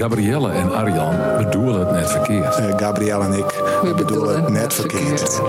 Gabrielle 0.00 0.50
en 0.52 0.72
Arjan 0.72 1.14
bedoelen 1.36 1.80
het 1.80 1.90
net 1.90 2.10
verkeerd. 2.10 2.58
Uh, 2.58 2.76
Gabrielle 2.76 3.24
en 3.24 3.32
ik 3.32 3.50
We 3.82 3.94
bedoelen 3.96 4.42
het 4.42 4.48
net 4.48 4.74
verkeerd. 4.74 5.40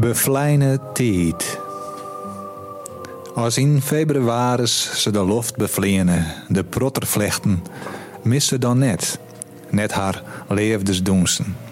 Bevlijne 0.00 0.80
tijd. 0.92 1.58
Als 3.34 3.58
in 3.58 3.82
februari 3.82 4.66
ze 4.66 5.10
de 5.10 5.24
loft 5.24 5.56
bevlienen, 5.56 6.26
de 6.48 6.64
protter 6.64 7.06
vlechten, 7.06 7.64
mis 8.22 8.46
ze 8.46 8.58
dan 8.58 8.78
net, 8.78 9.18
net 9.70 9.92
haar 9.92 10.22
leefdesdoensten. 10.48 11.65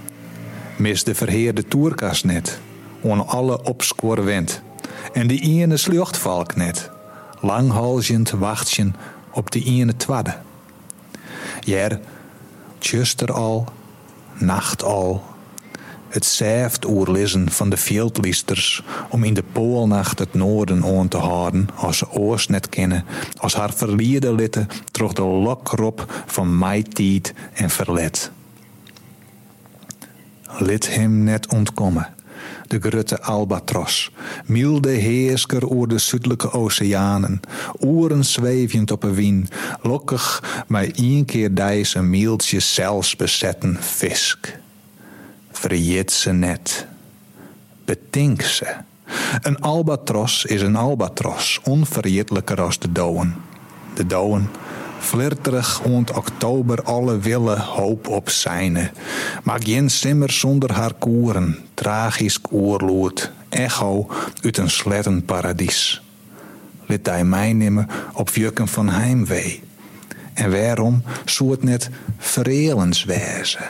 Mis 0.77 1.05
de 1.05 1.15
verheerde 1.15 1.65
toerkast 1.65 2.25
net, 2.25 2.59
on 3.01 3.27
alle 3.27 3.63
opscore 3.63 4.23
wend. 4.23 4.63
En 5.13 5.27
die 5.27 5.41
ene 5.41 5.77
sluchtvalk 5.77 6.57
net, 6.57 6.91
langhalzend 7.41 8.31
wachtje 8.31 8.91
op 9.31 9.51
die 9.51 9.65
ene 9.65 9.97
twadde. 9.97 10.37
Jer, 11.61 12.01
tjuster 12.79 13.33
al, 13.33 13.65
nacht 14.39 14.83
al, 14.83 15.23
het 16.15 16.25
zeft 16.25 16.87
oerlissen 16.87 17.51
van 17.51 17.69
de 17.69 17.77
veldliesters 17.77 18.83
om 19.09 19.25
in 19.25 19.35
de 19.35 19.45
poolnacht 19.53 20.19
het 20.19 20.35
noorden 20.35 20.85
aan 20.85 21.09
te 21.09 21.17
houden 21.17 21.69
als 21.75 21.99
ze 21.99 22.11
oost 22.11 22.49
net 22.49 22.69
kennen, 22.69 23.05
als 23.37 23.55
haar 23.55 23.73
verlierde 23.73 24.35
litten 24.35 24.69
troch 24.91 25.13
de 25.13 25.23
lokrop 25.23 26.23
van 26.27 26.59
mijtiet 26.59 27.35
en 27.53 27.71
verlet. 27.71 28.31
Lid 30.59 30.95
hem 30.95 31.25
net 31.25 31.53
ontkomen, 31.53 32.15
de 32.67 32.81
grutte 32.81 33.23
albatros, 33.23 34.11
milde 34.47 34.91
heersker 34.91 35.71
oer 35.71 35.89
de 35.89 35.99
zuidelijke 35.99 36.53
oceanen, 36.53 37.41
oeren 37.81 38.25
zwevend 38.25 38.91
op 38.91 39.03
een 39.03 39.15
wien, 39.15 39.49
lokkig 39.83 40.43
maar 40.67 40.89
één 40.95 41.25
keer 41.25 41.55
dijs 41.55 41.95
mieltje 41.95 42.61
zelfs 42.61 43.17
bezetten 43.17 43.77
visk 43.81 44.63
verjet 45.65 46.13
ze 46.13 46.33
net. 46.33 46.87
Betink 47.85 48.43
ze. 48.43 48.75
Een 49.43 49.61
albatros 49.61 50.45
is 50.45 50.63
een 50.63 50.77
albatros, 50.77 51.61
onverjetelijker 51.65 52.61
als 52.61 52.79
de 52.79 52.93
douwen. 52.93 53.35
De 53.95 54.07
douwen, 54.07 54.51
flirterig 55.05 55.83
ont 55.83 56.11
oktober 56.13 56.83
alle 56.83 57.19
wille 57.19 57.59
hoop 57.59 58.09
op 58.09 58.31
zijne. 58.31 58.91
Maar 59.43 59.61
geen 59.63 59.91
simmer 59.91 60.33
zonder 60.33 60.73
haar 60.73 60.95
koeren, 60.95 61.59
tragisch 61.75 62.39
oerloert, 62.53 63.33
echo 63.49 64.09
uit 64.43 64.59
een 64.59 64.71
slettenparadies. 64.71 66.03
Lid 66.87 67.07
hij 67.07 67.25
mij 67.25 67.53
nemen 67.53 67.89
op 68.13 68.29
jukken 68.29 68.69
van 68.69 68.89
heimwee. 68.89 69.63
En 70.35 70.51
waarom 70.51 71.03
zou 71.25 71.57
net 71.61 71.91
verelens 72.19 73.05
wezen? 73.05 73.65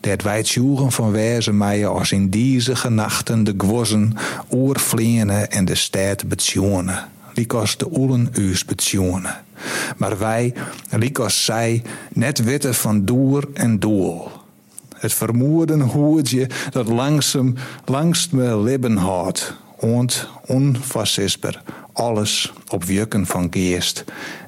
Dat 0.00 0.22
wij 0.22 0.36
het 0.36 0.58
van 0.88 1.10
wezen 1.10 1.56
mij 1.56 1.86
als 1.86 2.12
in 2.12 2.30
deze 2.30 2.76
genachten 2.76 3.44
de 3.44 3.54
gwozen 3.58 4.16
oorvleenen 4.48 5.50
en 5.50 5.64
de 5.64 5.74
stad 5.74 6.28
betjonen. 6.28 7.08
Likos 7.34 7.76
de 7.76 7.98
oelen 7.98 8.28
us 8.38 8.64
betjonen. 8.64 9.44
Maar 9.96 10.18
wij, 10.18 10.54
likos 10.90 11.44
zij, 11.44 11.82
net 12.12 12.44
witte 12.44 12.74
van 12.74 13.04
doer 13.04 13.48
en 13.52 13.78
doel. 13.78 14.28
Het 14.96 15.12
vermoeden 15.12 15.80
hoedje 15.80 16.48
dat 16.70 16.88
langzaam 16.88 17.54
langst 17.84 18.32
me 18.32 18.58
libben 18.58 18.96
houdt. 18.96 19.56
ont 19.76 20.28
alles 21.92 22.52
op 22.68 22.84
wukken 22.84 23.26
van 23.26 23.46
geest. 23.50 24.04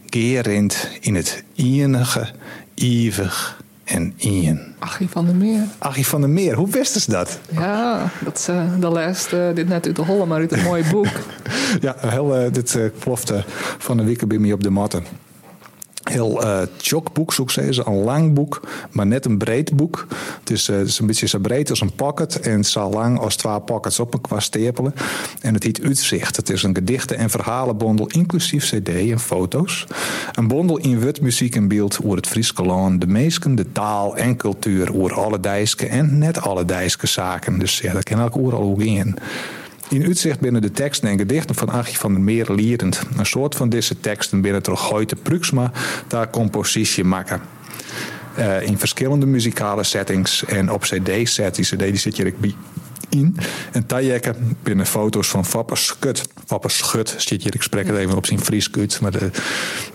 Gerend 0.07 0.89
in 1.01 1.15
het 1.15 1.45
enige, 1.55 2.31
eeuwig 2.75 3.62
en 3.85 4.15
Ian. 4.17 4.61
Achie 4.79 5.09
van 5.09 5.25
der 5.25 5.35
Meer. 5.35 5.65
Achie 5.79 6.07
van 6.07 6.21
der 6.21 6.31
Meer, 6.31 6.55
hoe 6.55 6.69
wist 6.69 6.97
is 6.97 7.05
dat? 7.05 7.39
Ja, 7.51 8.11
dat 8.25 8.39
is 8.39 8.49
uh, 8.49 8.81
de 8.81 8.89
laatste, 8.89 9.53
dit 9.55 9.69
net 9.69 9.87
uit 9.87 9.97
de 9.97 10.03
holle, 10.03 10.27
maar 10.27 10.39
uit 10.39 10.53
een 10.53 10.63
mooi 10.63 10.85
boek. 10.91 11.07
ja, 11.81 11.97
heel, 11.99 12.45
uh, 12.45 12.53
dit 12.53 12.75
uh, 12.75 12.91
plofte 12.99 13.45
van 13.79 13.97
de 13.97 14.05
week 14.05 14.27
bij 14.29 14.53
op 14.53 14.63
de 14.63 14.71
matten 14.71 15.05
heel 16.13 16.45
uh, 16.45 16.61
tjok 16.77 17.13
boek, 17.13 17.33
zoek 17.33 17.53
Een 17.57 18.03
lang 18.05 18.35
boek, 18.35 18.61
maar 18.91 19.07
net 19.07 19.25
een 19.25 19.39
breed 19.39 19.77
boek. 19.77 20.07
Het 20.41 20.51
is, 20.51 20.69
uh, 20.69 20.77
het 20.77 20.89
is 20.89 20.99
een 20.99 21.07
beetje 21.07 21.27
zo 21.27 21.39
breed 21.39 21.71
als 21.71 21.81
een 21.81 21.95
pocket 21.95 22.41
en 22.41 22.65
zo 22.65 22.91
lang 22.91 23.19
als 23.19 23.37
twee 23.37 23.61
pockets 23.61 24.01
op 24.01 24.15
een 24.15 24.21
qua 24.21 24.41
stapelen. 24.41 24.95
En 25.41 25.55
het 25.55 25.63
heet 25.63 25.83
Uitzicht. 25.83 26.37
Het 26.37 26.51
is 26.51 26.63
een 26.63 26.75
gedichten- 26.75 27.17
en 27.17 27.31
verhalenbondel, 27.31 28.07
inclusief 28.07 28.65
cd 28.65 28.89
en 28.89 29.21
foto's. 29.21 29.87
Een 30.33 30.49
bondel 30.49 30.79
in 30.79 31.01
wit 31.01 31.21
muziek 31.21 31.57
en 31.57 31.69
beeld 31.69 31.99
over 32.05 32.17
het 32.17 32.27
Friese 32.27 32.63
land, 32.63 33.01
de 33.01 33.07
meesken, 33.07 33.55
de 33.55 33.73
taal 33.73 34.17
en 34.17 34.37
cultuur, 34.37 34.95
over 34.95 35.15
alle 35.15 35.41
dijske 35.41 35.87
en 35.87 36.19
net 36.19 36.41
alle 36.41 36.65
dijske 36.65 37.07
zaken. 37.07 37.59
Dus 37.59 37.79
ja, 37.79 37.93
dat 37.93 38.03
kan 38.03 38.19
elk 38.19 38.37
oer 38.37 38.55
al 38.55 38.63
ook 38.63 38.83
in. 38.83 39.17
In 39.93 40.07
uitzicht 40.07 40.41
binnen 40.41 40.63
de 40.63 40.71
teksten 40.71 41.09
en 41.09 41.19
gedichten 41.19 41.55
van 41.55 41.71
Achie 41.71 41.99
van 41.99 42.13
der 42.13 42.23
Meer 42.23 42.53
lierend. 42.53 43.03
Een 43.17 43.27
soort 43.27 43.55
van 43.55 43.69
deze 43.69 44.01
teksten 44.01 44.41
binnen 44.41 44.63
toch 44.63 44.81
Goite 44.81 45.17
Pruxma 45.17 45.73
daar 46.07 46.31
compositie 46.31 47.05
maken. 47.05 47.41
Uh, 48.39 48.63
in 48.63 48.79
verschillende 48.79 49.27
muzikale 49.27 49.85
settings 49.85 50.45
en 50.45 50.71
op 50.71 50.81
cd-set. 50.81 51.55
Die 51.55 51.65
cd 51.65 51.79
die 51.79 51.97
zit 51.97 52.17
hier 52.17 52.33
in. 53.09 53.37
En 53.73 53.87
tajekken 53.87 54.57
binnen 54.63 54.87
foto's 54.87 55.29
van 55.29 55.45
Fapper 55.45 56.71
Schut. 56.71 57.15
Zit 57.19 57.43
hier, 57.43 57.55
ik 57.55 57.63
spreek 57.63 57.87
het 57.87 57.97
even 57.97 58.17
op 58.17 58.27
zijn 58.27 58.41
Fries. 58.41 58.99
Maar 59.01 59.11
de, 59.11 59.31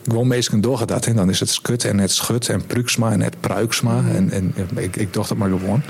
gewoon 0.07 0.27
meestal 0.27 0.59
door 0.59 0.85
dat. 0.85 1.05
En 1.05 1.15
dan 1.15 1.29
is 1.29 1.39
het 1.39 1.49
Skut 1.49 1.85
en 1.85 1.99
het 1.99 2.11
Schut 2.11 2.49
en 2.49 2.65
Pruxma 2.65 3.11
en 3.11 3.21
het 3.21 3.39
Pruiksma. 3.39 4.03
En, 4.15 4.31
en 4.31 4.53
ik, 4.75 4.95
ik 4.95 5.13
dacht 5.13 5.29
het 5.29 5.37
maar 5.37 5.49
gewoon. 5.49 5.81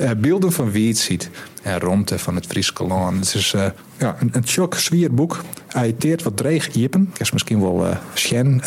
Uh, 0.00 0.10
beelden 0.16 0.52
van 0.52 0.70
wie 0.70 0.88
het 0.88 0.98
ziet. 0.98 1.30
En 1.62 1.80
Romte 1.80 2.18
van 2.18 2.34
het 2.34 2.46
Friese 2.46 2.72
land. 2.86 3.16
Het 3.16 3.34
is 3.34 3.52
uh, 3.52 3.66
ja, 3.98 4.16
een, 4.18 4.30
een 4.32 4.46
shock 4.46 4.74
zwier 4.74 5.14
boek. 5.14 5.40
Hij 5.68 5.94
wat 6.22 6.36
dreig 6.36 6.72
iepen. 6.72 7.10
Ik 7.12 7.20
is 7.20 7.30
misschien 7.30 7.60
wel 7.60 7.86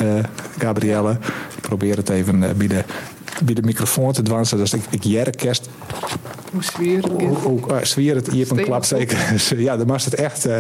uh, 0.01 0.23
Gabrielle. 0.57 1.11
Ik 1.56 1.61
probeer 1.61 1.97
het 1.97 2.09
even 2.09 2.57
bij 2.57 2.67
de 2.67 2.83
bij 3.44 3.53
de 3.53 3.61
microfoon 3.61 4.11
te 4.11 4.22
dwansen. 4.22 4.57
Dus 4.57 4.73
ik, 4.73 4.83
ik 4.89 5.03
kerst. 5.29 5.69
Het? 6.61 7.05
Hoe 7.43 7.59
uh, 7.71 7.77
sfeer 7.81 8.16
het 8.16 8.31
hier 8.31 8.47
van 8.47 8.57
klap 8.57 8.83
zeker. 8.83 9.17
ja, 9.57 9.77
dan 9.77 9.88
was 9.88 10.05
het 10.05 10.13
echt 10.13 10.47
uh, 10.47 10.57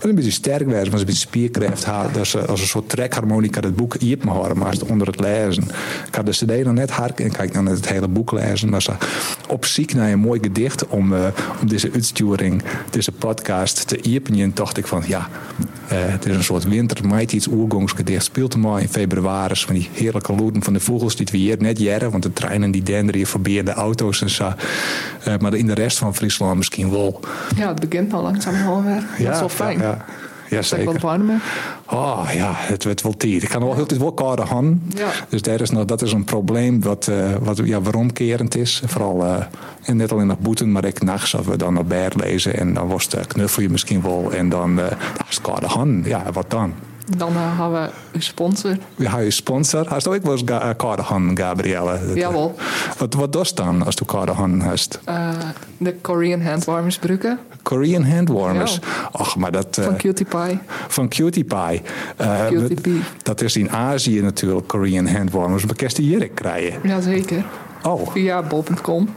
een 0.00 0.14
beetje 0.14 0.30
sterk 0.30 0.66
wezen, 0.66 0.90
maar 0.90 1.00
een 1.00 1.06
beetje 1.06 1.20
spierkracht 1.20 1.84
had. 1.84 2.14
Dus 2.14 2.36
als 2.46 2.60
een 2.60 2.66
soort 2.66 2.88
trekharmonica 2.88 3.60
het 3.60 3.76
boek 3.76 3.96
hier 3.98 4.18
me 4.22 4.30
horen, 4.30 4.58
maar 4.58 4.74
onder 4.88 5.06
het 5.06 5.20
lezen. 5.20 5.62
Ik 6.06 6.14
had 6.14 6.26
de 6.26 6.32
cd 6.32 6.64
nog 6.64 6.74
net 6.74 6.90
hard 6.90 7.20
en 7.20 7.32
kijk 7.32 7.52
dan 7.52 7.66
het 7.66 7.88
hele 7.88 8.08
boek 8.08 8.32
lezen. 8.32 8.68
Maar 8.68 8.86
op 9.48 9.64
ziek 9.64 9.94
naar 9.94 10.12
een 10.12 10.18
mooi 10.18 10.40
gedicht 10.42 10.86
om, 10.86 11.12
uh, 11.12 11.26
om 11.60 11.68
deze 11.68 11.90
uitsturing, 11.92 12.62
deze 12.90 13.12
podcast 13.12 13.88
te 13.88 14.00
iepen. 14.00 14.54
dacht 14.54 14.76
ik 14.76 14.86
van 14.86 15.02
ja, 15.06 15.28
het 15.86 16.26
is 16.26 16.36
een 16.36 16.44
soort 16.44 16.64
winter 16.64 17.24
iets 17.28 17.48
oergongsgedicht. 17.48 18.24
Speelt 18.24 18.52
hem 18.52 18.66
al 18.66 18.78
in 18.78 18.88
februari 18.88 19.56
van 19.56 19.74
die 19.74 19.88
heerlijke 19.92 20.34
loeden 20.34 20.62
van 20.62 20.72
de 20.72 20.80
vogels 20.80 21.16
die 21.16 21.26
we 21.30 21.36
hier 21.36 21.56
net 21.58 21.78
jaren 21.78 22.10
want 22.10 22.22
de 22.22 22.32
treinen 22.32 22.70
die 22.70 22.82
denderen 22.82 23.16
hier 23.16 23.26
voorbij 23.26 23.62
de 23.62 23.72
auto's 23.72 24.22
en 24.22 24.30
zo. 24.30 24.52
Uh, 25.28 25.34
maar 25.40 25.54
in 25.54 25.66
de 25.66 25.74
rest 25.74 25.98
van 25.98 26.14
Friesland 26.14 26.56
misschien 26.56 26.90
wel. 26.90 27.20
Ja, 27.56 27.68
het 27.68 27.88
begint 27.88 28.12
al 28.12 28.22
langzaam 28.22 28.66
alweer. 28.66 29.04
Ja, 29.18 29.24
dat 29.24 29.34
is 29.34 29.38
wel 29.38 29.48
fijn. 29.48 29.78
Ja, 29.78 30.04
ja. 30.48 30.62
zeker. 30.62 30.84
wat 30.84 31.00
warmer. 31.00 31.40
Oh 31.90 32.28
ja, 32.32 32.52
het 32.54 32.84
wordt 32.84 33.02
wel 33.02 33.16
tijd. 33.16 33.42
Ik 33.42 33.48
kan 33.48 33.62
wel 33.62 33.74
heel 33.74 33.86
tijd 33.86 34.00
wel 34.00 34.12
koude 34.12 34.42
han. 34.42 34.80
Ja. 34.88 35.08
Dus 35.28 35.42
dat 35.42 35.60
is, 35.60 35.70
nog, 35.70 35.84
dat 35.84 36.02
is 36.02 36.12
een 36.12 36.24
probleem 36.24 36.80
wat, 36.80 37.06
uh, 37.10 37.34
wat 37.40 37.60
ja, 37.64 37.80
waaromkerend 37.80 38.56
is. 38.56 38.82
Vooral 38.84 39.24
uh, 39.24 39.36
en 39.82 39.96
net 39.96 40.12
alleen 40.12 40.26
nog 40.26 40.38
boeten, 40.38 40.72
maar 40.72 40.84
ik 40.84 41.02
nachts 41.02 41.36
als 41.36 41.46
we 41.46 41.56
dan 41.56 41.74
naar 41.74 41.84
Bert 41.84 42.14
lezen 42.20 42.58
en 42.58 42.74
dan 42.74 42.88
was 42.88 43.08
het 43.10 43.26
knuffel 43.26 43.62
je 43.62 43.68
misschien 43.68 44.02
wel 44.02 44.32
en 44.32 44.48
dan 44.48 44.70
uh, 44.70 44.84
dat 44.88 45.26
is 45.28 45.40
koude 45.40 45.66
han. 45.66 46.02
Ja, 46.04 46.22
wat 46.32 46.50
dan? 46.50 46.74
Dan 47.16 47.32
uh, 47.32 47.60
hebben 47.60 47.82
we 47.82 47.90
een 48.12 48.22
sponsor. 48.22 48.76
We 48.94 49.08
hebben 49.08 49.24
een 49.24 49.32
sponsor. 49.32 49.88
Hast 49.88 50.06
ook 50.08 50.22
wel 50.22 50.32
eens 50.32 50.42
ga 50.46 50.74
Cardahan, 50.76 51.36
Gabrielle? 51.38 51.98
Jawel. 52.14 52.54
Wat, 52.98 53.14
wat 53.14 53.32
doet 53.32 53.56
dan 53.56 53.84
als 53.84 53.96
du 53.96 54.04
Cardahan 54.04 54.60
hast? 54.60 55.00
Uh, 55.08 55.30
de 55.78 55.94
Korean 56.00 56.42
handwarmers 56.42 56.96
gebruiken. 56.96 57.38
Korean 57.62 58.04
handwarmers? 58.04 58.78
Ach, 59.12 59.36
maar 59.36 59.52
dat... 59.52 59.76
Uh, 59.78 59.84
van 59.84 59.96
Cutie 59.96 60.26
Pie. 60.26 60.58
Van 60.88 61.08
Cutie 61.08 61.44
Pie. 61.44 61.82
Cutie 62.48 62.80
Pie. 62.80 63.02
Dat 63.22 63.40
is 63.40 63.56
in 63.56 63.70
Azië 63.70 64.20
natuurlijk, 64.20 64.66
Korean 64.66 65.08
handwarmers. 65.08 65.64
Maar 65.66 65.74
je 65.76 65.88
die 65.88 66.06
hier 66.06 66.28
krijgen? 66.28 66.80
Jazeker. 66.82 67.44
Oh. 67.82 68.10
Via 68.10 68.42
bol.com. 68.42 69.08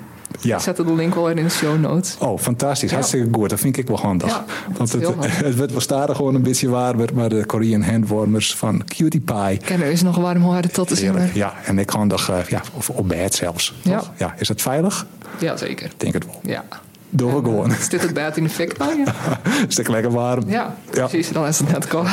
Ja. 0.41 0.55
Ik 0.55 0.61
zette 0.61 0.83
de 0.85 0.93
link 0.95 1.15
wel 1.15 1.29
in 1.29 1.35
de 1.43 1.49
show 1.49 1.79
notes. 1.79 2.15
Oh, 2.19 2.39
fantastisch. 2.39 2.89
Ja. 2.89 2.95
Hartstikke 2.95 3.27
goed. 3.31 3.49
Dat 3.49 3.59
vind 3.59 3.77
ik 3.77 3.87
wel 3.87 3.99
handig. 3.99 4.27
Ja, 4.29 4.45
Want 4.77 4.91
het, 4.91 5.07
het 5.45 5.55
werd 5.55 5.71
wel 5.71 5.81
stadig 5.81 6.15
gewoon 6.15 6.35
een 6.35 6.41
beetje 6.43 6.69
warmer. 6.69 7.09
Maar 7.13 7.29
de 7.29 7.45
Korean 7.45 7.81
handwarmers 7.83 8.55
van 8.55 8.83
Cutie 8.85 9.19
Pie. 9.19 9.59
Er 9.75 9.81
is 9.81 10.01
nog 10.01 10.15
warm 10.15 10.41
horen 10.41 10.71
tot. 10.71 10.89
Heerlijk. 10.89 11.15
maar- 11.25 11.29
Ja, 11.37 11.53
en 11.65 11.79
ik 11.79 11.89
handig, 11.89 12.29
eh 12.29 12.37
ja, 12.47 12.61
of 12.73 12.89
op 12.89 13.07
bed 13.07 13.33
zelfs. 13.35 13.73
Ja. 13.81 14.03
Is 14.37 14.47
dat 14.47 14.61
veilig? 14.61 15.05
Ja, 15.39 15.57
zeker. 15.57 15.85
Ik 15.85 15.99
denk 15.99 16.13
het 16.13 16.25
wel. 16.25 16.39
Ja. 16.43 16.63
Doe 17.09 17.31
we 17.31 17.37
gewoon. 17.37 17.71
Is 17.71 17.89
dit 17.89 18.01
het 18.01 18.13
bed 18.13 18.37
in 18.37 18.43
de 18.43 18.49
fik? 18.49 18.75
Ja. 18.77 19.13
Is 19.67 19.77
het 19.77 19.87
lekker 19.87 20.11
warm? 20.11 20.43
ja, 20.49 20.75
precies. 20.89 21.29
Dan 21.31 21.45
is 21.47 21.59
het 21.59 21.71
net 21.71 21.87
koud. 21.87 22.07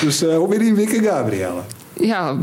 Dus 0.00 0.22
eh, 0.22 0.36
hoe 0.36 0.48
ben 0.48 0.58
je 0.58 0.66
in 0.66 0.74
weekend, 0.74 1.06
Gabrielle? 1.06 1.60
Ja, 1.92 2.36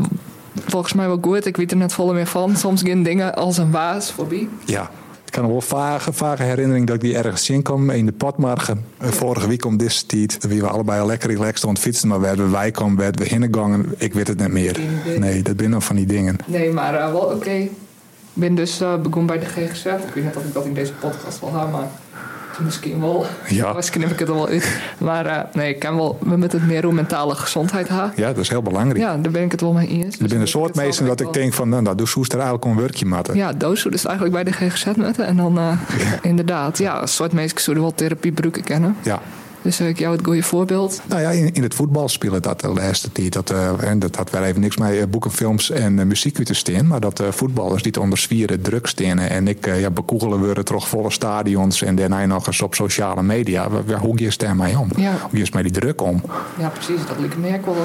volgens 0.66 0.92
mij 0.92 1.06
wel 1.06 1.18
goed. 1.20 1.46
Ik 1.46 1.56
weet 1.56 1.70
er 1.70 1.76
net 1.76 1.92
volle 1.92 2.12
meer 2.12 2.26
van. 2.26 2.56
Soms 2.56 2.82
gaan 2.82 3.02
dingen 3.02 3.34
als 3.34 3.58
een 3.58 3.70
waas 3.70 4.12
voorbij. 4.12 4.48
Ja. 4.64 4.90
Ik 5.24 5.40
kan 5.40 5.42
nog 5.42 5.52
wel 5.52 5.78
vage, 5.80 6.12
vage 6.12 6.42
herinnering 6.42 6.86
dat 6.86 6.94
ik 6.94 7.00
die 7.00 7.16
ergens 7.16 7.50
in 7.50 7.62
kwam 7.62 7.90
in 7.90 8.06
de 8.06 8.12
Potmargen. 8.12 8.84
Eh, 8.98 9.08
Vorige 9.08 9.48
week 9.48 9.64
om 9.64 9.76
deze 9.76 10.06
tijd. 10.06 10.38
We 10.40 10.60
waren 10.60 10.74
allebei 10.74 11.00
al 11.00 11.06
lekker 11.06 11.30
relaxed 11.30 11.64
aan 11.64 11.70
het 11.72 11.78
fietsen. 11.82 12.08
Maar 12.08 12.20
werden 12.20 12.50
wij 12.50 12.70
kwam, 12.70 12.96
werden 12.96 13.20
we 13.22 13.28
hingegangen. 13.28 13.94
Ik 13.96 14.14
weet 14.14 14.28
het 14.28 14.38
niet 14.38 14.48
meer. 14.52 14.80
Nee, 15.18 15.42
dat 15.42 15.56
ben 15.56 15.70
nog 15.70 15.84
van 15.84 15.96
die 15.96 16.06
dingen. 16.06 16.36
Nee, 16.46 16.70
maar 16.72 16.94
eh, 16.94 17.12
wel 17.12 17.20
oké. 17.20 17.50
Ik 17.50 17.70
ben 18.32 18.54
dus 18.54 18.80
eh, 18.80 18.96
begonnen 18.96 19.26
bij 19.26 19.38
de 19.38 19.46
GGZ. 19.46 19.84
Ik 19.84 20.14
weet 20.14 20.24
niet 20.24 20.36
of 20.36 20.44
ik 20.44 20.52
dat 20.52 20.64
in 20.64 20.74
deze 20.74 20.92
podcast 20.92 21.40
wel 21.40 21.58
heb, 21.58 21.70
maar 21.70 21.88
misschien 22.60 23.00
wel. 23.00 23.26
Ja. 23.48 23.72
Misschien 23.84 24.02
heb 24.02 24.10
ik 24.10 24.18
het 24.18 24.28
er 24.28 24.34
wel 24.34 24.48
uit. 24.48 24.80
Maar 24.98 25.26
eh, 25.26 25.38
nee, 25.52 25.68
ik 25.74 25.78
ken 25.78 25.96
wel, 25.96 26.18
we 26.20 26.36
moeten 26.36 26.58
het 26.58 26.68
meer 26.68 26.84
over 26.84 26.94
mentale 26.94 27.34
gezondheid 27.34 27.88
hebben. 27.88 28.12
Ja, 28.16 28.26
dat 28.26 28.38
is 28.38 28.48
heel 28.48 28.62
belangrijk. 28.62 28.98
Ja, 28.98 29.16
daar 29.16 29.32
ben 29.32 29.42
ik 29.42 29.50
het 29.50 29.60
wel 29.60 29.72
mee 29.72 29.88
eens. 29.88 30.04
Er 30.04 30.12
zijn 30.18 30.30
een 30.32 30.38
Dus 30.38 30.50
soort 30.50 30.74
mensen 30.74 31.06
dat 31.06 31.20
ik 31.20 31.32
denk 31.32 31.52
van, 31.52 31.68
nou, 31.68 31.82
nou 31.82 31.96
doe 31.96 32.06
Soester 32.06 32.38
eigenlijk 32.38 32.70
een 32.70 32.80
werkje 32.80 33.06
maken. 33.06 33.36
Ja, 33.36 33.52
doos 33.52 33.82
dus 33.82 34.04
eigenlijk 34.04 34.34
bij 34.34 34.44
de 34.44 34.52
GGZ 34.52 34.84
netten. 34.96 35.26
En 35.26 35.36
dan 35.36 35.58
eh, 35.58 35.78
inderdaad, 36.22 36.78
ja, 36.78 37.02
een 37.02 37.08
soort 37.08 37.32
mensen 37.32 37.60
zouden 37.60 37.84
wel 37.84 37.94
therapiebroeken 37.94 38.64
kennen. 38.64 38.96
Ja. 39.02 39.20
Dus 39.64 39.80
eh, 39.80 39.88
ik 39.88 39.98
jou 39.98 40.16
het 40.16 40.24
goede 40.24 40.42
voorbeeld. 40.42 41.00
Nou 41.06 41.20
ja, 41.20 41.30
in, 41.30 41.52
in 41.52 41.62
het 41.62 41.74
voetbal 41.74 42.08
spelen 42.08 42.42
dat 42.42 42.60
de 42.60 42.68
laatste 42.68 43.12
tijd. 43.12 43.32
Dat, 43.32 43.50
eh, 43.50 43.82
en 43.82 43.98
dat 43.98 44.16
had 44.16 44.30
wel 44.30 44.42
even 44.42 44.60
niks 44.60 44.76
met 44.76 44.90
eh, 44.90 45.02
boeken, 45.06 45.30
films 45.30 45.70
en 45.70 45.98
eh, 45.98 46.04
muziek 46.06 46.38
uit 46.38 46.46
te 46.46 46.54
staan. 46.54 46.86
Maar 46.86 47.00
dat 47.00 47.20
eh, 47.20 47.26
voetballers 47.30 47.82
niet 47.82 47.98
onder 47.98 48.18
zwieren 48.18 48.62
druk 48.62 48.86
staan. 48.86 49.18
En 49.18 49.48
ik 49.48 49.66
ja, 49.66 49.90
bekoegelen 49.90 50.38
worden 50.38 50.64
toch 50.64 50.88
volle 50.88 51.10
stadions. 51.10 51.82
En 51.82 51.94
daarna 51.96 52.26
nog 52.26 52.46
eens 52.46 52.62
op 52.62 52.74
sociale 52.74 53.22
media. 53.22 53.68
Hoe 54.00 54.18
je 54.18 54.34
daar 54.36 54.56
mee 54.56 54.78
om? 54.78 54.88
Ja. 54.96 55.12
Hoe 55.30 55.38
je 55.38 55.50
met 55.52 55.62
die 55.62 55.72
druk 55.72 56.02
om? 56.02 56.22
Ja, 56.58 56.68
precies. 56.68 57.06
Dat 57.06 57.18
lijkt 57.18 57.38
me 57.38 57.54
ook 57.54 57.64
wel. 57.64 57.84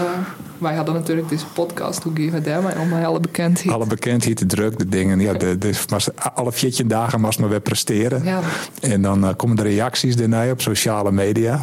Wij 0.59 0.75
hadden 0.75 0.93
natuurlijk 0.93 1.29
deze 1.29 1.45
podcast. 1.45 2.03
Hoe 2.03 2.11
geven 2.15 2.33
we 2.33 2.41
daarmee 2.41 2.79
om? 2.79 2.93
Alle 2.93 3.19
bekendheid. 3.19 3.73
Alle 3.73 3.85
bekendheid, 3.85 4.37
de 4.37 4.45
druk, 4.45 4.77
de 4.77 4.89
dingen. 4.89 5.19
Ja, 5.19 5.33
de, 5.33 5.57
de, 5.57 5.73
maar 5.89 6.05
alle 6.33 6.51
14 6.51 6.87
dagen 6.87 7.21
moest 7.21 7.39
maar 7.39 7.49
weer 7.49 7.59
presteren. 7.59 8.23
Ja, 8.23 8.39
En 8.81 9.01
dan 9.01 9.25
eh, 9.25 9.35
komen 9.35 9.55
de 9.55 9.63
reacties 9.63 10.15
daarna 10.15 10.51
op 10.51 10.61
sociale 10.61 11.11
media. 11.11 11.59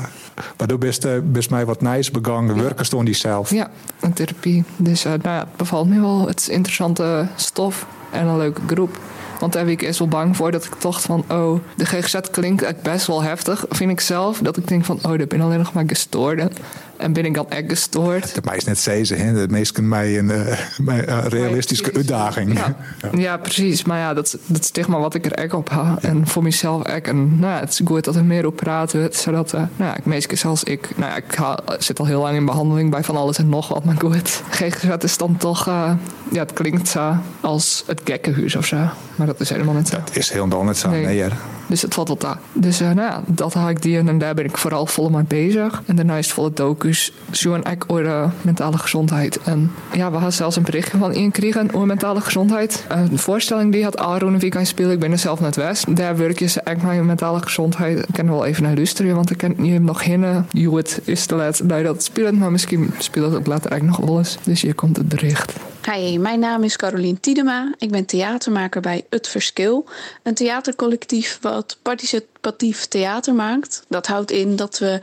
Maar 0.58 0.66
doe 0.66 0.78
best, 0.78 1.04
eh, 1.04 1.12
best 1.22 1.50
mij 1.50 1.64
wat 1.64 1.80
nice 1.80 2.10
begangen. 2.10 2.62
Werken 2.62 2.84
stond 2.84 3.06
die 3.06 3.14
zelf. 3.14 3.50
ja, 3.50 3.70
een 4.00 4.12
therapie. 4.12 4.64
Dus 4.76 5.04
eh, 5.04 5.10
nou 5.10 5.34
ja, 5.34 5.38
het 5.38 5.56
bevalt 5.56 5.88
me 5.88 6.00
wel. 6.00 6.26
Het 6.26 6.40
is 6.40 6.48
interessante 6.48 7.28
stof 7.36 7.86
en 8.10 8.26
een 8.26 8.36
leuke 8.36 8.60
groep. 8.66 8.98
Want 9.40 9.52
daar 9.52 9.64
ben 9.64 9.72
ik 9.72 9.82
eerst 9.82 9.98
wel 9.98 10.08
bang 10.08 10.36
voor 10.36 10.50
dat 10.50 10.64
ik 10.64 10.80
dacht 10.80 11.02
van... 11.02 11.24
oh, 11.30 11.60
de 11.76 11.86
GGZ 11.86 12.16
klinkt 12.30 12.62
echt 12.62 12.82
best 12.82 13.06
wel 13.06 13.22
heftig, 13.22 13.64
vind 13.68 13.90
ik 13.90 14.00
zelf. 14.00 14.38
Dat 14.38 14.56
ik 14.56 14.68
denk 14.68 14.84
van, 14.84 14.98
oh, 15.02 15.18
dat 15.18 15.28
ben 15.28 15.40
alleen 15.40 15.58
nog 15.58 15.72
maar 15.72 15.84
gestoorde. 15.86 16.50
En 16.96 17.12
ben 17.12 17.24
ik 17.24 17.34
dan 17.34 17.50
echt 17.50 17.64
gestoord? 17.68 18.34
Dat 18.34 18.44
mij 18.44 18.56
is 18.56 18.64
net 18.64 18.78
zezen, 18.78 19.18
hè. 19.18 19.32
Dat 19.34 19.50
meest 19.50 19.80
mij 19.80 20.18
een, 20.18 20.30
eh, 20.30 20.58
een 20.86 21.28
realistische 21.28 21.92
uitdaging. 21.94 22.58
Ja, 22.58 22.76
ja. 23.18 23.36
precies. 23.36 23.84
Maar 23.84 23.98
ja, 23.98 24.14
dat, 24.14 24.38
dat 24.46 24.64
stigma 24.64 24.98
wat 24.98 25.14
ik 25.14 25.24
er 25.26 25.32
echt 25.32 25.54
op 25.54 25.68
haal. 25.70 25.96
En 26.00 26.26
voor 26.26 26.42
mezelf 26.42 26.82
echt. 26.82 27.06
En 27.06 27.38
nou 27.38 27.60
het 27.60 27.70
is 27.70 27.80
goed 27.84 28.04
dat 28.04 28.16
er 28.16 28.24
meer 28.24 28.46
op 28.46 28.56
praten. 28.56 29.08
Zodat, 29.12 29.52
eh, 29.52 29.60
nou 29.76 29.90
ja, 29.90 29.96
meestal 30.02 30.36
zoals 30.36 30.64
ik... 30.64 30.88
Nou 30.96 31.10
ja, 31.10 31.16
ik 31.16 31.34
ha- 31.34 31.58
zit 31.78 31.98
al 31.98 32.06
heel 32.06 32.20
lang 32.20 32.36
in 32.36 32.44
behandeling 32.44 32.90
bij 32.90 33.02
van 33.04 33.16
alles 33.16 33.38
en 33.38 33.48
nog 33.48 33.68
wat. 33.68 33.84
Maar 33.84 33.94
goed, 33.98 34.42
GGZ 34.50 35.04
is 35.04 35.16
dan 35.16 35.36
toch... 35.36 35.66
eh, 35.68 35.92
ja, 36.32 36.38
het 36.38 36.52
klinkt 36.52 36.88
zo 36.88 37.14
als 37.40 37.84
het 37.86 38.00
gekkenhuis 38.04 38.56
of 38.56 38.66
zo. 38.66 38.76
Maar 39.16 39.26
dat 39.26 39.40
is 39.40 39.48
helemaal 39.48 39.74
niet 39.74 39.88
zo. 39.88 39.96
Het 39.96 40.16
is 40.16 40.30
heel 40.30 40.48
dol 40.48 40.64
net 40.64 40.76
zo. 40.78 40.90
Nee. 40.90 41.04
Nee. 41.06 41.28
Dus 41.66 41.82
het 41.82 41.94
valt 41.94 42.08
wat 42.08 42.20
daar. 42.20 42.38
Dus 42.52 42.80
eh, 42.80 42.86
nou 42.86 43.10
ja, 43.10 43.22
dat 43.26 43.54
haal 43.54 43.68
ik 43.68 43.82
die 43.82 43.98
en 43.98 44.18
daar 44.18 44.34
ben 44.34 44.44
ik 44.44 44.56
vooral 44.56 44.86
volle 44.86 45.10
mee 45.10 45.22
bezig. 45.22 45.82
En 45.86 45.96
daarna 45.96 46.16
is 46.16 46.26
het 46.26 46.34
volle 46.34 46.52
docus. 46.52 47.12
Zo 47.30 47.54
en 47.54 47.72
ik 47.72 47.84
over 47.86 48.06
eh, 48.06 48.30
mentale 48.42 48.78
gezondheid. 48.78 49.40
En 49.42 49.72
ja, 49.92 50.08
we 50.08 50.14
hadden 50.14 50.32
zelfs 50.32 50.56
een 50.56 50.62
berichtje 50.62 50.98
van 50.98 51.30
kregen 51.30 51.74
over 51.74 51.86
mentale 51.86 52.20
gezondheid. 52.20 52.84
Een 52.88 53.18
voorstelling 53.18 53.72
die 53.72 53.84
had 53.84 53.98
Aaron 53.98 54.32
een 54.32 54.40
weekend 54.40 54.68
spelen. 54.68 54.92
Ik 54.92 54.98
ben 54.98 55.12
er 55.12 55.18
zelf 55.18 55.40
net 55.40 55.56
west. 55.56 55.96
Daar 55.96 56.16
werk 56.16 56.38
je 56.38 56.46
ze 56.46 56.60
echt 56.60 56.82
mee 56.82 57.02
mentale 57.02 57.40
gezondheid. 57.40 57.98
Ik 57.98 58.06
kan 58.12 58.28
wel 58.28 58.44
even 58.44 58.62
naar 58.62 58.74
luisteren, 58.74 59.14
want 59.14 59.30
ik 59.30 59.36
ken 59.36 59.64
je 59.64 59.80
nog 59.80 60.02
geen 60.02 60.44
hoe 60.64 60.76
het 60.76 61.00
is 61.04 61.26
te 61.26 61.36
dat 61.36 61.78
je 61.78 61.82
dat 61.82 62.04
speelt. 62.04 62.38
Maar 62.38 62.50
misschien 62.50 62.94
speelt 62.98 63.26
het 63.26 63.38
ook 63.38 63.46
later 63.46 63.70
eigenlijk 63.70 64.00
nog 64.00 64.08
wel 64.08 64.18
eens. 64.18 64.38
Dus 64.42 64.62
hier 64.62 64.74
komt 64.74 64.96
het 64.96 65.08
bericht. 65.08 65.52
Hi, 65.92 66.18
mijn 66.18 66.40
naam 66.40 66.62
is 66.62 66.76
Carolien 66.76 67.20
Tiedema. 67.20 67.74
Ik 67.78 67.90
ben 67.90 68.04
theatermaker 68.04 68.80
bij 68.80 69.04
Het 69.10 69.28
Verschil. 69.28 69.86
Een 70.22 70.34
theatercollectief 70.34 71.38
wat 71.40 71.55
participatief 71.82 72.86
theater 72.86 73.34
maakt. 73.34 73.84
Dat 73.88 74.06
houdt 74.06 74.30
in 74.30 74.56
dat 74.56 74.78
we 74.78 75.00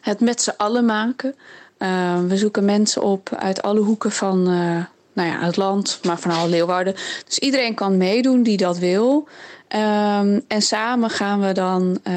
het 0.00 0.20
met 0.20 0.42
z'n 0.42 0.54
allen 0.56 0.84
maken. 0.84 1.34
Uh, 1.78 2.18
we 2.28 2.36
zoeken 2.36 2.64
mensen 2.64 3.02
op 3.02 3.34
uit 3.38 3.62
alle 3.62 3.80
hoeken 3.80 4.12
van 4.12 4.38
uh, 4.50 4.84
nou 5.12 5.28
ja, 5.28 5.40
het 5.40 5.56
land, 5.56 5.98
maar 6.02 6.18
vooral 6.18 6.48
Leeuwarden. 6.48 6.94
Dus 7.26 7.38
iedereen 7.38 7.74
kan 7.74 7.96
meedoen 7.96 8.42
die 8.42 8.56
dat 8.56 8.78
wil. 8.78 9.28
Um, 9.68 10.42
en 10.48 10.62
samen 10.62 11.10
gaan 11.10 11.40
we 11.40 11.52
dan 11.52 11.98
uh, 12.04 12.14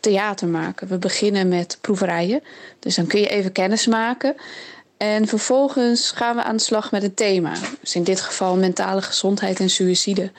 theater 0.00 0.48
maken. 0.48 0.88
We 0.88 0.98
beginnen 0.98 1.48
met 1.48 1.78
proeverijen. 1.80 2.42
Dus 2.78 2.94
dan 2.94 3.06
kun 3.06 3.20
je 3.20 3.28
even 3.28 3.52
kennis 3.52 3.86
maken. 3.86 4.34
En 4.96 5.26
vervolgens 5.26 6.10
gaan 6.10 6.36
we 6.36 6.42
aan 6.42 6.56
de 6.56 6.62
slag 6.62 6.90
met 6.90 7.02
het 7.02 7.16
thema. 7.16 7.52
Dus 7.80 7.94
in 7.94 8.04
dit 8.04 8.20
geval 8.20 8.56
mentale 8.56 9.02
gezondheid 9.02 9.60
en 9.60 9.70
suïcide. 9.70 10.30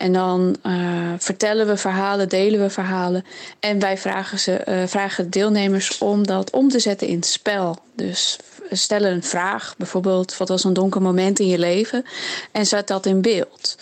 En 0.00 0.12
dan 0.12 0.56
uh, 0.66 1.12
vertellen 1.18 1.66
we 1.66 1.76
verhalen, 1.76 2.28
delen 2.28 2.60
we 2.60 2.70
verhalen. 2.70 3.24
En 3.58 3.78
wij 3.78 3.98
vragen, 3.98 4.38
ze, 4.38 4.62
uh, 4.68 4.86
vragen 4.86 5.24
de 5.24 5.30
deelnemers 5.30 5.98
om 5.98 6.26
dat 6.26 6.50
om 6.50 6.68
te 6.68 6.78
zetten 6.78 7.06
in 7.06 7.22
spel. 7.22 7.78
Dus 7.94 8.38
stellen 8.70 9.12
een 9.12 9.22
vraag, 9.22 9.74
bijvoorbeeld 9.78 10.36
wat 10.36 10.48
was 10.48 10.64
een 10.64 10.72
donker 10.72 11.02
moment 11.02 11.38
in 11.38 11.46
je 11.46 11.58
leven? 11.58 12.04
En 12.52 12.66
zet 12.66 12.86
dat 12.86 13.06
in 13.06 13.20
beeld. 13.20 13.76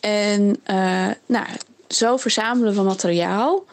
En 0.00 0.60
uh, 0.70 1.06
nou, 1.26 1.46
zo 1.88 2.16
verzamelen 2.16 2.74
we 2.74 2.82
materiaal. 2.82 3.64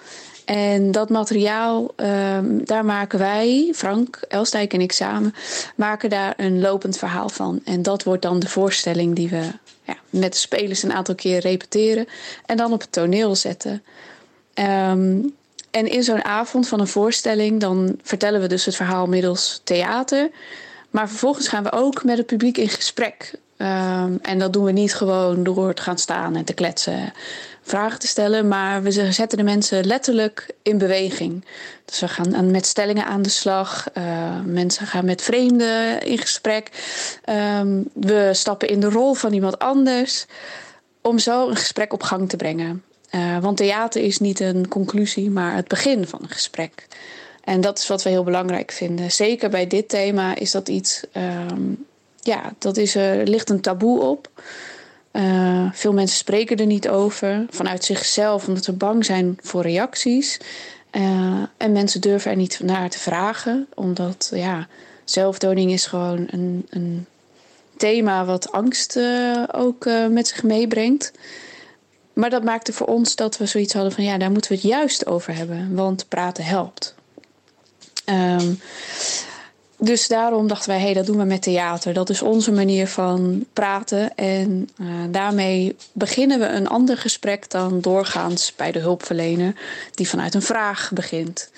En 0.45 0.91
dat 0.91 1.09
materiaal, 1.09 1.93
um, 1.95 2.65
daar 2.65 2.85
maken 2.85 3.19
wij, 3.19 3.71
Frank, 3.75 4.19
Elstijk 4.27 4.73
en 4.73 4.81
ik 4.81 4.91
samen, 4.91 5.33
maken 5.75 6.09
daar 6.09 6.33
een 6.37 6.59
lopend 6.59 6.97
verhaal 6.97 7.29
van. 7.29 7.61
En 7.65 7.81
dat 7.81 8.03
wordt 8.03 8.21
dan 8.21 8.39
de 8.39 8.49
voorstelling 8.49 9.15
die 9.15 9.29
we 9.29 9.51
ja, 9.85 9.95
met 10.09 10.31
de 10.31 10.39
spelers 10.39 10.83
een 10.83 10.93
aantal 10.93 11.15
keer 11.15 11.39
repeteren 11.39 12.07
en 12.45 12.57
dan 12.57 12.73
op 12.73 12.81
het 12.81 12.91
toneel 12.91 13.35
zetten. 13.35 13.83
Um, 14.53 15.33
en 15.71 15.87
in 15.87 16.03
zo'n 16.03 16.23
avond 16.23 16.67
van 16.67 16.79
een 16.79 16.87
voorstelling, 16.87 17.59
dan 17.59 17.99
vertellen 18.01 18.41
we 18.41 18.47
dus 18.47 18.65
het 18.65 18.75
verhaal 18.75 19.07
middels 19.07 19.61
theater. 19.63 20.29
Maar 20.89 21.09
vervolgens 21.09 21.47
gaan 21.47 21.63
we 21.63 21.71
ook 21.71 22.03
met 22.03 22.17
het 22.17 22.25
publiek 22.25 22.57
in 22.57 22.69
gesprek. 22.69 23.33
Um, 23.57 24.19
en 24.21 24.39
dat 24.39 24.53
doen 24.53 24.63
we 24.63 24.71
niet 24.71 24.95
gewoon 24.95 25.43
door 25.43 25.73
te 25.73 25.81
gaan 25.81 25.97
staan 25.97 26.35
en 26.35 26.43
te 26.43 26.53
kletsen, 26.53 27.13
vragen 27.65 27.99
te 27.99 28.07
stellen. 28.07 28.47
Maar 28.47 28.83
we 28.83 29.11
zetten 29.11 29.37
de 29.37 29.43
mensen 29.43 29.85
letterlijk 29.85 30.55
in 30.61 30.77
beweging. 30.77 31.45
Dus 31.85 31.99
we 31.99 32.07
gaan 32.07 32.35
aan, 32.35 32.51
met 32.51 32.65
stellingen 32.65 33.05
aan 33.05 33.21
de 33.21 33.29
slag. 33.29 33.87
Uh, 33.97 34.03
mensen 34.45 34.87
gaan 34.87 35.05
met 35.05 35.21
vreemden 35.21 36.01
in 36.01 36.17
gesprek. 36.17 36.69
Um, 37.59 37.89
we 37.93 38.29
stappen 38.33 38.67
in 38.67 38.79
de 38.79 38.89
rol 38.89 39.13
van 39.13 39.33
iemand 39.33 39.59
anders. 39.59 40.25
Om 41.01 41.19
zo 41.19 41.49
een 41.49 41.55
gesprek 41.55 41.93
op 41.93 42.03
gang 42.03 42.29
te 42.29 42.35
brengen. 42.35 42.83
Uh, 43.11 43.39
want 43.39 43.57
theater 43.57 44.03
is 44.03 44.19
niet 44.19 44.39
een 44.39 44.67
conclusie, 44.67 45.29
maar 45.29 45.55
het 45.55 45.67
begin 45.67 46.07
van 46.07 46.19
een 46.21 46.29
gesprek. 46.29 46.87
En 47.43 47.61
dat 47.61 47.77
is 47.77 47.87
wat 47.87 48.03
we 48.03 48.09
heel 48.09 48.23
belangrijk 48.23 48.71
vinden. 48.71 49.11
Zeker 49.11 49.49
bij 49.49 49.67
dit 49.67 49.89
thema 49.89 50.35
is 50.35 50.51
dat 50.51 50.69
iets. 50.69 51.03
Um, 51.49 51.85
ja, 52.19 52.53
dat 52.59 52.77
is, 52.77 52.95
er 52.95 53.27
ligt 53.27 53.49
een 53.49 53.61
taboe 53.61 54.01
op. 54.01 54.29
Uh, 55.15 55.69
veel 55.73 55.93
mensen 55.93 56.17
spreken 56.17 56.57
er 56.57 56.65
niet 56.65 56.89
over 56.89 57.45
vanuit 57.49 57.83
zichzelf, 57.83 58.47
omdat 58.47 58.63
ze 58.63 58.73
bang 58.73 59.05
zijn 59.05 59.37
voor 59.41 59.61
reacties. 59.61 60.39
Uh, 60.91 61.43
en 61.57 61.71
mensen 61.71 62.01
durven 62.01 62.31
er 62.31 62.37
niet 62.37 62.59
naar 62.63 62.89
te 62.89 62.99
vragen, 62.99 63.67
omdat 63.73 64.31
ja, 64.33 64.67
zelfdoding 65.03 65.71
is 65.71 65.85
gewoon 65.85 66.27
een, 66.29 66.65
een 66.69 67.05
thema 67.77 68.25
wat 68.25 68.51
angst 68.51 68.95
uh, 68.95 69.43
ook 69.51 69.85
met 70.09 70.27
zich 70.27 70.43
meebrengt. 70.43 71.11
Maar 72.13 72.29
dat 72.29 72.43
maakte 72.43 72.73
voor 72.73 72.87
ons 72.87 73.15
dat 73.15 73.37
we 73.37 73.45
zoiets 73.45 73.73
hadden 73.73 73.91
van 73.91 74.03
ja, 74.03 74.17
daar 74.17 74.31
moeten 74.31 74.51
we 74.51 74.57
het 74.57 74.67
juist 74.67 75.05
over 75.05 75.35
hebben, 75.35 75.75
want 75.75 76.07
praten 76.07 76.43
helpt. 76.43 76.95
Um, 78.05 78.59
dus 79.85 80.07
daarom 80.07 80.47
dachten 80.47 80.69
wij, 80.69 80.77
hé, 80.77 80.83
hey, 80.83 80.93
dat 80.93 81.05
doen 81.05 81.17
we 81.17 81.23
met 81.23 81.41
theater. 81.41 81.93
Dat 81.93 82.09
is 82.09 82.21
onze 82.21 82.51
manier 82.51 82.87
van 82.87 83.45
praten. 83.53 84.15
En 84.15 84.69
uh, 84.81 84.87
daarmee 85.09 85.75
beginnen 85.91 86.39
we 86.39 86.45
een 86.45 86.67
ander 86.67 86.97
gesprek 86.97 87.49
dan 87.49 87.81
doorgaans 87.81 88.53
bij 88.55 88.71
de 88.71 88.79
hulpverlener, 88.79 89.53
die 89.93 90.09
vanuit 90.09 90.33
een 90.33 90.41
vraag 90.41 90.91
begint. 90.93 91.51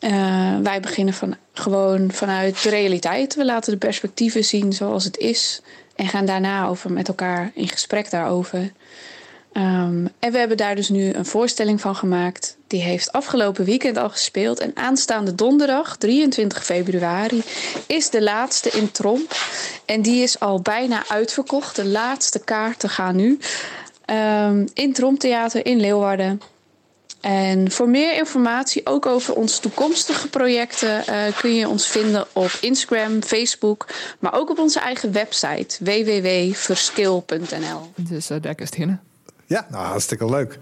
Uh, 0.00 0.58
wij 0.62 0.80
beginnen 0.80 1.14
van, 1.14 1.36
gewoon 1.52 2.12
vanuit 2.12 2.62
de 2.62 2.70
realiteit. 2.70 3.34
We 3.34 3.44
laten 3.44 3.72
de 3.72 3.78
perspectieven 3.78 4.44
zien 4.44 4.72
zoals 4.72 5.04
het 5.04 5.16
is. 5.16 5.60
En 5.94 6.08
gaan 6.08 6.24
daarna 6.26 6.66
over 6.66 6.92
met 6.92 7.08
elkaar 7.08 7.50
in 7.54 7.68
gesprek 7.68 8.10
daarover. 8.10 8.72
Um, 9.52 10.08
en 10.18 10.32
we 10.32 10.38
hebben 10.38 10.56
daar 10.56 10.74
dus 10.74 10.88
nu 10.88 11.12
een 11.12 11.26
voorstelling 11.26 11.80
van 11.80 11.96
gemaakt. 11.96 12.56
Die 12.66 12.80
heeft 12.80 13.12
afgelopen 13.12 13.64
weekend 13.64 13.96
al 13.96 14.10
gespeeld. 14.10 14.60
En 14.60 14.70
aanstaande 14.74 15.34
donderdag, 15.34 15.96
23 15.96 16.64
februari, 16.64 17.42
is 17.86 18.10
de 18.10 18.22
laatste 18.22 18.70
in 18.70 18.90
Tromp. 18.90 19.34
En 19.84 20.02
die 20.02 20.22
is 20.22 20.40
al 20.40 20.60
bijna 20.60 21.02
uitverkocht. 21.08 21.76
De 21.76 21.86
laatste 21.86 22.44
kaarten 22.44 22.88
gaan 22.88 23.16
nu. 23.16 23.38
Um, 24.06 24.66
in 24.74 24.92
Tromptheater 24.92 25.66
in 25.66 25.80
Leeuwarden. 25.80 26.40
En 27.20 27.70
voor 27.70 27.88
meer 27.88 28.16
informatie, 28.16 28.86
ook 28.86 29.06
over 29.06 29.34
onze 29.34 29.60
toekomstige 29.60 30.28
projecten, 30.28 31.02
uh, 31.08 31.36
kun 31.36 31.54
je 31.54 31.68
ons 31.68 31.86
vinden 31.86 32.26
op 32.32 32.50
Instagram, 32.60 33.22
Facebook, 33.22 33.86
maar 34.18 34.34
ook 34.34 34.50
op 34.50 34.58
onze 34.58 34.80
eigen 34.80 35.12
website 35.12 35.84
www.verskil.nl. 35.84 37.92
Dus 37.96 38.30
uh, 38.30 38.36
daar 38.40 38.54
is 38.56 38.70
het 38.70 39.09
Ja, 39.50 39.66
nou, 39.70 39.86
hartstikke 39.86 40.30
leuk. 40.30 40.58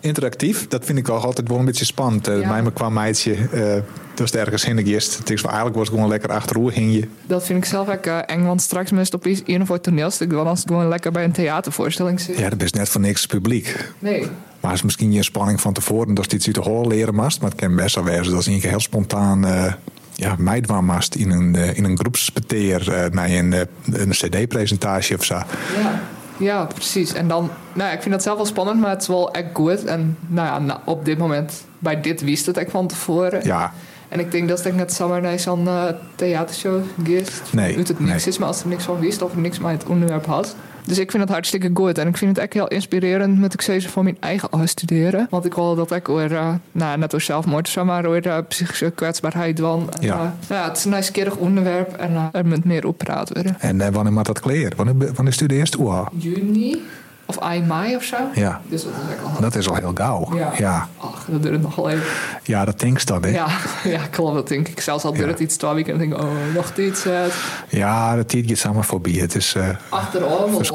Interactief, 0.00 0.68
dat 0.68 0.84
vind 0.84 0.98
ik 0.98 1.08
ook 1.08 1.22
altijd 1.22 1.48
wel 1.48 1.58
een 1.58 1.64
beetje 1.64 1.84
spannend. 1.84 2.28
Uh, 2.28 2.40
ja. 2.40 2.62
Mij 2.62 2.72
kwam 2.72 2.92
meidje, 2.92 3.36
uh, 3.54 3.74
dus 4.14 4.30
ergens 4.30 4.64
heen 4.64 4.78
geweest. 4.78 5.18
Het 5.18 5.30
is 5.30 5.42
eigenlijk 5.42 5.76
was 5.76 5.86
het 5.86 5.94
gewoon 5.94 6.10
lekker 6.10 6.30
achterover 6.30 6.72
hing 6.72 6.94
je. 6.94 7.08
Dat 7.26 7.44
vind 7.44 7.58
ik 7.58 7.64
zelf 7.64 7.88
ook 7.88 8.06
uh, 8.06 8.18
eng, 8.26 8.44
want 8.44 8.62
straks 8.62 8.90
meest 8.90 9.14
op 9.14 9.24
een 9.24 9.62
of 9.62 9.68
ander 9.70 9.80
toneelstuk, 9.80 10.30
dan 10.30 10.46
als 10.46 10.58
het 10.58 10.68
gewoon 10.68 10.88
lekker 10.88 11.12
bij 11.12 11.24
een 11.24 11.32
theatervoorstelling 11.32 12.20
zit. 12.20 12.38
Ja, 12.38 12.48
dat 12.48 12.62
is 12.62 12.72
net 12.72 12.88
voor 12.88 13.00
niks 13.00 13.26
publiek. 13.26 13.92
Nee. 13.98 14.20
Maar 14.60 14.70
het 14.70 14.78
is 14.78 14.82
misschien 14.82 15.12
je 15.12 15.22
spanning 15.22 15.60
van 15.60 15.72
tevoren 15.72 16.14
dat 16.14 16.30
je 16.30 16.36
iets 16.36 16.46
uit 16.46 16.54
de 16.54 16.60
horen 16.60 16.88
leren 16.88 17.14
mast. 17.14 17.40
Maar 17.40 17.50
het 17.50 17.60
kan 17.60 17.76
best 17.76 17.94
wel 17.94 18.04
wezen 18.04 18.32
dat 18.32 18.44
je 18.44 18.68
heel 18.68 18.80
spontaan 18.80 19.46
uh, 19.46 19.72
ja, 20.14 20.34
meidwaarmast 20.38 21.14
in 21.14 21.30
een, 21.30 21.54
in 21.54 21.84
een 21.84 21.98
groepspeteer 21.98 22.88
uh, 22.88 23.10
naar 23.10 23.30
een, 23.30 23.52
een 23.92 24.10
cd-presentatie 24.10 25.16
of 25.16 25.24
zo. 25.24 25.34
Ja. 25.34 26.02
Ja, 26.38 26.64
precies. 26.64 27.12
En 27.12 27.28
dan, 27.28 27.50
nou 27.72 27.88
ja, 27.88 27.94
ik 27.94 28.02
vind 28.02 28.14
dat 28.14 28.22
zelf 28.22 28.36
wel 28.36 28.46
spannend, 28.46 28.80
maar 28.80 28.90
het 28.90 29.02
is 29.02 29.08
wel 29.08 29.32
echt 29.32 29.46
goed. 29.52 29.84
En 29.84 30.18
nou 30.26 30.46
ja, 30.46 30.58
nou, 30.58 30.80
op 30.84 31.04
dit 31.04 31.18
moment, 31.18 31.64
bij 31.78 32.00
dit 32.00 32.20
wist 32.20 32.46
het 32.46 32.56
ik 32.56 32.70
van 32.70 32.86
tevoren. 32.86 33.44
Ja. 33.44 33.72
En 34.08 34.20
ik 34.20 34.30
denk 34.30 34.48
dat 34.48 34.64
het 34.64 34.74
net 34.74 34.92
zomaar 34.92 35.20
naar 35.20 35.38
zo'n 35.38 35.64
uh, 35.64 35.84
theatershow 36.14 36.82
geeft. 37.04 37.52
Nee. 37.52 37.76
Uit 37.76 37.88
het 37.88 37.98
niks 38.00 38.24
nee. 38.24 38.26
is, 38.26 38.38
maar 38.38 38.48
als 38.48 38.62
er 38.62 38.68
niks 38.68 38.84
van 38.84 39.00
wist 39.00 39.22
of 39.22 39.36
niks 39.36 39.58
met 39.58 39.72
het 39.72 39.86
onderwerp 39.86 40.26
had. 40.26 40.56
Dus 40.86 40.98
ik 40.98 41.10
vind 41.10 41.22
het 41.22 41.32
hartstikke 41.32 41.70
goed. 41.74 41.98
En 41.98 42.08
ik 42.08 42.16
vind 42.16 42.30
het 42.30 42.44
echt 42.44 42.52
heel 42.52 42.68
inspirerend 42.68 43.38
met 43.38 43.54
ik 43.54 43.62
ze 43.62 43.80
voor 43.80 44.02
mijn 44.02 44.16
eigen 44.20 44.68
studeren. 44.68 45.26
Want 45.30 45.44
ik 45.44 45.54
wil 45.54 45.74
dat 45.74 45.92
ik 45.92 46.06
weer, 46.06 46.32
uh, 46.32 46.54
nou, 46.72 46.98
net 46.98 47.14
als 47.14 47.24
zelfmoord, 47.24 47.68
zeg 47.68 47.84
maar, 47.84 48.10
weer 48.10 48.26
uh, 48.26 48.38
psychische 48.48 48.90
kwetsbaarheid 48.90 49.56
dan. 49.56 49.88
Ja. 50.00 50.14
Uh, 50.14 50.48
nou, 50.48 50.68
het 50.68 50.76
is 50.76 50.84
een 50.84 50.90
nieuwsgierig 50.90 51.36
onderwerp 51.36 51.96
en 51.96 52.12
uh, 52.12 52.24
er 52.32 52.46
moet 52.46 52.64
meer 52.64 52.86
op 52.86 52.98
praten 52.98 53.34
worden. 53.34 53.60
En 53.60 53.92
wanneer 53.92 54.12
moet 54.12 54.26
dat 54.26 54.40
kleren? 54.40 54.76
Wanneer, 54.76 55.12
wanneer 55.14 55.32
studeert 55.32 55.72
je? 55.72 55.78
Oeh. 55.78 56.06
Juni. 56.18 56.82
Of 57.28 57.36
eind 57.38 57.66
mei 57.66 57.96
of 57.96 58.02
zo. 58.02 58.16
Ja. 58.34 58.60
Dus 58.68 58.82
dat 58.82 58.92
is, 58.92 59.34
al... 59.34 59.40
dat 59.40 59.54
is 59.54 59.68
al 59.68 59.74
heel 59.74 59.90
gauw. 59.94 60.34
Ja. 60.34 60.52
ja. 60.58 60.88
Ach, 60.96 61.24
dat 61.28 61.42
duurt 61.42 61.62
nog 61.62 61.74
wel 61.74 61.90
even. 61.90 62.04
Ja, 62.42 62.64
dat 62.64 62.80
denk 62.80 63.00
ik 63.00 63.06
dan, 63.06 63.22
hè? 63.22 63.28
Ja, 63.28 63.46
ja 63.96 64.00
klopt. 64.10 64.34
Dat 64.34 64.48
denk 64.48 64.68
ik. 64.68 64.80
Zelfs 64.80 65.04
al 65.04 65.12
duurt 65.12 65.30
het 65.30 65.40
iets 65.40 65.56
twee 65.56 65.72
weken 65.72 65.92
en 65.92 65.98
denk 65.98 66.12
ik, 66.12 66.18
oh, 66.18 66.30
nog 66.54 66.76
iets. 66.76 67.06
Uh, 67.06 67.20
ja, 67.68 68.16
dat 68.16 68.28
tijd 68.28 68.46
gaat 68.46 68.58
samen 68.58 68.84
voorbij. 68.84 69.12
Het 69.12 69.34
is 69.34 69.54
uh, 69.54 69.68
Achteraf. 69.88 70.70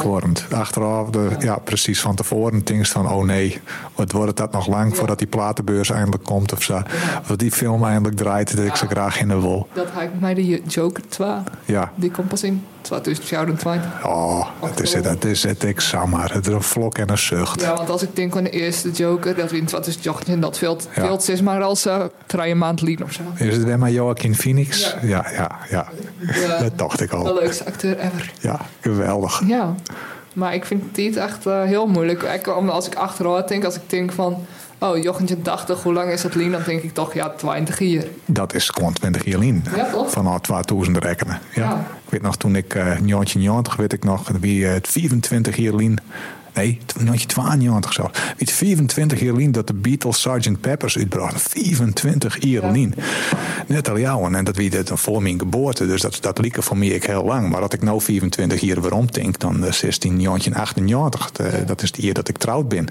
Achteraf, 0.51 1.09
de, 1.09 1.27
ja. 1.29 1.45
ja. 1.45 1.55
precies. 1.55 2.01
Van 2.01 2.15
tevoren 2.15 2.63
denk 2.63 2.85
van, 2.85 3.09
oh 3.11 3.25
nee, 3.25 3.61
wat 3.95 4.11
wordt 4.11 4.27
het 4.27 4.37
dat 4.37 4.51
nog 4.51 4.67
lang 4.67 4.95
voordat 4.95 5.17
die 5.17 5.27
platenbeurs 5.27 5.89
eindelijk 5.89 6.23
komt 6.23 6.53
of 6.53 6.61
zo. 6.61 6.81
Of 7.29 7.35
die 7.35 7.51
film 7.51 7.85
eindelijk 7.85 8.17
draait, 8.17 8.55
dat 8.55 8.65
ik 8.65 8.75
zo 8.75 8.87
graag 8.87 9.19
in 9.19 9.27
de 9.27 9.39
wil. 9.41 9.67
Dat 9.73 9.87
ik 10.01 10.19
mij 10.19 10.33
de 10.33 10.61
Joker 10.67 11.03
2. 11.09 11.29
Ja. 11.65 11.91
Die 11.95 12.11
komt 12.11 12.27
pas 12.27 12.43
in 12.43 12.65
2020. 12.81 14.05
Oh, 14.05 14.47
het 14.59 14.79
is, 14.79 14.93
het 14.93 15.25
is 15.25 15.43
het 15.43 15.63
examen. 15.63 16.31
Het 16.31 16.47
is 16.47 16.53
een 16.53 16.61
vlok 16.61 16.97
en 16.97 17.09
een 17.09 17.17
zucht. 17.17 17.61
Ja, 17.61 17.75
want 17.75 17.89
als 17.89 18.01
ik 18.01 18.15
denk 18.15 18.37
aan 18.37 18.43
de 18.43 18.49
eerste 18.49 18.91
Joker, 18.91 19.35
dat 19.35 19.51
wint 19.51 19.71
wat 19.71 19.87
is 19.87 19.97
Jochen, 20.01 20.39
dat 20.39 20.57
veld, 20.57 20.87
ja. 20.95 21.05
veld 21.05 21.29
is 21.29 21.41
maar 21.41 21.61
als 21.61 21.85
uh, 21.85 22.03
drie 22.25 22.55
maand 22.55 22.81
liep 22.81 23.03
of 23.03 23.11
zo. 23.11 23.21
Is 23.35 23.55
het 23.55 23.63
weer 23.63 23.79
maar 23.79 23.91
Joaquin 23.91 24.35
Phoenix? 24.35 24.95
Ja, 25.01 25.25
ja, 25.31 25.57
ja. 25.69 25.87
dat 26.59 26.77
dacht 26.77 27.01
ik 27.01 27.11
al. 27.11 27.23
De 27.23 27.33
leukste 27.33 27.65
acteur 27.65 27.99
ever. 27.99 28.31
Ja, 28.39 28.59
geweldig. 28.79 29.41
Ja, 29.47 29.75
maar 30.33 30.53
ik 30.53 30.65
vind 30.65 30.97
het 30.97 31.15
echt 31.15 31.45
uh, 31.45 31.63
heel 31.63 31.87
moeilijk. 31.87 32.21
Ik, 32.21 32.47
als 32.47 32.87
ik 32.87 32.95
achteruit 32.95 33.47
denk, 33.47 33.63
als 33.65 33.75
ik 33.75 33.89
denk 33.89 34.11
van... 34.11 34.45
Oh, 34.83 34.97
Jochentje 34.97 35.41
80, 35.41 35.83
hoe 35.83 35.93
lang 35.93 36.11
is 36.11 36.23
het 36.23 36.35
lien? 36.35 36.51
Dan 36.51 36.61
denk 36.65 36.81
ik 36.81 36.93
toch, 36.93 37.13
ja, 37.13 37.29
20 37.29 37.79
jaar. 37.79 38.03
Dat 38.25 38.53
is 38.53 38.69
gewoon 38.69 38.93
20 38.93 39.25
jaar 39.25 39.39
lien. 39.39 39.63
Ja, 39.75 39.89
toch? 39.91 40.11
Van 40.11 40.27
al 40.27 40.39
2000 40.39 40.97
rekenen. 40.97 41.39
Ja. 41.53 41.63
ja. 41.63 41.87
Ik 42.05 42.09
weet 42.09 42.21
nog, 42.21 42.37
toen 42.37 42.55
ik 42.55 42.73
uh, 42.73 42.99
90, 42.99 43.75
weet 43.75 43.93
ik 43.93 44.03
nog, 44.03 44.31
wie 44.39 44.65
het 44.65 44.87
24 44.87 45.55
jaar 45.55 45.73
lien. 45.73 45.99
Nee, 46.53 46.79
1992 46.85 47.93
zo. 47.93 48.09
Weet 48.37 48.51
24 48.51 49.19
jaar 49.19 49.35
lien 49.35 49.51
dat 49.51 49.67
de 49.67 49.73
Beatles 49.73 50.21
Sgt. 50.21 50.61
Peppers 50.61 50.97
uitbrachten. 50.97 51.39
24 51.39 52.37
jaar 52.45 52.71
lien. 52.71 52.95
Net 53.67 53.89
al 53.89 53.99
jou. 53.99 54.33
En 54.33 54.43
dat 54.43 54.55
wie 54.55 54.69
het 54.69 54.91
voor 54.93 55.21
mijn 55.21 55.39
geboorte. 55.39 55.87
Dus 55.87 56.01
dat, 56.01 56.17
dat 56.21 56.39
liep 56.39 56.63
voor 56.63 56.77
mij 56.77 56.87
ik 56.87 57.03
heel 57.03 57.23
lang. 57.23 57.49
Maar 57.49 57.61
dat 57.61 57.73
ik 57.73 57.81
nou 57.81 58.01
24 58.01 58.61
jaar 58.61 58.81
weer 58.81 58.93
omdenk, 58.93 59.39
dan 59.39 59.53
16, 59.53 60.23
1998. 60.23 61.31
De, 61.31 61.43
ja. 61.43 61.65
Dat 61.65 61.81
is 61.81 61.91
de 61.91 62.01
jaar 62.01 62.13
dat 62.13 62.27
ik 62.27 62.37
trouwd 62.37 62.67
ben. 62.67 62.87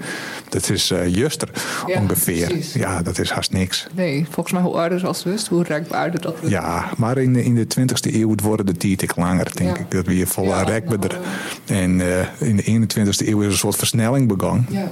Dat 0.49 0.69
is 0.69 0.91
uh, 0.91 1.15
juster 1.15 1.49
ja, 1.87 2.01
ongeveer. 2.01 2.47
Precies. 2.47 2.73
Ja, 2.73 3.01
dat 3.01 3.19
is 3.19 3.29
haast 3.29 3.51
niks. 3.51 3.87
Nee, 3.93 4.25
volgens 4.29 4.53
mij 4.53 4.63
hoe 4.63 4.73
ouder 4.73 5.07
als 5.07 5.23
wist, 5.23 5.47
hoe 5.47 5.63
rekbaarder 5.63 6.21
dat 6.21 6.39
wordt. 6.39 6.49
Ja, 6.49 6.89
maar 6.97 7.17
in 7.17 7.33
de, 7.33 7.43
in 7.43 7.55
de 7.55 7.67
20e 7.79 8.13
eeuw 8.13 8.35
worden 8.43 8.65
de 8.65 8.77
tijd 8.77 9.01
ik 9.01 9.15
langer, 9.15 9.51
denk 9.55 9.77
ik. 9.77 9.91
Dat 9.91 10.05
we 10.05 10.25
vol 10.27 10.45
ja, 10.45 10.63
rekbaarder. 10.63 11.19
Nou, 11.67 11.81
en 11.81 11.99
uh, 11.99 12.49
in 12.49 12.55
de 12.55 12.87
21e 12.87 13.27
eeuw 13.27 13.41
is 13.41 13.50
een 13.51 13.57
soort 13.57 13.75
versnelling 13.75 14.27
begonnen. 14.27 14.65
Ja. 14.69 14.91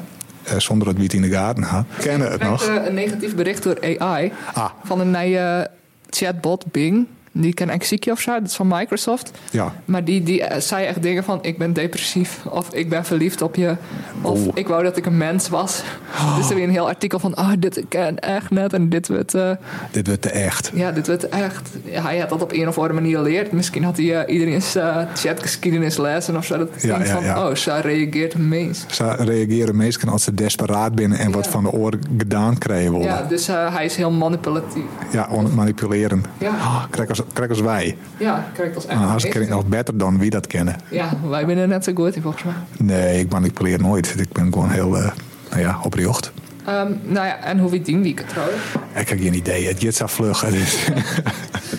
Uh, 0.52 0.60
zonder 0.60 0.88
dat 0.88 0.96
we 0.96 1.04
het 1.04 1.14
in 1.14 1.22
de 1.22 1.30
gaten 1.30 1.64
hadden. 1.64 1.96
Kennen 2.00 2.32
het 2.32 2.44
nog? 2.44 2.68
een 2.68 2.94
negatief 2.94 3.36
bericht 3.36 3.64
door 3.64 3.98
AI 3.98 4.32
ah. 4.54 4.70
van 4.84 5.00
een 5.00 5.12
nieuwe 5.12 5.70
chatbot 6.10 6.72
Bing. 6.72 7.08
Die 7.32 7.54
ken 7.54 7.70
ik 7.70 7.84
ziekje 7.84 8.12
of 8.12 8.20
zo, 8.20 8.32
dat 8.32 8.50
is 8.50 8.56
van 8.56 8.68
Microsoft. 8.68 9.32
Ja. 9.52 9.74
Maar 9.86 10.04
die, 10.04 10.24
die 10.24 10.40
uh, 10.40 10.48
zei 10.58 10.86
echt 10.86 11.02
dingen 11.02 11.24
van: 11.24 11.40
ik 11.42 11.58
ben 11.58 11.74
depressief, 11.74 12.40
of 12.46 12.74
ik 12.74 12.90
ben 12.90 13.06
verliefd 13.06 13.42
op 13.42 13.56
je, 13.56 13.76
of 14.22 14.48
oh. 14.48 14.52
ik 14.54 14.68
wou 14.68 14.84
dat 14.84 14.98
ik 14.98 15.06
een 15.06 15.18
mens 15.18 15.50
was. 15.50 15.84
Oh. 16.14 16.38
Dus 16.38 16.50
er 16.50 16.56
weer 16.56 16.64
een 16.64 16.70
heel 16.70 16.88
artikel 16.88 17.20
van: 17.20 17.38
oh, 17.38 17.52
dit 17.60 17.84
ken 17.90 18.20
echt 18.20 18.50
net 18.50 18.74
en 18.74 18.90
dit 18.90 19.08
wordt. 19.08 19.36
Uh, 19.36 19.52
dit 19.92 20.08
wordt 20.08 20.22
te 20.22 20.30
echt. 20.30 20.72
Ja, 20.74 20.92
dit 20.92 21.08
wordt 21.08 21.30
echt. 21.30 21.70
Ja, 21.84 22.02
hij 22.02 22.20
had 22.20 22.30
dat 22.30 22.42
op 22.42 22.52
een 22.52 22.68
of 22.68 22.76
andere 22.76 22.94
manier 22.94 23.18
geleerd. 23.18 23.52
Misschien 23.52 23.84
had 23.84 23.98
hij 23.98 24.06
uh, 24.06 24.34
iedereen's 24.34 24.78
chatgeschiedenis 25.14 25.98
lezen 25.98 26.38
of 26.38 26.46
zo. 26.46 26.58
Dat 26.58 26.70
ja, 26.82 27.00
ja, 27.00 27.06
van: 27.06 27.24
ja. 27.24 27.50
oh, 27.50 27.56
zo 27.56 27.80
reageert 27.82 28.34
een 28.34 28.48
mens. 28.48 28.86
Zo 28.88 29.16
reageren 29.18 29.76
mensen 29.76 30.10
als 30.10 30.24
ze 30.24 30.34
desperaat 30.34 30.96
binnen 30.96 31.18
en 31.18 31.32
wat 31.32 31.48
van 31.48 31.64
de 31.64 31.72
oor 31.72 31.94
gedaan 32.18 32.58
krijgen 32.58 32.92
worden. 32.92 33.10
Ja, 33.10 33.24
dus 33.24 33.48
hij 33.48 33.86
is 33.86 33.96
heel 33.96 34.12
manipulatief. 34.12 34.84
Ja, 35.12 35.30
manipuleren. 35.56 36.24
Ja. 36.38 36.50
Oh, 36.50 36.84
krijg 36.90 37.10
als, 37.10 37.19
krijg 37.34 37.50
als 37.50 37.62
wij. 37.62 37.98
Ja, 38.18 38.48
krijg 38.54 38.76
als 38.76 38.86
echt. 38.86 39.00
Nou, 39.00 39.14
als 39.14 39.48
nog 39.48 39.66
beter 39.66 39.98
dan 39.98 40.20
wie 40.20 40.30
dat 40.30 40.48
kennen. 40.48 40.76
Ja, 40.90 41.10
wij 41.30 41.46
zijn 41.46 41.70
net 41.70 41.84
zo 41.84 41.94
goed 41.94 42.16
in 42.16 42.22
volgens 42.22 42.44
mij. 42.44 42.54
Nee, 42.78 43.20
ik 43.20 43.32
manipuleer 43.32 43.82
nooit. 43.82 44.16
Ik 44.20 44.32
ben 44.32 44.54
gewoon 44.54 44.70
heel, 44.70 44.98
uh, 44.98 45.12
nou 45.50 45.62
ja, 45.62 45.80
oprecht. 45.84 46.32
Um, 46.70 47.00
nou 47.04 47.28
ja, 47.28 47.44
en 47.44 47.60
hoe 47.60 47.70
we 47.70 47.82
tien 47.82 48.02
weken 48.02 48.26
trouwen? 48.28 48.56
Ik 48.96 49.10
heb 49.10 49.20
geen 49.20 49.34
idee. 49.34 49.68
Het 49.68 49.84
gaat 49.84 49.96
zo 49.96 50.08
vlug. 50.08 50.42
Het 50.42 50.54
is, 50.54 50.88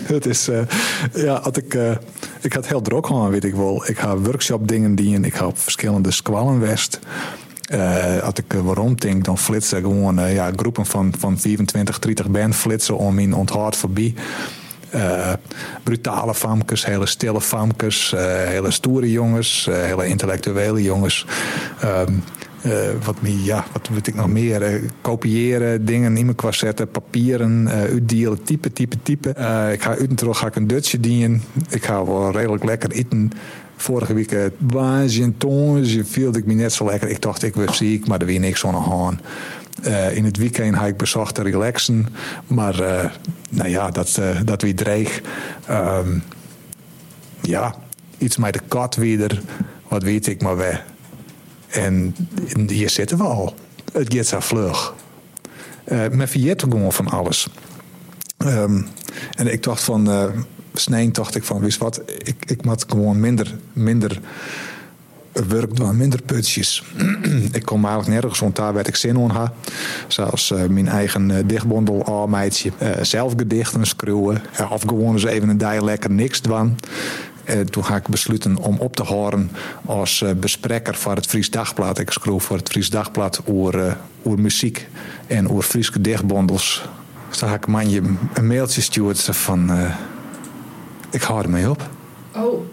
het 0.03 0.25
is 0.25 0.49
uh, 0.49 0.61
ja, 1.13 1.41
had 1.41 1.57
ik, 1.57 1.73
uh, 1.73 1.91
ik 2.41 2.53
had 2.53 2.67
heel 2.67 2.81
druk 2.81 3.07
weet 3.07 3.43
ik 3.43 3.55
wel. 3.55 3.83
Ik 3.87 3.99
ga 3.99 4.17
workshop 4.17 4.67
dingen 4.67 4.95
dienen. 4.95 5.25
Ik 5.25 5.35
ga 5.35 5.45
op 5.45 5.57
verschillende 5.57 6.11
squallen 6.11 6.59
west. 6.59 6.99
Uh, 7.73 8.19
als 8.19 8.33
ik 8.33 8.53
waarom 8.63 8.95
denk, 8.95 9.25
dan 9.25 9.37
flitsen 9.37 9.81
gewoon 9.81 10.33
ja, 10.33 10.51
groepen 10.55 10.85
van, 10.85 11.13
van 11.17 11.39
24, 11.39 11.99
30 11.99 12.29
band 12.29 12.55
flitsen 12.55 12.97
om 12.97 13.19
in 13.19 13.33
onthoud 13.33 13.75
voorbij. 13.75 14.13
Uh, 14.95 15.33
brutale 15.83 16.33
famkes, 16.33 16.85
hele 16.85 17.05
stille 17.05 17.41
famkes, 17.41 18.13
uh, 18.15 18.21
hele 18.47 18.71
stoere 18.71 19.11
jongens, 19.11 19.67
uh, 19.69 19.75
hele 19.75 20.07
intellectuele 20.07 20.81
jongens. 20.81 21.25
Um, 21.83 22.23
wat, 23.03 23.15
ja, 23.43 23.65
wat 23.71 23.87
weet 23.87 24.07
ik 24.07 24.15
nog 24.15 24.27
meer? 24.27 24.81
kopiëren, 25.01 25.85
dingen 25.85 26.17
in 26.17 26.25
mijn 26.25 26.53
zetten, 26.53 26.89
papieren, 26.89 27.69
uitdelen, 27.69 28.43
type, 28.43 28.73
type, 28.73 28.95
type. 29.03 29.29
ik 29.73 29.81
ga 29.81 29.89
uit 29.89 30.09
en 30.09 30.15
terug 30.15 30.37
ga 30.37 30.47
ik 30.47 30.55
een 30.55 30.67
Dutchje 30.67 30.99
dienen. 30.99 31.43
Ik 31.69 31.85
ga 31.85 32.05
wel 32.05 32.31
redelijk 32.31 32.63
lekker 32.63 32.91
eten. 32.91 33.31
Vorige 33.75 34.13
week 34.13 34.51
was 34.57 35.15
je 35.15 36.05
viel 36.05 36.35
ik 36.35 36.45
me 36.45 36.53
net 36.53 36.73
zo 36.73 36.85
lekker. 36.85 37.09
Ik 37.09 37.21
dacht, 37.21 37.43
ik 37.43 37.55
was 37.55 37.77
ziek, 37.77 38.07
maar 38.07 38.19
er 38.19 38.25
weer 38.25 38.39
niks 38.39 38.65
aan. 38.65 39.19
Eh, 39.81 40.15
in 40.15 40.25
het 40.25 40.37
weekend 40.37 40.79
heb 40.79 40.87
ik 40.87 40.97
bezocht 40.97 41.35
te 41.35 41.41
relaxen. 41.41 42.07
Maar 42.47 42.81
uh, 42.81 43.11
nou 43.49 43.69
ja, 43.69 43.91
dat, 43.91 44.17
uh, 44.19 44.39
dat 44.45 44.61
wie 44.61 44.73
dreig. 44.73 45.21
Um, 45.69 46.23
ja, 47.41 47.75
iets 48.17 48.37
met 48.37 48.53
de 48.53 48.61
kat 48.67 48.95
weer. 48.95 49.41
Wat 49.87 50.03
weet 50.03 50.27
ik 50.27 50.41
maar 50.41 50.57
weer. 50.57 50.83
En 51.67 52.15
hier 52.67 52.89
zitten 52.89 53.17
we 53.17 53.23
al. 53.23 53.55
Het 53.93 54.13
gaat 54.13 54.25
zo 54.25 54.39
vlug. 54.39 54.93
Uh, 55.85 56.07
men 56.07 56.27
gewoon 56.69 56.93
van 56.93 57.07
alles. 57.07 57.47
Um, 58.37 58.87
en 59.35 59.51
ik 59.51 59.63
dacht 59.63 59.83
van... 59.83 60.09
Uh, 60.09 60.23
dacht 61.15 61.35
ik 61.35 61.43
van, 61.43 61.59
wist 61.59 61.77
wat, 61.77 62.01
ik, 62.17 62.45
ik 62.45 62.65
moet 62.65 62.85
gewoon 62.87 63.19
minder, 63.19 63.55
minder 63.73 64.19
werk 65.31 65.75
doen, 65.75 65.97
minder 65.97 66.21
putjes. 66.21 66.83
ik 67.51 67.65
kom 67.65 67.85
eigenlijk 67.85 68.13
nergens 68.13 68.39
rond 68.39 68.55
daar 68.55 68.73
werd 68.73 68.87
ik 68.87 68.95
zin 68.95 69.17
in 69.17 69.29
had. 69.29 69.51
Zoals 70.07 70.51
uh, 70.51 70.63
mijn 70.65 70.87
eigen 70.87 71.29
uh, 71.29 71.37
dichtbondel 71.45 72.05
almeidje. 72.05 72.71
Uh, 72.81 72.89
zelf 73.01 73.33
gedichten 73.37 73.85
schreeuwen. 73.85 74.41
of 74.69 74.81
gewoon 74.81 75.13
eens 75.13 75.23
even 75.23 75.49
een 75.49 75.83
lekker 75.83 76.11
niks 76.11 76.41
doen. 76.41 76.75
En 77.43 77.71
toen 77.71 77.85
ga 77.85 77.95
ik 77.95 78.07
besluiten 78.07 78.57
om 78.57 78.77
op 78.77 78.95
te 78.95 79.03
horen 79.03 79.51
als 79.85 80.23
bespreker 80.39 80.95
voor 80.95 81.15
het 81.15 81.25
Fries 81.25 81.49
Dagblad. 81.49 81.99
Ik 81.99 82.09
schreef 82.11 82.43
voor 82.43 82.57
het 82.57 82.69
Fries 82.69 82.89
Dagblad 82.89 83.41
over, 83.45 83.97
over 84.23 84.39
muziek 84.39 84.87
en 85.27 85.49
over 85.49 85.63
Friese 85.63 86.01
dichtbondels. 86.01 86.89
Dus 87.29 87.37
toen 87.37 87.53
ik 87.53 87.67
manje 87.67 88.01
een 88.33 88.47
mailtje 88.47 88.81
stuurd 88.81 89.21
van... 89.21 89.71
ik 91.09 91.21
hou 91.21 91.41
ermee 91.41 91.69
op. 91.69 91.89
Oh. 92.35 92.65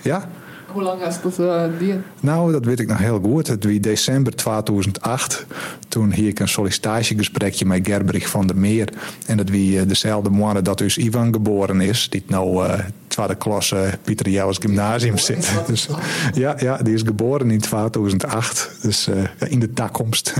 Ja? 0.00 0.28
Hoe 0.66 0.82
lang 0.82 1.02
is 1.02 1.20
dat 1.22 1.38
uh, 1.38 1.62
die? 1.78 1.94
Nou, 2.20 2.52
dat 2.52 2.64
weet 2.64 2.80
ik 2.80 2.88
nog 2.88 2.98
heel 2.98 3.20
goed. 3.20 3.46
Het 3.46 3.64
was 3.64 3.80
december 3.80 4.34
2008. 4.34 5.46
Toen 5.88 6.12
hier 6.12 6.28
ik 6.28 6.38
een 6.40 6.48
sollicitatiegesprekje 6.48 7.66
met 7.66 7.86
Gerbrich 7.86 8.28
van 8.28 8.46
der 8.46 8.56
Meer. 8.56 8.88
En 9.26 9.36
dat 9.36 9.48
wie 9.48 9.86
dezelfde 9.86 10.30
maand 10.30 10.64
dat 10.64 10.78
dus 10.78 10.98
Ivan 10.98 11.32
geboren 11.32 11.80
is. 11.80 12.08
Die 12.08 12.22
nou 12.26 12.66
uh, 12.66 12.78
tweede 13.08 13.34
klas 13.34 13.72
uh, 13.72 13.80
Pieter 14.02 14.28
Jouwers 14.28 14.58
Gymnasium 14.58 15.18
zit. 15.18 15.50
Dus, 15.66 15.88
ja, 16.34 16.54
ja, 16.58 16.76
die 16.76 16.94
is 16.94 17.02
geboren 17.02 17.50
in 17.50 17.60
2008. 17.60 18.78
Dus 18.82 19.08
uh, 19.08 19.50
in 19.50 19.58
de 19.58 19.72
toekomst. 19.72 20.34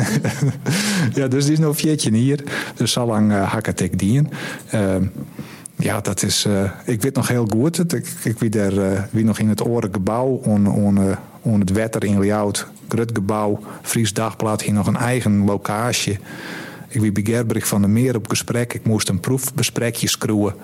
ja, 1.14 1.28
dus 1.28 1.44
die 1.44 1.52
is 1.52 1.58
nog 1.58 1.76
veertje 1.76 2.14
hier. 2.14 2.44
Dus 2.74 2.92
zo 2.92 3.06
lang 3.06 3.32
uh, 3.32 3.52
hak 3.52 3.66
ik 3.66 3.98
dien. 3.98 4.30
Ja, 5.76 6.00
dat 6.00 6.22
is. 6.22 6.46
Uh, 6.46 6.70
ik 6.84 7.02
weet 7.02 7.14
nog 7.14 7.28
heel 7.28 7.46
goed. 7.50 7.92
Ik, 7.92 8.08
ik 8.24 8.38
wie 8.38 8.50
daar 8.50 8.72
uh, 8.72 9.02
wie 9.10 9.24
nog 9.24 9.38
in 9.38 9.48
het 9.48 9.66
oren 9.66 9.92
gebouw, 9.92 10.26
on, 10.26 10.66
on, 10.66 10.98
on 11.42 11.60
het 11.60 11.70
wetter 11.70 12.04
in 12.04 12.20
Ljout, 12.20 12.66
Grut 12.88 13.10
gebouw, 13.14 13.60
Fries 13.82 14.12
Dagblad, 14.12 14.62
hier 14.62 14.74
nog 14.74 14.86
een 14.86 14.96
eigen 14.96 15.44
locatie. 15.44 16.18
Ik 16.88 17.00
wie 17.00 17.12
bij 17.12 17.22
Gerbrich 17.22 17.66
van 17.66 17.80
der 17.80 17.90
Meer 17.90 18.16
op 18.16 18.28
gesprek. 18.28 18.74
Ik 18.74 18.84
moest 18.84 19.08
een 19.08 19.20
proefbesprekje 19.20 20.08
schroeven. 20.08 20.54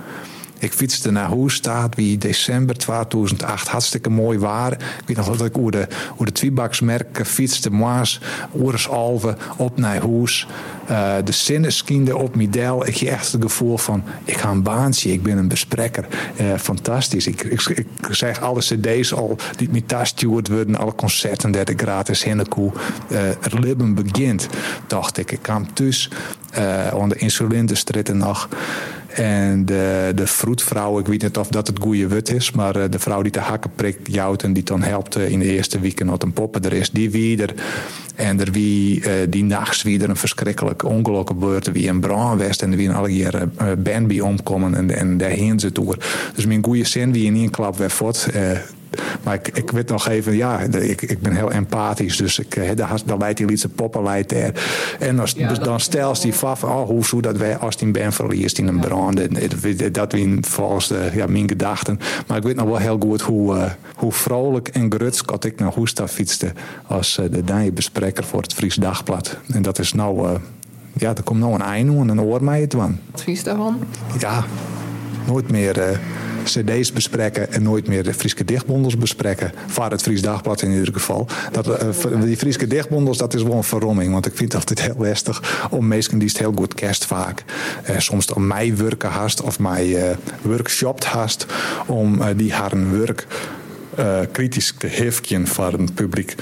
Ik 0.63 0.73
fietste 0.73 1.11
naar 1.11 1.31
staat 1.47 1.95
wie 1.95 2.19
december 2.19 2.77
2008 2.77 3.69
hartstikke 3.69 4.11
mooi 4.11 4.39
waar. 4.39 4.73
Ik 4.73 5.03
weet 5.07 5.17
nog 5.17 5.37
dat 5.37 5.47
ik 5.47 5.59
over 5.59 5.71
de, 5.71 5.87
over 6.13 6.27
de 6.27 6.33
Twibaksmerken 6.33 7.27
fietste, 7.27 7.71
maas, 7.71 8.21
oors 8.53 8.89
alve, 8.89 9.37
op 9.57 9.79
naar. 9.79 10.01
Uh, 10.03 11.15
de 11.25 11.33
zinnen 11.33 11.73
op 12.17 12.35
Midel. 12.35 12.87
Ik 12.87 12.97
heb 12.97 13.09
echt 13.09 13.33
het 13.33 13.43
gevoel 13.43 13.79
van, 13.79 14.05
ik 14.25 14.37
ga 14.37 14.51
een 14.51 14.63
baantje, 14.63 15.13
ik 15.13 15.23
ben 15.23 15.39
een 15.39 15.49
bespreker. 15.49 16.07
Uh, 16.41 16.55
fantastisch. 16.55 17.27
Ik, 17.27 17.43
ik, 17.43 17.69
ik 17.69 17.87
zeg 18.11 18.41
alle 18.41 18.61
cd's 18.61 19.13
al 19.13 19.37
die 19.57 19.69
met 19.71 19.89
thuisstuurd 19.89 20.49
worden, 20.49 20.77
alle 20.77 20.95
concerten 20.95 21.51
dat 21.51 21.69
ik 21.69 21.81
gratis 21.81 22.25
hinnekoe. 22.25 22.73
Uh, 23.09 23.19
het 23.41 23.59
leven 23.59 23.95
begint, 23.95 24.47
dacht 24.87 25.19
ik. 25.19 25.33
Ik 25.33 25.43
kwam 25.43 25.75
thuis, 25.75 26.11
aan 26.93 27.09
de 27.09 27.17
insulindestritten 27.17 28.17
nog. 28.17 28.49
En 29.15 29.65
de, 29.65 30.13
de 30.15 30.27
vroedvrouw, 30.27 30.99
ik 30.99 31.07
weet 31.07 31.23
niet 31.23 31.37
of 31.37 31.49
dat 31.49 31.67
het 31.67 31.79
goede 31.81 32.09
wut 32.09 32.31
is, 32.31 32.51
maar 32.51 32.91
de 32.91 32.99
vrouw 32.99 33.23
die 33.23 33.33
de 33.33 33.41
hakken 33.41 33.71
prikt, 33.75 34.13
jouwt 34.13 34.43
en 34.43 34.53
die 34.53 34.63
dan 34.63 34.83
helpt 34.83 35.17
in 35.17 35.39
de 35.39 35.45
eerste 35.45 35.81
weken 35.81 36.07
dat 36.07 36.23
een 36.23 36.33
poppen 36.33 36.65
er 36.65 36.73
is, 36.73 36.91
die 36.91 37.11
wie 37.11 37.43
er. 37.43 37.55
En 38.15 38.41
er 38.41 38.53
wie 38.53 39.01
uh, 39.01 39.13
die 39.29 39.45
nachts 39.45 39.83
weer 39.83 40.09
een 40.09 40.17
verschrikkelijk 40.17 40.85
ongeluk 40.85 41.29
gebeurd, 41.29 41.73
wie 41.73 41.89
een 41.89 42.01
brand 42.01 42.43
was 42.43 42.57
en 42.57 42.77
wie 42.77 42.89
een 42.89 43.53
band 43.83 44.07
bij 44.07 44.21
omkomen 44.21 44.75
en, 44.75 44.97
en 44.97 45.17
daarheen 45.19 45.61
ze 45.61 45.73
door. 45.73 45.97
Dus 46.35 46.47
mijn 46.47 46.65
goede 46.65 46.85
zin 46.85 47.13
wie 47.13 47.25
in 47.25 47.35
één 47.35 47.51
klap 47.51 47.77
weer 47.77 47.91
voort. 47.91 48.29
Maar 49.23 49.35
ik, 49.35 49.49
ik 49.49 49.71
weet 49.71 49.89
nog 49.89 50.09
even, 50.09 50.37
ja, 50.37 50.61
ik, 50.61 51.03
ik 51.03 51.21
ben 51.21 51.37
heel 51.37 51.51
empathisch. 51.51 52.17
Dus 52.17 52.39
ik, 52.39 52.77
dan 53.05 53.19
leidt 53.19 53.39
die 53.39 53.47
liedse 53.47 53.69
poppen 53.69 54.03
leidt 54.03 54.31
daar. 54.31 54.53
En 54.99 55.19
als, 55.19 55.33
ja, 55.37 55.49
dus 55.49 55.59
dan 55.59 55.81
stel 55.81 56.21
die 56.21 56.35
van, 56.35 56.71
oh, 56.71 56.87
hoe 56.87 57.05
zou 57.05 57.23
dat 57.23 57.37
wij 57.37 57.57
als 57.57 57.77
die 57.77 57.91
ben 57.91 58.13
verliest 58.13 58.59
in 58.59 58.67
een 58.67 58.81
brand. 58.81 59.21
Dat 59.93 60.13
wie 60.13 60.39
volgens 60.41 60.89
de, 60.89 61.11
ja, 61.15 61.27
mijn 61.27 61.49
gedachten. 61.49 61.99
Maar 62.27 62.37
ik 62.37 62.43
weet 62.43 62.57
nog 62.57 62.67
wel 62.67 62.77
heel 62.77 62.99
goed 63.01 63.21
hoe, 63.21 63.57
uh, 63.57 63.71
hoe 63.97 64.13
vrolijk 64.13 64.69
en 64.69 64.93
grutsk 64.93 65.31
ik 65.45 65.59
naar 65.61 65.73
Hoesta 65.73 66.09
fietste. 66.09 66.53
Als 66.87 67.19
uh, 67.19 67.27
de 67.31 67.45
danje 67.45 67.73
bespreker 67.73 68.25
voor 68.25 68.43
het 68.43 68.55
Fries 68.55 68.75
Dagblad. 68.75 69.37
En 69.53 69.63
dat 69.63 69.79
is 69.79 69.93
nou, 69.93 70.29
uh, 70.29 70.35
ja, 70.93 71.15
er 71.15 71.23
komt 71.23 71.41
nou 71.41 71.55
een 71.55 71.63
einde 71.63 71.93
en 71.93 72.09
een 72.09 72.21
oor 72.21 72.45
mij 72.45 72.61
het. 72.61 72.75
Advies 73.13 73.43
daarvan? 73.43 73.79
Ja, 74.19 74.45
nooit 75.27 75.51
meer 75.51 76.01
cd's 76.45 76.93
bespreken 76.93 77.53
en 77.53 77.63
nooit 77.63 77.87
meer 77.87 78.03
de 78.03 78.15
Friese 78.15 78.45
dichtbondels 78.45 78.97
bespreken. 78.97 79.53
Vaar 79.67 79.91
het 79.91 80.03
Fries 80.03 80.23
Dagblad 80.23 80.63
in 80.63 80.71
ieder 80.71 80.93
geval. 80.93 81.27
Dat, 81.53 81.69
uh, 81.69 82.23
die 82.23 82.37
Friese 82.37 82.67
dichtbondels, 82.67 83.19
dat 83.19 83.35
is 83.35 83.43
wel 83.43 83.57
een 83.57 83.65
verromming. 83.65 84.13
Want 84.13 84.27
ik 84.27 84.37
vind 84.37 84.53
het 84.53 84.69
altijd 84.69 84.83
heel 84.83 85.07
lastig 85.07 85.69
om 85.71 85.87
mensen 85.87 86.19
die 86.19 86.29
het 86.29 86.39
heel 86.39 86.53
goed 86.57 86.75
kerst 86.75 87.05
vaak. 87.05 87.45
Uh, 87.91 87.99
soms 87.99 88.33
om 88.33 88.47
mij 88.47 88.77
werken 88.77 89.11
haast 89.11 89.43
of 89.43 89.59
mij 89.59 89.87
uh, 89.87 90.17
workshopt 90.43 91.05
haast. 91.05 91.47
Om 91.87 92.21
die 92.37 92.53
haar 92.53 92.91
werk 92.91 93.27
kritisch 94.33 94.75
te 94.79 94.87
hefken 94.87 95.47
voor 95.47 95.73
het 95.73 95.95
publiek. 95.95 96.35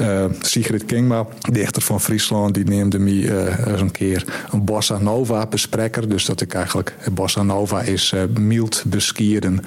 Uh, 0.00 0.24
Sigrid 0.40 0.84
Kingma, 0.84 1.26
dichter 1.50 1.82
van 1.82 2.00
Friesland, 2.00 2.54
die 2.54 2.64
neemde 2.64 2.98
me 2.98 3.10
uh, 3.10 3.66
eens 3.66 3.80
een 3.80 3.90
keer 3.90 4.24
een 4.52 4.64
bossa 4.64 4.98
nova 4.98 5.46
bespreker. 5.46 6.08
Dus 6.08 6.24
dat 6.24 6.40
ik 6.40 6.54
eigenlijk, 6.54 6.94
bossa 7.12 7.42
nova 7.42 7.80
is 7.80 8.12
uh, 8.14 8.20
mild, 8.38 8.82
beskieren 8.86 9.60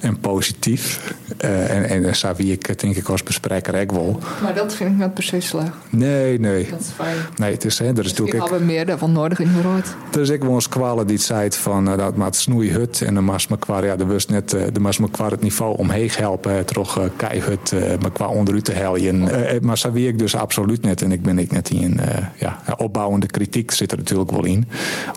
en 0.00 0.20
positief. 0.20 1.14
en, 1.36 1.88
en 1.88 2.02
daar 2.02 2.34
wie 2.36 2.52
ik 2.52 2.78
denk 2.80 2.96
ik 2.96 3.08
als 3.08 3.22
bespreker 3.22 3.80
ook 3.80 3.92
wel. 3.92 4.20
Maar 4.42 4.54
dat 4.54 4.74
vind 4.74 4.90
ik 4.90 4.96
niet 4.96 5.14
per 5.14 5.22
se 5.22 5.40
slecht. 5.40 5.70
Nee, 5.90 6.40
nee. 6.40 6.68
Dat 6.70 6.80
is 6.80 6.86
fijn. 6.94 7.16
Nee, 7.36 7.52
het 7.52 7.64
is, 7.64 7.78
hè, 7.78 7.84
er 7.84 8.04
is 8.04 8.10
natuurlijk... 8.10 8.36
Ik 8.36 8.50
hebben 8.50 8.66
meer 8.66 8.86
daarvan 8.86 9.12
nodig 9.12 9.38
in 9.38 9.50
Rood. 9.62 9.94
Er 10.12 10.20
is 10.20 10.28
ik 10.28 10.42
wel 10.42 10.54
eens 10.54 10.68
kwalen 10.68 11.06
die 11.06 11.18
zei 11.18 11.50
van, 11.50 11.84
dat 11.84 12.16
maakt 12.16 12.36
snoei 12.36 12.70
hut. 12.70 13.00
En 13.00 13.14
dan 13.14 13.26
was 13.26 13.48
me 13.48 13.58
qua, 13.58 13.84
ja, 13.84 13.96
de 13.96 14.06
wist 14.06 14.30
net, 14.30 14.50
de 14.50 14.80
was 14.80 14.98
me 14.98 15.10
qua 15.10 15.28
het 15.28 15.42
niveau 15.42 15.76
omheen 15.76 16.10
helpen. 16.16 16.66
Toch 16.66 17.00
keihut, 17.16 17.72
maar 18.00 18.12
qua 18.12 18.26
onderuit 18.26 18.64
te 18.64 18.72
heljen. 18.72 19.28
maar 19.62 19.75
maar 19.82 19.92
zo 19.92 19.98
wie 19.98 20.08
ik 20.08 20.18
dus 20.18 20.34
absoluut 20.34 20.82
net. 20.82 21.02
En 21.02 21.12
ik 21.12 21.22
ben 21.22 21.38
ik 21.38 21.52
net 21.52 21.70
in 21.70 22.00
uh, 22.00 22.06
ja, 22.38 22.62
opbouwende 22.76 23.26
kritiek 23.26 23.70
zit 23.70 23.92
er 23.92 23.98
natuurlijk 23.98 24.30
wel 24.30 24.44
in. 24.44 24.68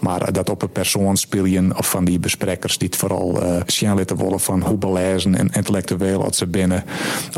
Maar 0.01 0.33
dat 0.33 0.49
op 0.49 0.61
een 0.61 0.71
persoon 0.71 1.17
of 1.77 1.89
van 1.89 2.05
die 2.05 2.19
besprekers 2.19 2.77
die 2.77 2.87
het 2.87 2.97
vooral 2.97 3.43
uh, 3.43 4.37
van 4.37 4.61
hoe 4.61 4.77
belezen 4.77 5.35
en 5.35 5.49
intellectueel 5.51 6.23
als 6.23 6.37
ze 6.37 6.47
binnen. 6.47 6.83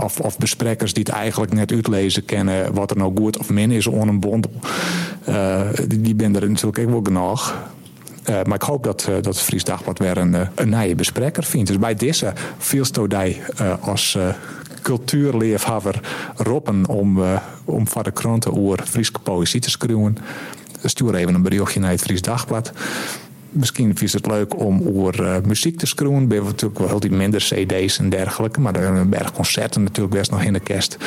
Of, 0.04 0.20
of 0.20 0.38
besprekers 0.38 0.94
die 0.94 1.04
het 1.04 1.14
eigenlijk 1.14 1.54
net 1.54 1.72
uitlezen 1.72 2.26
kennen 2.26 2.74
wat 2.74 2.92
er 2.92 2.98
nou 2.98 3.18
goed 3.18 3.38
of 3.38 3.50
min 3.50 3.72
is 3.72 3.88
on 3.88 4.08
een 4.08 4.20
bondel. 4.20 4.52
Die, 5.88 6.16
ben 6.16 6.36
er 6.36 6.50
natuurlijk 6.50 6.80
ook 6.80 6.90
wel 6.90 7.02
genoeg. 7.04 7.56
Maar 8.26 8.56
ik 8.56 8.62
hoop 8.62 8.84
dat, 8.84 9.10
dat 9.22 9.42
Fries 9.42 9.64
Dagblad 9.64 10.00
weer 10.00 10.18
een, 10.18 10.36
een 10.56 10.70
nieuwe 10.70 10.96
bespreker 10.96 11.44
vindt. 11.44 11.68
Dus 11.68 11.80
bij 11.80 11.96
deze 11.96 12.34
viel 12.58 12.86
Stodij 12.86 13.42
als 13.80 14.18
cultuurleefhaver 14.82 16.00
roepen 16.36 16.88
om, 16.88 17.17
uh, 17.17 17.41
om 17.65 17.88
van 17.88 18.04
de 18.04 18.12
kranten 18.12 18.58
over 18.58 18.84
Friese 18.86 19.12
poëzie 19.24 19.62
te 19.62 19.70
schrijven. 19.70 20.17
Stuur 20.84 21.15
even 21.15 21.34
een 21.34 21.41
berichtje 21.41 21.80
naar 21.80 21.91
het 21.91 22.02
Fries 22.02 22.22
Dagblad 22.22 22.72
misschien 23.52 23.96
is 24.02 24.14
het 24.14 24.26
leuk 24.26 24.60
om 24.60 24.82
over 24.88 25.24
uh, 25.24 25.36
muziek 25.46 25.78
te 25.78 25.86
schroeven. 25.86 26.28
We 26.28 26.34
hebben 26.34 26.52
natuurlijk 26.52 26.80
wel 26.80 26.88
heel 26.88 27.00
die 27.00 27.12
minder 27.12 27.40
cd's 27.40 28.00
en 28.00 28.10
dergelijke. 28.10 28.60
Maar 28.60 28.76
er 28.76 28.82
zijn 28.82 28.96
een 28.96 29.10
berg 29.10 29.32
concerten 29.32 29.84
natuurlijk 29.84 30.16
best 30.16 30.32
nog 30.32 30.44
in 30.44 30.54
de 30.54 30.60
kerst. 30.60 30.98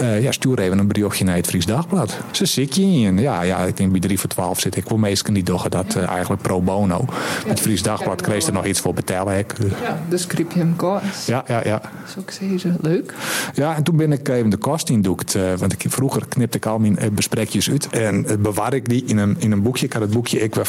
Uh, 0.00 0.22
ja, 0.22 0.32
stuur 0.32 0.58
even 0.58 0.78
een 0.78 0.86
berichtje 0.86 1.24
naar 1.24 1.36
het 1.36 1.46
Fries 1.46 1.66
Dagblad. 1.66 2.18
Ze 2.30 2.46
zit 2.46 2.74
je 2.74 2.82
in. 2.82 3.18
Ja, 3.18 3.42
ja, 3.42 3.58
ik 3.58 3.76
denk 3.76 3.90
bij 3.90 4.00
3 4.00 4.18
voor 4.18 4.28
12 4.28 4.60
zit 4.60 4.76
ik 4.76 4.88
wel 4.88 4.98
meesten 4.98 5.34
die 5.34 5.42
doggen 5.42 5.70
dat 5.70 5.94
uh, 5.96 6.08
eigenlijk 6.08 6.42
pro 6.42 6.60
bono. 6.60 7.04
Ja, 7.08 7.48
het 7.48 7.60
Fries 7.60 7.82
Dagblad 7.82 8.22
kreeg 8.22 8.46
er 8.46 8.52
nog 8.52 8.66
iets 8.66 8.80
voor 8.80 8.94
betalen. 8.94 9.38
Ik. 9.38 9.54
Ja, 9.82 10.02
de 10.08 10.18
scriptium 10.18 10.76
kost. 10.76 11.26
Ja, 11.26 11.44
ja, 11.46 11.60
ja. 11.64 11.78
Dat 11.78 11.90
is 12.08 12.14
ook 12.18 12.30
zeer 12.30 12.76
leuk. 12.80 13.14
Ja, 13.54 13.76
en 13.76 13.82
toen 13.82 13.96
ben 13.96 14.12
ik 14.12 14.28
even 14.28 14.50
de 14.50 14.56
kost 14.56 14.88
indoekt. 14.88 15.36
want 15.58 15.72
ik, 15.72 15.84
vroeger 15.88 16.26
knipte 16.28 16.56
ik 16.56 16.66
al 16.66 16.78
mijn 16.78 16.98
besprekjes 17.12 17.70
uit. 17.70 17.88
En 17.88 18.26
bewaar 18.42 18.74
ik 18.74 18.88
die 18.88 19.04
in 19.06 19.18
een, 19.18 19.36
in 19.38 19.52
een 19.52 19.62
boekje. 19.62 19.86
Ik 19.86 19.92
had 19.92 20.02
het 20.02 20.10
boekje 20.10 20.40
Ik 20.40 20.54
weer 20.54 20.68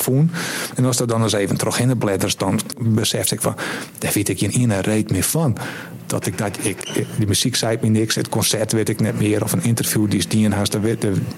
En 0.76 0.86
als 0.86 0.98
dat 0.98 1.15
dan 1.16 1.24
eens 1.24 1.34
even 1.34 1.58
terug 1.58 1.80
in 1.80 1.88
de 1.88 1.96
bladders, 1.96 2.38
dan 2.38 2.60
besefte 2.78 3.34
ik 3.34 3.42
van, 3.42 3.56
daar 3.98 4.12
weet 4.14 4.30
ik 4.30 4.40
geen 4.40 4.50
ene 4.50 4.82
reet 4.82 5.12
meer 5.12 5.24
van. 5.24 5.58
Dat 6.06 6.26
ik 6.26 6.38
dat, 6.38 6.58
ik, 6.62 7.06
die 7.18 7.28
muziek 7.28 7.56
zei 7.56 7.78
me 7.82 7.88
niks, 7.88 8.16
het 8.16 8.30
concert 8.30 8.72
weet 8.72 8.90
ik 8.90 9.00
net 9.00 9.20
meer, 9.20 9.44
of 9.44 9.52
een 9.52 9.64
interview 9.64 10.10
die 10.10 10.20
is 10.20 10.28
die 10.28 10.46
en 10.46 10.52
haast, 10.52 10.74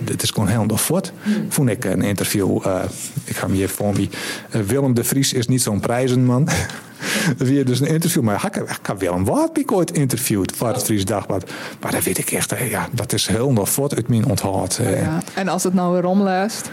het 0.04 0.24
is 0.24 0.30
gewoon 0.30 0.48
helemaal 0.48 0.78
voort. 0.78 1.14
Vond 1.50 1.70
ik 1.70 1.86
een 1.86 2.02
interview, 2.02 2.66
uh, 2.66 2.80
ik 3.24 3.36
ga 3.36 3.48
me 3.48 3.56
hier 3.56 3.70
voor 3.70 3.94
me, 3.94 4.10
uh, 4.56 4.62
Willem 4.62 4.94
de 4.94 5.04
Vries 5.04 5.34
is 5.34 5.48
niet 5.48 5.62
zo'n 5.62 5.80
prijzenman. 5.80 6.48
Weer 7.38 7.66
dus 7.66 7.80
een 7.80 7.88
interview, 7.88 8.24
maar 8.24 8.46
ik, 8.46 8.56
ik 8.56 8.80
heb 8.82 9.00
Willem 9.00 9.26
Waardpiek 9.26 9.72
ooit 9.72 9.92
interviewd 9.92 10.54
voor 10.56 10.68
het 10.68 10.84
Fries 10.84 11.06
Dagblad. 11.06 11.52
Maar 11.82 11.92
dat 11.92 12.04
weet 12.04 12.18
ik 12.18 12.32
echt, 12.32 12.54
ja, 12.70 12.88
dat 12.92 13.14
is 13.14 13.28
heel 13.28 13.52
nog 13.52 13.70
voort 13.70 13.96
uit 13.96 14.08
mijn 14.08 14.26
onthoud. 14.26 14.82
En 15.34 15.48
als 15.48 15.64
het 15.64 15.74
nou 15.74 15.94
weer 15.94 16.06
omlijst? 16.06 16.70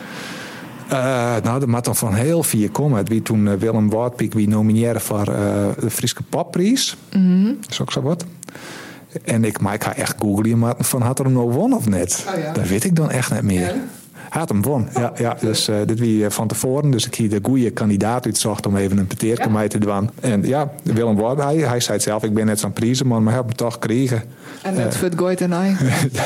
Uh, 0.93 1.37
nou, 1.43 1.61
dat 1.61 1.67
moet 1.67 1.85
dan 1.85 1.97
van 1.97 2.15
heel 2.15 2.43
vier 2.43 2.71
komen. 2.71 3.07
Wie 3.07 3.23
toen 3.23 3.47
uh, 3.47 3.53
Willem 3.53 3.91
Waardpiek 3.91 4.33
wie 4.33 4.49
nomineerde 4.49 5.01
voor 5.01 5.29
uh, 5.29 5.37
de 5.81 5.91
Friese 5.91 6.23
Popprijs. 6.29 6.97
Mm 7.13 7.23
-hmm. 7.23 7.57
Dat 7.61 7.71
is 7.71 7.81
ook 7.81 7.93
zo 7.93 8.03
wat. 8.03 8.25
En 9.25 9.45
ik, 9.45 9.61
maar 9.61 9.75
ik 9.75 9.85
ga 9.85 9.95
echt 9.95 10.15
googlen, 10.19 10.59
maar 10.59 10.75
van 10.79 11.03
had 11.03 11.19
er 11.19 11.31
nou 11.31 11.51
won 11.51 11.75
of 11.75 11.89
net? 11.89 12.27
Oh, 12.29 12.39
ja. 12.41 12.53
Dat 12.53 12.69
weet 12.69 12.85
ik 12.85 12.97
dan 12.97 13.11
echt 13.11 13.33
niet 13.33 13.43
meer. 13.43 13.75
Had 14.35 14.49
hem 14.49 14.63
won. 14.63 14.89
Ja, 14.95 15.13
ja, 15.17 15.37
dus 15.41 15.69
uh, 15.69 15.77
dit 15.87 15.99
wie 15.99 16.31
van 16.31 16.49
tevoren. 16.49 16.91
Dus 16.91 17.07
ik 17.07 17.15
hier 17.15 17.31
de 17.31 17.39
goede 17.43 17.71
kandidaat 17.71 18.25
uitzocht 18.25 18.67
om 18.67 18.77
even 18.77 18.99
een 18.99 19.07
peteerke 19.07 19.51
mee 19.51 19.69
te 19.69 19.79
doen. 19.79 20.11
En 20.21 20.47
ja, 20.47 20.73
Willem 20.83 21.17
Ward, 21.17 21.43
hij, 21.43 21.57
hij 21.57 21.81
zei 21.81 21.97
het 21.97 22.03
zelf, 22.03 22.23
ik 22.23 22.35
ben 22.35 22.47
net 22.47 22.61
zo'n 22.61 22.73
prijzenman, 22.73 23.23
maar 23.23 23.35
heb 23.35 23.45
hem 23.45 23.55
toch 23.55 23.73
gekregen. 23.73 24.23
En 24.63 24.93
voor 24.93 25.09
het 25.09 25.19
gooit 25.19 25.41
en 25.41 25.53
hij? 25.53 25.77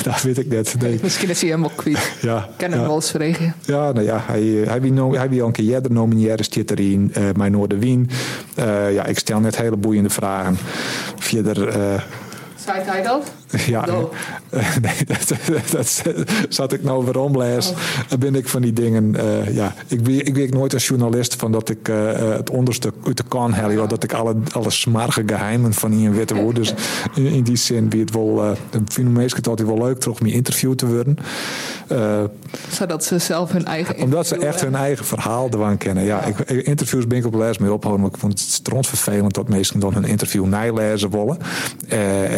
dat 0.03 0.23
weet 0.23 0.39
ik 0.39 0.49
net. 0.49 0.75
Nee. 0.81 0.99
Misschien 1.03 1.29
is 1.29 1.41
hij 1.41 1.51
helemaal 1.51 1.73
kwijt. 1.77 2.13
Ja, 2.21 2.49
Ken 2.57 2.71
hem 2.71 2.81
ja. 2.81 2.87
wel 2.87 2.95
eens 2.95 3.11
verregen. 3.11 3.55
Ja, 3.65 3.93
nou 3.93 4.05
ja, 4.05 4.23
hij, 4.27 4.43
hij 4.43 4.81
wie 4.81 4.93
no, 4.93 5.15
hij 5.15 5.29
wie 5.29 5.41
al 5.41 5.47
een 5.47 5.53
keer 5.53 5.75
eerder 5.75 5.93
nomineerde 5.93 6.45
zit 6.51 6.71
erin, 6.71 7.13
uh, 7.19 7.25
mijn 7.37 7.53
Noorderwien. 7.53 8.11
Uh, 8.59 8.95
ja, 8.95 9.05
ik 9.05 9.19
stel 9.19 9.41
net 9.41 9.57
hele 9.57 9.77
boeiende 9.77 10.11
vragen. 10.11 10.59
Verder. 11.17 11.69
Uh, 11.69 12.01
Zei 12.65 12.81
hij 12.85 13.03
dat? 13.03 13.33
Ja, 13.67 13.87
No. 13.87 14.11
nee, 14.83 15.05
dat, 15.07 15.29
dat, 15.47 15.71
dat 15.71 16.03
zat 16.49 16.73
ik 16.73 16.83
nou 16.83 17.05
weer 17.05 17.19
omlees. 17.19 17.73
Dan 18.09 18.19
ben 18.19 18.35
ik 18.35 18.49
van 18.49 18.63
die 18.63 18.73
dingen. 18.73 19.15
Uh, 19.17 19.55
ja, 19.55 19.75
ik 19.87 20.03
ben, 20.03 20.27
ik 20.27 20.35
ben 20.35 20.51
nooit 20.51 20.75
als 20.75 20.87
journalist 20.87 21.35
van 21.35 21.53
dat 21.53 21.69
ik 21.69 21.89
uh, 21.89 22.13
het 22.13 22.51
onderstuk 22.51 22.93
uit 23.07 23.17
de 23.17 23.23
kan 23.29 23.53
halen. 23.53 23.89
Dat 23.89 24.05
ik 24.05 24.13
alle, 24.13 24.37
alle 24.53 24.71
smarge 24.71 25.23
geheimen 25.27 25.75
van 25.75 25.93
Ian 25.93 26.15
witte 26.15 26.35
woord. 26.35 26.57
Dus 26.57 26.75
in, 27.15 27.27
in, 27.27 27.43
die 27.43 27.57
zin 27.57 27.91
wie 27.91 28.01
het 28.01 28.13
wel. 28.13 28.45
Uh, 28.45 28.51
vind 28.87 29.09
meestal 29.09 29.43
altijd 29.45 29.69
wel 29.69 29.79
leuk 29.79 30.07
om 30.21 30.27
interviewd 30.27 30.79
te 30.79 30.87
worden. 30.87 31.19
Zodat 32.71 33.05
ze 33.05 33.19
zelf 33.19 33.53
hun 33.53 33.65
eigen. 33.65 34.03
Omdat 34.03 34.27
ze 34.27 34.37
echt 34.37 34.61
hun 34.61 34.75
eigen 34.75 35.05
verhaal 35.05 35.49
ervan 35.51 35.77
kennen. 35.77 36.05
Ja, 36.05 36.23
ik, 36.25 36.39
interviews 36.51 37.07
ben 37.07 37.19
ik 37.19 37.27
op 37.27 37.35
les 37.35 37.59
mee 37.59 37.73
ophouden. 37.73 38.03
Maar 38.03 38.15
ik 38.15 38.21
vond 38.21 38.33
het 38.33 38.41
strontvervelend 38.41 39.35
dat 39.35 39.49
mensen 39.49 39.81
dan 39.81 39.95
hun 39.95 40.05
interview 40.05 40.45
nijlezen 40.45 41.11
willen. 41.11 41.39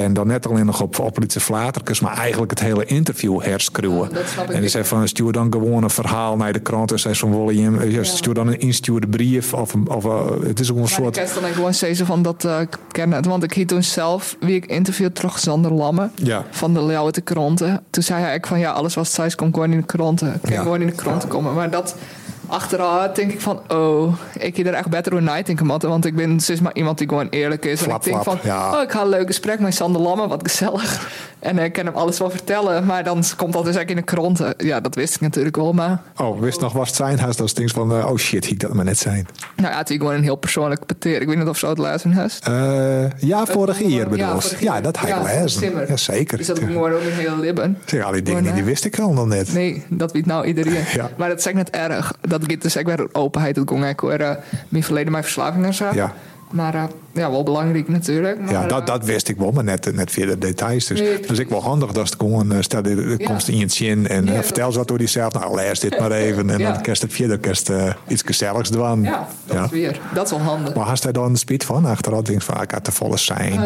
en 0.02 0.12
dan 0.12 0.26
net 0.26 0.46
alleen 0.46 0.66
nog 0.66 0.82
op 0.82 0.94
op 1.02 1.14
politie 1.14 1.40
flaterkes, 1.40 2.00
maar 2.00 2.16
eigenlijk 2.16 2.50
het 2.50 2.60
hele 2.60 2.84
interview 2.84 3.42
herschreeuwen. 3.42 4.10
Ja, 4.12 4.46
en 4.52 4.60
die 4.60 4.70
zei 4.70 4.84
van 4.84 5.08
stuur 5.08 5.32
dan 5.32 5.52
gewoon 5.52 5.82
een 5.82 5.90
verhaal 5.90 6.36
naar 6.36 6.52
de 6.52 6.60
krant 6.60 6.92
en 6.92 6.98
zei 6.98 7.14
van 7.14 7.30
wil 7.30 7.50
je 7.50 7.62
hem, 7.62 7.90
ja. 7.90 8.02
stuur 8.02 8.34
dan 8.34 8.46
een 8.46 8.60
instuurde 8.60 9.06
brief 9.06 9.54
of, 9.54 9.74
of 9.86 10.04
uh, 10.04 10.20
het 10.42 10.60
is 10.60 10.70
ook 10.70 10.76
een 10.76 10.82
maar 10.82 10.90
soort. 10.90 11.16
Ik 11.16 11.30
dan 11.40 11.52
gewoon 11.52 11.74
zeggen 11.74 12.06
van 12.06 12.22
dat 12.22 12.44
uh, 12.44 12.56
kennen, 12.92 13.28
want 13.28 13.42
ik 13.42 13.52
hield 13.52 13.68
toen 13.68 13.82
zelf 13.82 14.36
wie 14.40 14.54
ik 14.54 14.66
interview 14.66 15.08
terug 15.08 15.38
Sander 15.38 15.72
Lamme 15.72 16.10
ja. 16.14 16.44
van 16.50 16.74
de 16.74 16.84
Leeuwarden 16.84 17.24
kranten. 17.24 17.82
Toen 17.90 18.02
zei 18.02 18.22
hij 18.22 18.38
van 18.40 18.58
ja 18.58 18.70
alles 18.70 18.94
wat 18.94 19.08
zij 19.08 19.30
komt 19.30 19.54
gewoon 19.54 19.72
in 19.72 19.78
de 19.80 19.86
kranten, 19.86 20.40
kan 20.42 20.56
gewoon 20.56 20.80
in 20.80 20.86
de 20.86 20.92
kranten 20.92 21.28
komen, 21.28 21.54
maar 21.54 21.70
dat 21.70 21.94
achteraf 22.50 23.12
denk 23.12 23.32
ik 23.32 23.40
van, 23.40 23.60
oh, 23.68 24.14
ik 24.38 24.56
hier 24.56 24.66
er 24.66 24.74
echt 24.74 24.88
beter 24.88 25.12
over 25.12 25.24
nadenken 25.24 25.66
moeten. 25.66 25.88
Want 25.88 26.04
ik 26.04 26.16
ben 26.16 26.40
sinds 26.40 26.60
maar 26.60 26.74
iemand 26.74 26.98
die 26.98 27.08
gewoon 27.08 27.28
eerlijk 27.30 27.64
is. 27.64 27.80
Flap, 27.80 27.90
en 27.90 27.96
ik 27.96 28.04
denk 28.04 28.22
flap, 28.22 28.40
van, 28.40 28.50
ja. 28.50 28.76
oh, 28.76 28.82
ik 28.82 28.90
ga 28.90 29.00
een 29.00 29.08
leuk 29.08 29.26
gesprek 29.26 29.60
met 29.60 29.74
Sander 29.74 30.00
Lamme, 30.00 30.28
wat 30.28 30.40
gezellig. 30.42 31.08
En 31.40 31.59
ik 31.59 31.72
kan 31.72 31.85
hem 31.85 31.94
alles 31.94 32.18
wel 32.18 32.31
vertellen. 32.31 32.87
Maar 32.87 33.05
dan 33.05 33.24
komt 33.37 33.53
dat 33.53 33.64
dus 33.64 33.76
eigenlijk 33.76 33.90
in 33.90 33.96
de 33.96 34.03
krant. 34.03 34.55
Ja, 34.57 34.81
dat 34.81 34.94
wist 34.94 35.14
ik 35.14 35.20
natuurlijk 35.20 35.57
wel, 35.57 35.72
maar... 35.72 36.03
Oh, 36.16 36.40
wist 36.40 36.61
nog 36.61 36.72
was 36.72 36.87
het 36.87 36.96
zijn 36.96 37.18
huis, 37.18 37.37
dat 37.37 37.46
is 37.46 37.55
ding 37.55 37.70
van, 37.70 37.92
uh, 37.96 38.11
oh 38.11 38.16
shit, 38.16 38.50
ik 38.50 38.61
dat 38.61 38.72
maar 38.72 38.85
net 38.85 38.98
zijn. 38.98 39.26
Nou 39.57 39.72
ja, 39.72 39.79
het 39.79 39.90
is 39.90 39.96
gewoon 39.96 40.14
een 40.14 40.22
heel 40.22 40.37
persoonlijk 40.37 40.87
peteer. 40.87 41.20
Ik 41.20 41.26
weet 41.26 41.37
niet 41.37 41.46
of 41.46 41.59
ze 41.59 41.66
het 41.66 41.79
lezen 41.79 42.12
heeft. 42.12 42.48
Uh, 42.48 43.11
ja, 43.11 43.46
vorige 43.46 43.88
jaar 43.88 44.09
bedoel 44.09 44.26
ja, 44.26 44.35
ik. 44.35 44.61
Ja, 44.61 44.81
dat 44.81 44.96
ik 44.96 45.09
Ja. 45.09 45.46
Simmer. 45.46 45.88
Ja, 45.88 45.96
zeker. 45.96 46.38
Dus 46.38 46.46
dat 46.46 46.59
ik 46.59 46.66
gewoon 46.66 46.92
ook 46.92 47.00
in 47.00 47.11
hele 47.11 47.38
libben. 47.38 47.79
Zeg, 47.85 48.05
al 48.05 48.12
die 48.12 48.22
dingen 48.22 48.44
Maar, 48.44 48.55
die 48.55 48.64
wist 48.64 48.85
ik 48.85 48.98
al 48.98 49.12
nog 49.12 49.26
net. 49.26 49.53
Nee, 49.53 49.85
dat 49.88 50.12
weet 50.12 50.26
nou 50.26 50.46
iedereen. 50.46 50.68
Ja. 50.92 51.11
Maar 51.16 51.29
dat 51.29 51.38
is 51.38 51.46
eigenlijk 51.46 51.76
net 51.76 51.90
erg. 51.90 52.14
Dat 52.20 52.40
gaat 52.46 52.62
dus 52.62 52.76
echt 52.76 52.87
weer 52.87 53.09
openheid. 53.12 53.55
Dat 53.55 53.68
ging 53.68 53.87
ik 53.87 54.00
weer 54.00 54.20
uh, 54.20 54.31
mijn 54.68 54.85
verleden 54.85 55.12
mijn 55.12 55.24
verslaving 55.24 55.64
en 55.64 55.74
zo. 55.74 55.88
Ja. 55.92 56.12
Maar 56.50 56.74
uh, 56.74 56.85
ja, 57.12 57.30
wel 57.30 57.42
belangrijk 57.42 57.88
natuurlijk. 57.88 58.40
Maar, 58.40 58.52
Ja, 58.52 58.66
dat, 58.66 58.80
uh, 58.80 58.86
dat 58.86 59.04
wist 59.04 59.28
ik 59.28 59.36
wel, 59.36 59.50
maar 59.52 59.64
net, 59.64 59.94
net 59.94 60.10
via 60.10 60.26
de 60.26 60.38
details. 60.38 60.86
Dus 60.86 61.00
Nee, 61.00 61.20
dat 61.20 61.30
is 61.30 61.38
ik 61.38 61.48
wel 61.48 61.62
handig 61.62 61.92
dat 61.92 62.04
het 62.10 62.20
gewoon, 62.20 62.52
uh, 62.52 62.58
stel 62.60 62.88
je 62.88 63.14
Ja. 63.18 63.26
komst 63.26 63.48
in 63.48 63.56
je 63.56 63.68
zin 63.68 64.08
en 64.08 64.26
Ja, 64.26 64.34
dat- 64.34 64.44
vertel 64.44 64.72
ze 64.72 64.78
wat 64.78 64.88
door 64.88 64.98
diezelf. 64.98 65.32
Nou, 65.32 65.54
lees 65.54 65.80
dit 65.80 65.98
maar 65.98 66.10
even 66.26 66.50
en 66.50 66.58
Ja. 66.58 66.72
dan 66.72 66.82
kerst 66.82 67.02
het 67.02 67.12
verder 67.12 67.38
kerst 67.38 67.70
uh, 67.70 67.92
iets 68.08 68.22
gezelligs 68.26 68.70
doen. 68.70 69.02
Ja, 69.02 69.28
dat 69.46 69.64
is 69.64 69.70
weer. 69.70 70.00
Dat 70.14 70.24
is 70.24 70.30
wel 70.30 70.40
handig. 70.40 70.74
Maar 70.74 70.86
had 70.86 71.02
hij 71.02 71.12
dan 71.12 71.32
de 71.32 71.38
speed 71.38 71.64
van? 71.64 71.84
Achteraf 71.84 72.22
denk 72.22 72.42
van, 72.42 72.54
ah, 72.56 72.62
ik 72.62 72.70
had 72.70 72.84
te 72.84 72.92
volle 72.92 73.16
zijn. 73.16 73.52
Ehm, 73.52 73.64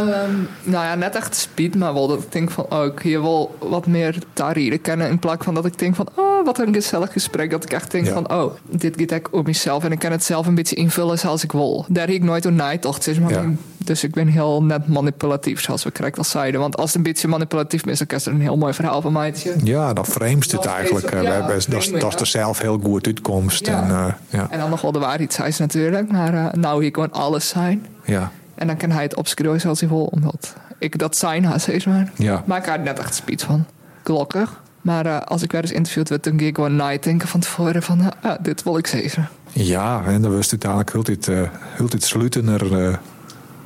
nou 0.62 0.84
ja, 0.84 0.94
net 0.94 1.16
echt 1.16 1.34
speed, 1.36 1.74
maar 1.76 1.94
wel 1.94 2.06
dat 2.08 2.18
ik 2.22 2.32
denk 2.32 2.50
van, 2.50 2.66
oh, 2.68 2.84
ik 2.84 2.98
hier 3.02 3.22
wel 3.22 3.54
wat 3.58 3.86
meer 3.86 4.18
tarieren 4.32 4.80
kennen. 4.80 5.08
In 5.08 5.18
plaats 5.18 5.44
van 5.44 5.54
dat 5.54 5.64
ik 5.66 5.78
denk 5.78 5.94
van, 5.94 6.08
oh, 6.14 6.44
wat 6.44 6.58
een 6.58 6.74
gezellig 6.74 7.12
gesprek. 7.12 7.50
Dat 7.50 7.64
ik 7.64 7.72
echt 7.72 7.90
denk 7.90 8.06
van, 8.08 8.30
oh, 8.32 8.52
dit 8.70 8.94
gaat 8.96 9.10
ik 9.10 9.28
om 9.32 9.42
mezelf. 9.44 9.84
En 9.84 9.92
ik 9.92 9.98
kan 9.98 10.10
het 10.12 10.24
zelf 10.24 10.46
een 10.46 10.54
beetje 10.54 10.76
invullen 10.76 11.18
zoals 11.18 11.44
ik 11.44 11.52
wil. 11.52 11.84
Daar 11.88 12.06
heb 12.06 12.14
ik 12.14 12.22
nooit 12.22 12.42
door 12.42 12.52
nagedacht. 12.52 13.02
zeg 13.02 13.20
maar. 13.20 13.32
Ja. 13.34 13.50
Dus 13.78 14.04
ik 14.04 14.12
ben 14.12 14.26
heel 14.26 14.62
net 14.62 14.88
manipulatief, 14.88 15.60
zoals 15.60 15.84
we 15.84 15.92
correct 15.92 16.18
al 16.18 16.24
zeiden. 16.24 16.60
Want 16.60 16.76
als 16.76 16.86
het 16.86 16.96
een 16.96 17.02
beetje 17.02 17.28
manipulatief 17.28 17.86
is, 17.86 17.98
dan 17.98 18.06
is 18.08 18.26
er 18.26 18.32
een 18.32 18.40
heel 18.40 18.56
mooi 18.56 18.72
verhaal 18.74 19.00
van 19.00 19.12
mij. 19.12 19.34
Ja, 19.64 19.92
dan 19.92 20.06
frames 20.06 20.52
het 20.52 20.64
eigenlijk. 20.66 21.04
is- 21.06 21.10
eh, 21.12 21.22
ja, 21.22 21.28
we 21.28 21.34
hebben- 21.34 21.48
dat, 21.70 21.82
is- 21.82 21.90
is 22.14 22.20
er 22.20 22.26
zelf 22.26 22.58
heel 22.58 22.78
goed 22.82 23.06
uitkomst. 23.06 23.66
Ja. 23.66 23.82
En, 23.82 23.88
uh, 23.88 24.06
ja. 24.28 24.46
En 24.50 24.58
dan 24.58 24.70
nog 24.70 24.80
wel 24.80 24.92
de 24.92 24.98
waarheid 24.98 25.32
zei 25.32 25.50
ze 25.50 25.62
natuurlijk. 25.62 26.10
Maar 26.12 26.34
uh, 26.34 26.46
nou 26.52 26.82
hier 26.82 26.92
gewoon 26.94 27.12
alles 27.12 27.48
zijn. 27.48 27.86
Ja. 28.04 28.30
En 28.54 28.66
dan 28.66 28.76
kan 28.76 28.90
hij 28.90 29.02
het 29.02 29.14
opschreeuwen 29.16 29.60
zoals 29.60 29.80
hij 29.80 29.88
wil. 29.88 30.04
Omdat 30.04 30.54
ik 30.78 30.98
dat 30.98 31.16
zijn 31.16 31.44
ha, 31.44 31.58
steeds 31.58 31.84
maar. 31.84 32.10
Ja. 32.16 32.42
Maar 32.46 32.58
ik 32.58 32.64
had 32.64 32.82
net 32.82 32.98
echt 32.98 33.14
speed 33.14 33.42
van. 33.42 33.64
Gelukkig. 34.02 34.62
Maar 34.80 35.06
uh, 35.06 35.20
als 35.20 35.42
ik 35.42 35.52
weer 35.52 35.60
eens 35.60 35.72
interviewd 35.72 36.08
werd, 36.08 36.24
dan 36.24 36.32
ging 36.38 36.48
ik 36.48 36.54
gewoon 36.54 36.76
nadenken 36.76 37.28
van 37.28 37.40
tevoren 37.40 37.82
van... 37.82 38.00
Uh, 38.00 38.06
ah, 38.22 38.38
dit 38.42 38.62
wil 38.62 38.78
ik 38.78 38.86
zeggen. 38.86 39.28
ja, 39.52 40.02
en 40.06 40.22
dan 40.22 40.30
was 40.36 40.50
het 40.50 40.64
uiteindelijk 40.64 40.92
heel 40.92 41.02
dit, 41.02 41.26
uh, 41.26 41.40
heel 41.76 41.88
dit 41.88 42.04
sluitener... 42.04 42.98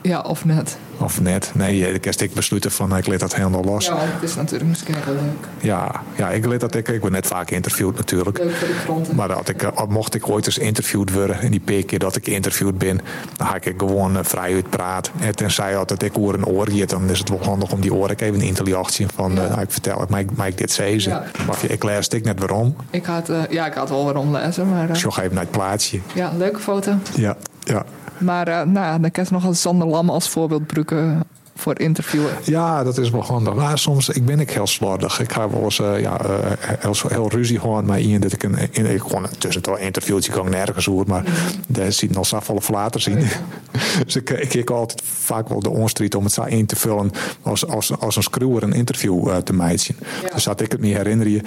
Ja, 0.02 0.20
of 0.20 0.44
net. 0.44 0.76
of 0.98 1.20
net. 1.20 1.50
Nee, 1.54 1.92
ik 1.92 2.04
heb 2.04 2.14
ik 2.14 2.34
besluiten 2.34 2.70
van, 2.70 2.96
ik 2.96 3.06
leed 3.06 3.20
dat 3.20 3.34
helemaal 3.34 3.64
los. 3.64 3.86
Ja, 3.86 3.96
het 3.98 4.22
is 4.22 4.34
natuurlijk 4.34 4.68
misschien 4.68 4.94
heel 5.04 5.14
leuk. 5.14 5.46
Ja, 5.60 6.00
ja 6.16 6.30
ik 6.30 6.46
leed 6.46 6.60
dat 6.60 6.74
ik, 6.74 6.88
ik 6.88 7.00
ben 7.00 7.12
net 7.12 7.26
vaak 7.26 7.48
geïnterviewd 7.48 7.96
natuurlijk. 7.96 8.38
Leuk 8.38 8.54
voor 8.86 9.02
de. 9.02 9.14
Maar 9.14 9.28
dat 9.28 9.48
ik, 9.48 9.62
eh, 9.62 9.86
mocht 9.88 10.14
ik 10.14 10.28
ooit 10.28 10.46
eens 10.46 10.58
interviewd 10.58 11.12
worden, 11.12 11.40
en 11.40 11.50
die 11.50 11.60
paar 11.60 11.82
keer 11.82 11.98
dat 11.98 12.16
ik 12.16 12.24
geïnterviewd 12.24 12.78
ben, 12.78 13.00
dan 13.36 13.46
ga 13.46 13.54
ik 13.60 13.74
gewoon 13.76 14.16
uh, 14.16 14.18
vrij 14.22 14.54
uit 14.54 14.70
praten. 14.70 15.12
En 15.20 15.34
tenzij 15.36 15.72
dat 15.84 16.02
ik 16.02 16.18
oor 16.18 16.34
een 16.34 16.46
oor 16.46 16.86
dan 16.86 17.10
is 17.10 17.18
het 17.18 17.28
wel 17.28 17.42
handig 17.42 17.72
om 17.72 17.80
die 17.80 17.94
oor 17.94 18.10
ik 18.10 18.20
even 18.20 18.40
in 18.40 18.54
te 18.54 18.82
van, 19.14 19.32
Ja. 19.34 19.42
uh, 19.42 19.48
nou, 19.48 19.60
ik 19.60 19.70
vertel, 19.70 20.02
ik 20.02 20.08
maak, 20.08 20.26
maak 20.36 20.56
dit 20.56 20.70
zeggen. 20.72 21.10
Ja. 21.12 21.24
Maar 21.46 21.56
ik 21.68 21.84
lees 21.84 22.08
ik 22.08 22.24
net 22.24 22.38
waarom. 22.38 22.76
Ik 22.90 23.04
had, 23.04 23.28
uh, 23.30 23.40
ja, 23.50 23.66
ik 23.66 23.74
had 23.74 23.88
wel 23.88 24.04
waarom 24.04 24.32
lezen, 24.36 24.68
maar... 24.68 24.90
Uh, 24.90 24.96
Ik 24.96 25.12
ga 25.12 25.22
even 25.22 25.34
naar 25.34 25.42
het 25.42 25.52
plaatsje. 25.52 26.00
ja, 26.14 26.32
leuke 26.36 26.58
foto. 26.60 26.92
Ja, 27.14 27.36
ja. 27.64 27.84
Maar 28.18 28.48
uh, 28.48 28.62
nou, 28.62 29.00
dan 29.00 29.10
kan 29.10 29.24
je 29.24 29.30
nog 29.32 29.44
als 29.44 29.60
Sander 29.60 29.88
Lamme 29.88 30.12
als 30.12 30.28
voorbeeld 30.28 30.62
gebruiken 30.66 31.24
voor 31.58 31.78
interviewen. 31.80 32.30
Ja, 32.44 32.84
dat 32.84 32.98
is 32.98 33.10
wel 33.10 33.24
handig. 33.24 33.54
Maar 33.54 33.78
soms 33.78 34.08
ik 34.08 34.24
ben 34.26 34.40
ik 34.40 34.50
heel 34.50 34.66
slordig. 34.66 35.20
Ik 35.20 35.32
ga 35.32 35.50
wel 35.50 35.62
eens 35.62 35.78
uh, 35.78 36.00
ja, 36.00 36.20
uh, 36.24 36.36
heel, 36.78 36.94
heel 37.08 37.28
ruzie 37.28 37.60
gewoon 37.60 37.84
maar 37.84 38.00
in 38.00 38.20
dat 38.20 38.32
ik 38.32 38.42
een, 38.42 38.56
in, 38.70 38.86
ik 38.86 39.02
gewoon 39.02 39.26
tussen 39.38 39.62
een 39.68 39.80
interviewtje 39.80 40.32
kan 40.32 40.46
ik 40.46 40.52
nergens 40.52 40.86
hoor, 40.86 41.04
maar 41.06 41.24
daar 41.68 41.92
ziet 41.92 42.10
nog 42.10 42.26
zoveel 42.26 42.60
flater 42.60 43.00
zien. 43.00 43.18
dus 44.04 44.16
ik, 44.16 44.30
ik 44.30 44.48
kijk 44.48 44.70
altijd 44.70 45.02
vaak 45.04 45.48
wel 45.48 45.60
de 45.60 45.70
onstrijd 45.70 46.14
om 46.14 46.24
het 46.24 46.32
zo 46.32 46.42
in 46.42 46.66
te 46.66 46.76
vullen 46.76 47.10
als, 47.42 47.66
als, 47.66 47.98
als 47.98 48.16
een 48.16 48.22
screwer 48.22 48.62
een 48.62 48.72
interview 48.72 49.28
uh, 49.28 49.36
te 49.36 49.52
meiden. 49.52 49.96
Ja. 50.22 50.34
Dus 50.34 50.44
dat 50.44 50.60
ik 50.60 50.72
het 50.72 50.80
me 50.80 50.86
herinner 50.86 51.28
je 51.28 51.42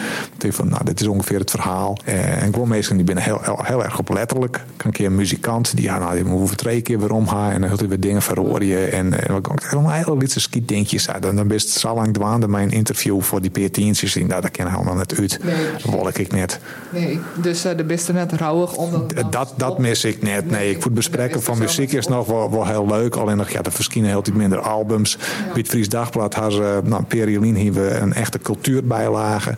van 0.50 0.69
nou 0.69 0.84
dit 0.84 1.02
is 1.02 1.08
ongeveer 1.08 1.39
het 1.39 1.52
verhaal. 1.52 1.97
en 2.06 2.54
gewoon 2.54 2.67
mensen 2.67 2.95
die 2.95 3.06
binnen 3.06 3.24
heel, 3.24 3.39
heel, 3.41 3.60
heel, 3.63 3.84
erg 3.84 4.00
op 4.00 4.10
letterlijk. 4.10 4.52
Kan 4.78 4.88
een 4.88 4.91
keer 4.91 5.06
een 5.06 5.15
muzikant 5.15 5.76
die 5.76 5.86
ja 5.86 6.00
nou 6.00 6.15
die 6.15 6.26
moet 6.26 6.58
twee 6.58 6.82
keer 6.82 7.00
weer 7.00 7.12
omgaan 7.12 7.52
en 7.52 7.62
dan 7.62 7.69
heel 7.69 7.88
weer 7.88 8.00
dingen 8.00 8.21
verhoren 8.21 8.91
en, 8.91 9.28
en, 9.28 9.41
en 9.69 10.00
skiet 10.25 10.67
denk 10.67 10.87
je, 10.87 10.97
zo, 10.97 11.11
dan, 11.19 11.35
dan 11.35 11.47
best 11.47 11.69
zo 11.69 11.95
lang 11.95 12.13
dwaande 12.13 12.47
mijn 12.47 12.71
interview 12.71 13.21
voor 13.21 13.41
die 13.41 13.51
peertientjes. 13.51 14.15
Nou, 14.15 14.41
dat 14.41 14.51
ken 14.51 14.71
helemaal 14.71 14.95
net 14.95 15.15
uit. 15.19 15.39
Nee. 15.43 15.55
Wil 15.91 16.07
ik 16.13 16.31
net. 16.31 16.59
Nee, 16.89 17.19
dus 17.41 17.65
uh, 17.65 17.77
de 17.77 17.83
beste 17.83 18.13
net 18.13 18.31
rouwig 18.31 18.75
om 18.75 19.07
Dat, 19.29 19.53
dat 19.57 19.79
mis 19.79 20.03
ik 20.03 20.21
net. 20.21 20.49
Nee, 20.49 20.69
ik 20.69 20.81
voel 20.81 20.93
bespreken 20.93 21.43
van 21.43 21.57
muziek 21.57 21.91
is 21.91 22.07
nog 22.07 22.27
wel, 22.27 22.51
wel 22.51 22.67
heel 22.67 22.87
leuk. 22.87 23.15
Alleen 23.15 23.37
nog, 23.37 23.49
ja, 23.49 23.61
er 23.61 23.71
verschijnen 23.71 24.09
heel 24.09 24.19
iets 24.19 24.31
minder 24.31 24.59
albums. 24.59 25.11
Ja. 25.11 25.45
Bij 25.45 25.61
het 25.61 25.67
Fries 25.67 25.89
Dagblad 25.89 26.33
had 26.33 26.51
ze, 26.53 26.81
nou, 26.83 27.03
Periolien 27.03 27.55
hier 27.55 27.73
we 27.73 27.89
een 27.89 28.13
echte 28.13 28.39
cultuurbijlage. 28.39 29.57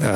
Uh, 0.00 0.08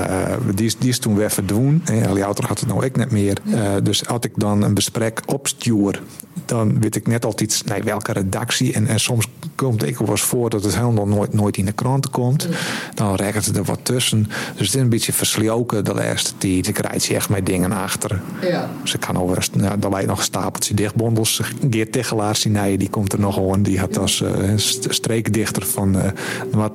die, 0.54 0.74
die 0.78 0.88
is 0.88 0.98
toen 0.98 1.16
weer 1.16 1.30
verdwenen. 1.30 1.82
Die 2.14 2.22
auto 2.22 2.46
had 2.46 2.60
het 2.60 2.68
nou 2.68 2.84
ik 2.84 2.96
net 2.96 3.10
meer. 3.10 3.36
Uh, 3.44 3.70
dus 3.82 4.00
had 4.00 4.24
ik 4.24 4.32
dan 4.34 4.62
een 4.62 4.74
besprek 4.74 5.22
opstuur, 5.26 6.02
dan 6.44 6.80
weet 6.80 6.96
ik 6.96 7.06
net 7.06 7.24
altijd 7.24 7.62
nee, 7.66 7.82
welke 7.82 8.12
redactie. 8.12 8.72
En, 8.72 8.86
en 8.86 9.00
soms 9.00 9.28
komt 9.68 9.87
ik 9.87 10.00
eens 10.09 10.22
voor 10.22 10.50
dat 10.50 10.64
het 10.64 10.76
helemaal 10.76 11.07
nooit, 11.07 11.33
nooit 11.33 11.57
in 11.57 11.64
de 11.64 11.72
krant 11.72 12.11
komt. 12.11 12.48
Dan 12.94 13.14
rekkert 13.14 13.46
het 13.46 13.57
er 13.57 13.64
wat 13.64 13.78
tussen. 13.83 14.26
Dus 14.57 14.66
het 14.66 14.74
is 14.76 14.81
een 14.81 14.88
beetje 14.88 15.12
versloken 15.12 15.85
de 15.85 15.94
laatste 15.94 16.33
tijd. 16.38 16.68
Ik 16.68 16.78
rijd 16.78 17.11
echt 17.11 17.28
met 17.28 17.46
dingen 17.46 17.72
achter. 17.72 18.20
Ja. 18.40 18.70
Dus 18.83 18.94
ik 18.94 19.00
kan 19.00 19.18
over, 19.18 19.48
nou, 19.52 19.78
er 19.81 19.90
lijkt 19.90 20.09
nog 20.09 20.18
een 20.18 20.24
stapeltje 20.24 20.74
dichtbondels. 20.74 21.40
Geert 21.70 21.92
Tegelaar, 21.92 22.38
die 22.76 22.90
komt 22.90 23.12
er 23.12 23.20
nog 23.20 23.35
gewoon. 23.35 23.62
Die 23.62 23.78
had 23.78 23.98
als 23.98 24.20
uh, 24.20 24.52
streekdichter 24.88 25.66
van 25.66 25.96
uh, 25.96 26.02
wat 26.50 26.72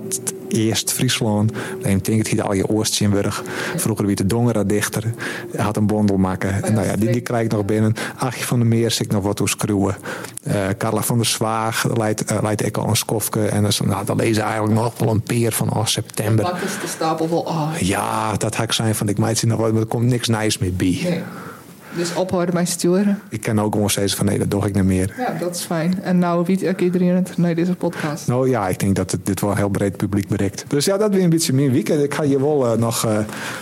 eerst 0.54 0.92
Friesland. 0.92 1.52
Dan 1.82 2.00
denk 2.02 2.28
ik 2.28 2.40
al 2.40 2.54
je 2.54 2.70
Oostzimburg. 2.70 3.44
Vroeger 3.76 4.06
wie 4.06 4.16
de 4.16 4.26
Dongera 4.26 4.64
dichter. 4.64 5.04
Had 5.56 5.78
een 5.78 5.88
bondel 5.88 6.18
maken. 6.18 6.64
En 6.64 6.74
nou 6.74 6.88
ja, 6.88 6.96
die, 6.96 7.12
die 7.12 7.22
krijg 7.22 7.46
ik 7.46 7.52
nog 7.52 7.66
binnen. 7.66 7.94
Achje 8.18 8.44
van 8.44 8.60
der 8.60 8.68
Meer 8.68 8.92
zit 8.92 9.06
ik 9.06 9.12
nog 9.12 9.24
wat 9.24 9.36
toeskruwen. 9.36 9.96
Uh, 10.48 10.54
Carla 10.78 11.02
van 11.02 11.18
der 11.18 11.26
Zwaag 11.26 11.98
leidt, 11.98 12.32
uh, 12.32 12.38
leidt 12.42 12.66
ik 12.66 12.78
al 12.78 12.88
een 12.88 12.96
skofke. 12.96 13.46
En 13.46 13.64
dus, 13.64 13.80
nou, 13.80 14.06
dan 14.06 14.18
lezen 14.18 14.44
eigenlijk 14.44 14.74
nog 14.74 14.98
wel 14.98 15.10
een 15.10 15.22
peer 15.22 15.52
van 15.52 15.74
oh, 15.74 15.86
september. 15.86 16.46
Dat 16.46 16.62
is 16.66 16.80
de 16.82 16.88
stapel 16.88 17.30
wel. 17.30 17.40
Oh. 17.40 17.72
Ja, 17.80 18.36
dat 18.38 18.56
ga 18.56 18.64
ik 18.64 18.72
zijn 18.72 18.96
van 18.96 19.10
ik 19.10 19.18
meid 19.18 19.44
nog 19.44 19.60
wat, 19.60 19.72
maar 19.72 19.82
er 19.82 19.88
komt 19.88 20.06
niks 20.06 20.28
nice 20.28 20.58
meer 20.62 20.74
bij. 20.74 21.00
Nee. 21.04 21.22
Dus 21.96 22.16
ophouden 22.16 22.54
bij 22.54 22.66
sturen. 22.66 23.20
Ik 23.30 23.42
ken 23.42 23.60
ook 23.60 23.74
gewoon 23.74 23.90
steeds 23.90 24.16
van 24.16 24.26
nee, 24.26 24.38
dat 24.38 24.52
doe 24.52 24.68
ik 24.68 24.74
niet 24.74 24.84
meer. 24.84 25.14
Ja, 25.18 25.38
dat 25.40 25.56
is 25.56 25.62
fijn. 25.62 26.02
En 26.02 26.20
nou 26.20 26.44
weet 26.46 26.68
ook 26.68 26.80
iedereen 26.80 27.16
het 27.16 27.38
naar 27.38 27.56
deze 27.56 27.76
podcast. 27.76 28.28
Nou 28.28 28.50
ja, 28.50 28.68
ik 28.68 28.80
denk 28.80 28.96
dat 28.96 29.12
het, 29.12 29.26
dit 29.26 29.42
wel 29.42 29.52
een 29.52 29.58
heel 29.58 29.70
breed 29.70 29.98
publiek 29.98 30.28
bereikt. 30.28 30.66
Dus 30.68 30.86
ja, 30.86 30.98
dat 30.98 31.14
weer 31.14 31.24
een 31.24 31.30
beetje 31.30 31.54
meer 31.54 31.72
weekend. 31.72 32.04
Ik 32.04 32.14
ga 32.14 32.24
je 32.24 32.40
wel 32.40 32.66
uh, 32.66 32.80
nog 32.80 33.06
uh, 33.06 33.18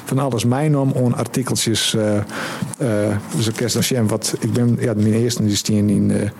van 0.05 0.19
alles 0.19 0.45
mijn 0.45 0.77
om 0.77 0.91
on 0.91 1.15
artikeltjes. 1.15 1.93
Uh, 1.93 3.15
dus 3.35 3.47
ik 3.47 3.59
wat. 4.07 4.35
Ik 4.39 4.53
ben 4.53 4.77
ja, 4.79 4.93
mijn 4.93 5.13
eerste 5.13 5.45
die 5.45 5.55
staan 5.55 5.89
in 5.89 6.31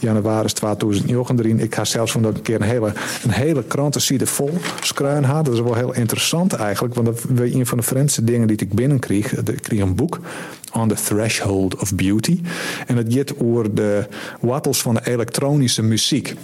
januari 0.00 0.52
2019. 0.52 1.60
Ik 1.60 1.74
ga 1.74 1.84
zelfs 1.84 2.12
van 2.12 2.22
dat 2.22 2.34
een 2.34 2.42
keer 2.42 2.60
een 2.60 2.66
hele, 2.66 2.92
een 3.24 3.30
hele 3.30 3.62
krantenside 3.62 4.26
vol 4.26 4.58
skruin 4.80 5.24
had. 5.24 5.44
Dat 5.44 5.54
is 5.54 5.60
wel 5.60 5.74
heel 5.74 5.94
interessant 5.94 6.52
eigenlijk. 6.52 6.94
Want 6.94 7.06
dat 7.06 7.22
was 7.28 7.50
een 7.50 7.66
van 7.66 7.78
de 7.78 7.84
vreemdste 7.84 8.24
dingen 8.24 8.46
die 8.46 8.56
ik 8.56 8.72
binnenkreeg. 8.72 9.32
Ik 9.32 9.62
kreeg 9.62 9.80
een 9.80 9.94
boek. 9.94 10.20
On 10.72 10.88
the 10.88 10.94
Threshold 10.94 11.76
of 11.76 11.94
Beauty. 11.94 12.40
En 12.86 12.96
het 12.96 13.14
gaat 13.14 13.34
over 13.38 13.74
de 13.74 14.06
wattels 14.40 14.82
van 14.82 14.94
de 14.94 15.00
elektronische 15.04 15.82
muziek. 15.82 16.34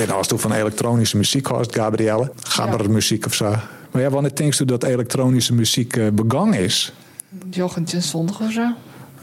En 0.00 0.10
als 0.10 0.26
toen 0.26 0.38
van 0.38 0.52
elektronische 0.52 1.16
muziek 1.16 1.46
hoort, 1.46 1.74
Gabrielle, 1.74 2.32
gabbermuziek 2.42 3.26
of 3.26 3.34
zo. 3.34 3.54
Maar 3.90 4.02
ja, 4.02 4.10
wanneer 4.10 4.34
denkst 4.34 4.60
u 4.60 4.64
dat 4.64 4.84
elektronische 4.84 5.54
muziek 5.54 5.96
uh, 5.96 6.08
begangen 6.12 6.58
is? 6.58 6.92
Jochentje 7.50 8.00
zondag 8.00 8.40
of 8.40 8.52
zo? 8.52 8.74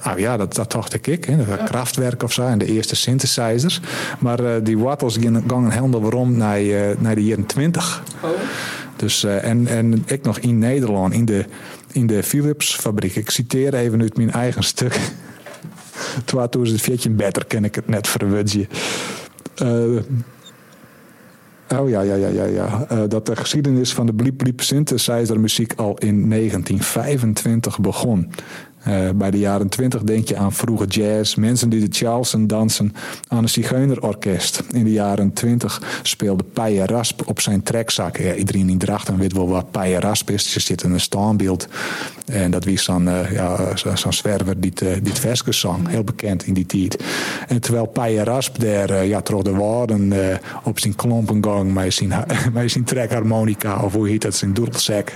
Nou 0.06 0.20
ja, 0.20 0.38
dat, 0.38 0.56
dat 0.56 0.72
dacht 0.72 1.08
ik. 1.08 1.26
Hè. 1.26 1.46
Dat. 1.46 1.63
Kraftwerk 1.63 2.24
of 2.24 2.34
zo 2.34 2.46
en 2.46 2.58
de 2.58 2.65
eerste 2.65 2.96
synthesizers. 2.96 3.80
Maar 4.20 4.39
uh, 4.39 4.52
die 4.63 4.78
wattels 4.78 5.18
gingen 5.18 5.72
helemaal 5.72 6.02
waarom 6.02 6.38
naar, 6.38 6.62
uh, 6.62 6.82
naar 7.00 7.15
de 7.15 7.24
jaren 7.24 7.46
20. 7.46 8.04
Oh. 8.22 8.30
Dus, 8.96 9.24
uh, 9.24 9.44
en, 9.44 9.68
en 9.68 10.04
ik 10.06 10.24
nog 10.24 10.39
in 10.39 10.60
Nederland, 10.60 11.13
in 11.13 11.26
de, 11.26 11.46
in 11.91 12.08
de 12.08 12.24
Philips 12.24 12.76
fabriek. 12.76 13.15
Ik 13.15 13.30
citeer 13.30 13.74
even 13.74 14.02
uit 14.02 14.18
mijn 14.18 14.32
eigen 14.32 14.63
stuk. 14.63 15.00
2014 16.26 17.15
beter 17.15 17.46
ken 17.46 17.63
ik 17.63 17.76
het 17.76 17.88
net 17.88 18.08
verwudje. 18.08 18.68
Uh, 19.63 20.02
Oh 21.68 21.89
ja, 21.89 22.02
ja, 22.02 22.15
ja, 22.15 22.28
ja. 22.28 22.44
ja. 22.44 22.88
Uh, 22.91 23.00
dat 23.08 23.26
de 23.26 23.36
geschiedenis 23.36 23.94
van 23.94 24.06
de 24.06 24.13
Bliep 24.13 24.38
Bliep 24.38 24.62
synthesizer 24.62 25.39
muziek 25.39 25.74
al 25.76 25.98
in 25.98 26.30
1925 26.30 27.80
begon. 27.80 28.32
Uh, 28.88 29.10
bij 29.15 29.32
de 29.32 29.39
jaren 29.39 29.69
20 29.69 30.04
denk 30.04 30.28
je 30.28 30.38
aan 30.38 30.54
vroege 30.54 30.86
jazz, 30.86 31.36
mensen 31.36 31.69
die 31.69 31.89
de 31.89 31.95
Charleston 31.98 32.48
dansen, 32.48 32.93
aan 33.28 33.43
een 33.43 33.50
zigeunerorkest. 33.50 34.63
In 34.71 34.84
de 34.84 34.91
jaren 34.91 35.34
20 35.34 36.00
speelde 36.02 36.43
Pije 36.43 36.86
Rasp 36.86 37.28
op 37.28 37.41
zijn 37.41 37.63
trekzak. 37.63 38.17
Ja, 38.17 38.34
iedereen 38.34 38.69
in 38.69 38.78
Drachten 38.78 39.17
weet 39.17 39.34
wel 39.34 39.50
wat 39.50 39.71
Pije 39.71 40.00
Rasp 40.00 40.30
is. 40.30 40.54
Je 40.54 40.60
zit 40.60 40.84
in 40.84 40.91
een 40.91 41.00
staanbeeld. 41.00 41.67
En 42.26 42.52
dat 42.52 42.65
was 42.65 42.84
zo'n 42.84 43.08
uh, 43.08 43.32
ja, 43.32 43.76
zo'n 43.76 44.13
zwerver 44.13 44.60
die 44.60 44.74
zong. 45.50 45.88
Heel 45.88 46.04
bekend 46.04 46.45
in 46.45 46.54
die 46.54 46.65
tijd. 46.65 47.04
En 47.48 47.62
terwijl 47.62 47.86
Pije 47.86 48.24
Rasp 48.24 48.60
daar 48.60 48.89
uh, 48.89 49.08
ja, 49.08 49.21
de 49.21 49.54
woorden 49.54 50.13
op 50.63 50.80
zijn 50.80 50.95
klompengang 50.95 51.74
met 51.74 51.93
zijn, 51.93 52.13
zijn 52.69 52.84
trekharmonica, 52.84 53.76
of 53.78 53.93
hoe 53.93 54.10
heet 54.10 54.21
dat, 54.21 54.36
zijn 54.36 54.54
doedelzak. 54.54 55.12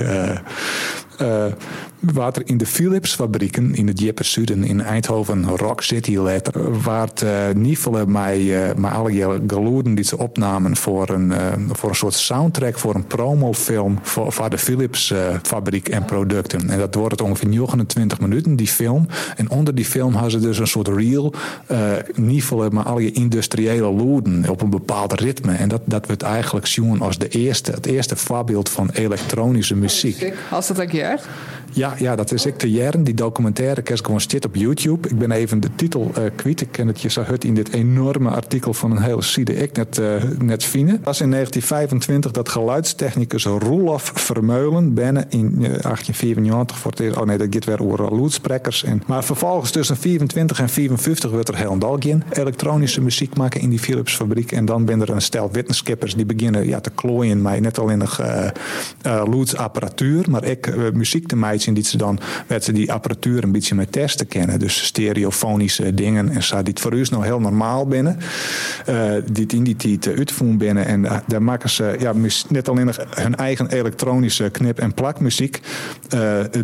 Uh, 1.22 1.46
water 2.00 2.42
in 2.46 2.58
de 2.58 2.66
Philips 2.66 3.16
fabrieken 3.16 3.76
in 3.76 3.88
het 3.88 4.00
Jepper 4.00 4.26
Zuiden 4.26 4.64
in 4.64 4.82
Eindhoven, 4.82 5.48
Rock 5.48 5.82
City 5.82 6.18
letter, 6.18 6.82
waar 6.82 7.08
het 7.08 7.22
uh, 7.22 7.32
nievelen 7.56 8.12
met, 8.12 8.38
uh, 8.38 8.74
met 8.76 8.92
alle 8.92 9.40
geluiden 9.48 9.96
die 9.96 10.04
ze 10.04 10.18
opnamen 10.18 10.76
voor 10.76 11.10
een, 11.10 11.32
uh, 11.32 11.38
voor 11.72 11.90
een 11.90 11.96
soort 11.96 12.14
soundtrack 12.14 12.80
voor 12.80 12.96
een 12.96 13.08
promofilm 13.08 14.00
voor, 14.02 14.50
de 14.50 14.58
Philips 14.58 15.14
fabriek 15.42 15.90
en 15.90 16.06
producten. 16.06 16.70
En 16.70 16.80
dat 16.80 16.96
wordt 16.96 17.22
ongeveer 17.22 17.50
29 17.50 18.20
minuten, 18.20 18.56
die 18.56 18.68
film. 18.68 19.08
En 19.36 19.50
onder 19.50 19.76
die 19.76 19.86
film 19.86 20.14
hadden 20.14 20.32
ze 20.32 20.40
dus 20.40 20.60
een 20.60 20.68
soort 20.68 20.88
reel 20.88 21.34
nievelen 22.16 22.74
met 22.74 22.86
alle 22.86 23.12
industriële 23.12 23.92
loeden 23.92 24.50
op 24.50 24.62
een 24.62 24.70
bepaald 24.70 25.20
ritme. 25.20 25.54
En 25.54 25.70
dat, 25.70 25.82
dat 25.86 26.08
werd 26.08 26.22
eigenlijk 26.22 26.68
zien 26.68 27.02
als 27.02 27.18
de 27.18 27.28
eerste, 27.28 27.72
het 27.72 27.86
eerste 27.86 28.16
voorbeeld 28.16 28.70
van 28.70 28.90
elektronische 28.94 29.76
muziek. 29.76 30.34
Als 30.52 30.68
dat 30.68 30.80
een 30.80 30.88
keer? 31.18 31.59
Ja, 31.74 31.96
ja, 31.98 32.16
dat 32.16 32.32
is 32.32 32.46
ik 32.46 32.58
te 32.58 32.72
jaren. 32.72 33.04
Die 33.04 33.14
documentaire 33.14 33.82
kerst 33.82 34.06
gewoon 34.06 34.22
zit 34.22 34.46
op 34.46 34.56
YouTube. 34.56 35.10
Ik 35.10 35.18
ben 35.18 35.32
even 35.32 35.60
de 35.60 35.70
titel 35.76 36.12
uh, 36.18 36.24
kwijt. 36.36 36.62
Ik 36.62 36.72
ken 36.72 36.88
het 36.88 37.02
je 37.02 37.10
zo 37.10 37.24
het 37.24 37.44
in 37.44 37.54
dit 37.54 37.74
enorme 37.74 38.30
artikel 38.30 38.74
van 38.74 38.92
een 38.92 39.02
hele 39.02 39.22
side 39.22 39.56
ik 39.56 39.78
net, 39.78 39.98
uh, 39.98 40.24
net 40.40 40.64
vinden. 40.64 41.02
Was 41.04 41.22
in 41.22 41.32
1925 41.32 42.32
dat 42.32 42.50
geluidstechnicus 42.50 43.46
Roelof 43.46 44.12
Vermeulen 44.16 44.94
binnen 44.94 45.26
in 45.30 45.46
uh, 45.46 45.60
1894 45.60 46.78
voor 46.78 46.92
het 46.92 47.00
eerst. 47.00 47.18
Oh 47.18 47.26
nee, 47.26 47.38
dat 47.38 47.48
gaat 47.50 47.66
weer 47.66 47.82
over. 47.82 47.98
En, 48.86 49.04
maar 49.06 49.24
vervolgens 49.24 49.72
tussen 49.72 49.98
24 49.98 50.60
en 50.60 50.70
55 50.70 51.32
werd 51.32 51.48
er 51.48 51.56
helemaal 51.56 51.98
geen 52.00 52.24
elektronische 52.32 53.02
muziek 53.02 53.38
maken 53.38 53.62
in 53.62 53.70
die 53.70 53.80
Philips 53.80 54.16
fabriek. 54.16 54.52
En 54.52 54.66
dan 54.66 54.86
ben 54.86 55.02
er 55.02 55.10
een 55.10 55.22
stel 55.22 55.52
wetenskappers 55.52 56.16
die 56.16 56.26
beginnen 56.26 56.68
ja, 56.68 56.80
te 56.80 56.90
klooien 56.90 57.42
met 57.42 57.60
net 57.60 57.80
alleen 57.80 57.98
nog 57.98 58.22
uh, 58.22 58.50
luidsapparatuur, 59.04 60.30
maar 60.30 60.44
ik 60.44 60.94
muziek 60.94 61.28
te 61.28 61.36
maken 61.36 61.59
die 61.66 61.84
ze 61.84 61.98
dan 61.98 62.20
werd 62.48 62.64
ze 62.64 62.72
die 62.72 62.92
apparatuur 62.92 63.44
een 63.44 63.52
beetje 63.52 63.76
met 63.76 63.92
testen 63.92 64.28
kennen. 64.28 64.60
Dus 64.60 64.86
stereofonische 64.86 65.94
dingen. 65.94 66.30
En 66.30 66.44
staat 66.44 66.66
dit 66.66 66.80
voor 66.80 66.94
u 66.94 67.06
nou 67.10 67.26
heel 67.26 67.40
normaal 67.40 67.88
binnen. 67.88 68.18
Uh, 68.90 69.12
dit 69.32 69.54
in 69.54 69.64
die 69.64 69.76
tijd 69.76 70.08
uitvoeren 70.18 70.58
binnen. 70.58 70.86
En 70.86 71.04
uh, 71.04 71.18
daar 71.28 71.44
maken 71.44 71.70
ze 71.70 71.96
ja, 72.00 72.14
net 72.50 72.70
alleen 72.70 72.86
nog 72.86 72.98
hun 73.10 73.36
eigen 73.36 73.70
elektronische 73.70 74.50
knip- 74.50 74.80
en 74.80 74.94
plakmuziek. 74.94 75.60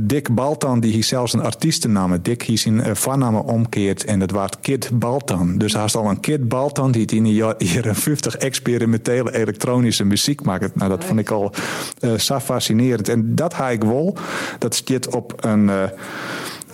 Dick 0.01 0.35
Baltan, 0.35 0.79
die 0.79 0.93
hier 0.93 1.03
zelfs 1.03 1.33
een 1.33 1.41
artiestennaam. 1.41 2.19
Dick 2.21 2.41
hier 2.41 2.57
zijn 2.57 2.95
voornaam 2.95 3.35
omkeert. 3.35 4.05
En 4.05 4.19
dat 4.19 4.31
was 4.31 4.49
Kid 4.61 4.89
Baltan. 4.93 5.57
Dus 5.57 5.73
is 5.73 5.95
al 5.95 6.09
een 6.09 6.19
Kid 6.19 6.47
Baltan 6.47 6.91
die 6.91 7.05
in 7.05 7.23
de 7.23 7.33
jaren 7.33 7.95
50 7.95 8.37
experimentele 8.37 9.35
elektronische 9.35 10.03
muziek 10.03 10.43
maakt. 10.43 10.75
Nou, 10.75 10.89
dat 10.89 11.03
vond 11.03 11.19
ik 11.19 11.29
al 11.29 11.53
zo 12.17 12.39
fascinerend. 12.39 13.09
En 13.09 13.35
dat 13.35 13.53
ga 13.53 13.69
ik 13.69 13.83
wel. 13.83 14.17
Dat 14.59 14.75
zit 14.89 15.15
op 15.15 15.33
een, 15.45 15.71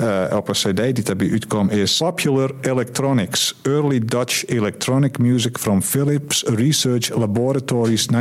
uh, 0.02 0.24
op 0.36 0.48
een 0.48 0.54
cd 0.54 0.96
die 0.96 1.04
daarbij 1.04 1.32
uitkwam 1.32 1.70
is 1.70 1.98
Popular 1.98 2.52
Electronics, 2.62 3.56
Early 3.62 4.00
Dutch 4.06 4.46
Electronic 4.46 5.18
Music 5.18 5.58
from 5.58 5.82
Philips 5.82 6.44
Research 6.44 7.16
Laboratories 7.16 8.06
1956-1963. 8.06 8.12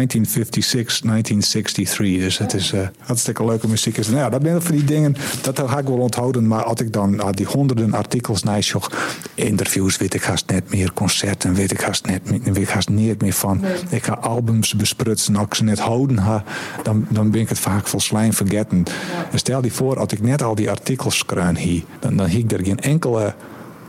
Dus 1.97 2.39
het 2.39 2.55
is 2.55 2.73
uh, 2.73 2.81
hartstikke 2.99 3.45
leuke 3.45 3.69
muziek. 3.69 3.97
Is. 3.97 4.07
Nou 4.07 4.19
ja, 4.19 4.29
dat 4.29 4.43
ben 4.43 4.63
voor 4.63 4.75
die 4.75 4.85
dingen, 4.85 5.17
dat 5.43 5.59
ga 5.59 5.79
ik 5.79 5.87
wel 5.87 5.99
onthouden. 5.99 6.47
Maar 6.47 6.65
als 6.65 6.81
ik 6.81 6.93
dan 6.93 7.15
uh, 7.15 7.27
die 7.31 7.47
honderden 7.47 7.95
artikels 7.95 8.43
nice, 8.43 8.73
joh, 8.73 8.85
interviews 9.35 9.97
weet 9.97 10.15
ik 10.15 10.23
haast 10.23 10.51
net 10.51 10.71
meer, 10.71 10.93
concerten 10.93 11.55
weet 11.55 11.73
ik 11.73 11.81
haast 11.81 12.07
net 12.07 12.21
weet 12.43 12.57
ik 12.57 12.69
haast 12.69 12.89
niet 12.89 13.23
meer 13.23 13.33
van. 13.33 13.61
Nee. 13.61 13.73
Ik 13.89 14.05
ga 14.05 14.13
albums 14.13 14.75
besprutsen, 14.75 15.37
als 15.37 15.47
ik 15.47 15.55
ze 15.55 15.65
net 15.65 15.79
houden 15.79 16.19
ha, 16.19 16.45
dan, 16.83 17.07
dan 17.09 17.31
ben 17.31 17.41
ik 17.41 17.49
het 17.49 17.59
vaak 17.59 17.87
vol 17.87 18.01
slijm 18.01 18.33
vergeten. 18.33 18.85
Ja. 19.33 19.39
Stel 19.39 19.65
je 19.65 19.71
voor, 19.71 19.99
als 19.99 20.13
ik 20.13 20.23
net 20.23 20.43
al 20.43 20.55
die 20.55 20.71
artikels 20.71 21.25
kruin 21.25 21.57
hier, 21.57 21.70
dan, 21.99 22.17
dan 22.17 22.27
hie 22.27 22.45
ik 22.45 22.53
er 22.53 22.65
geen 22.65 22.81
enkele 22.81 23.35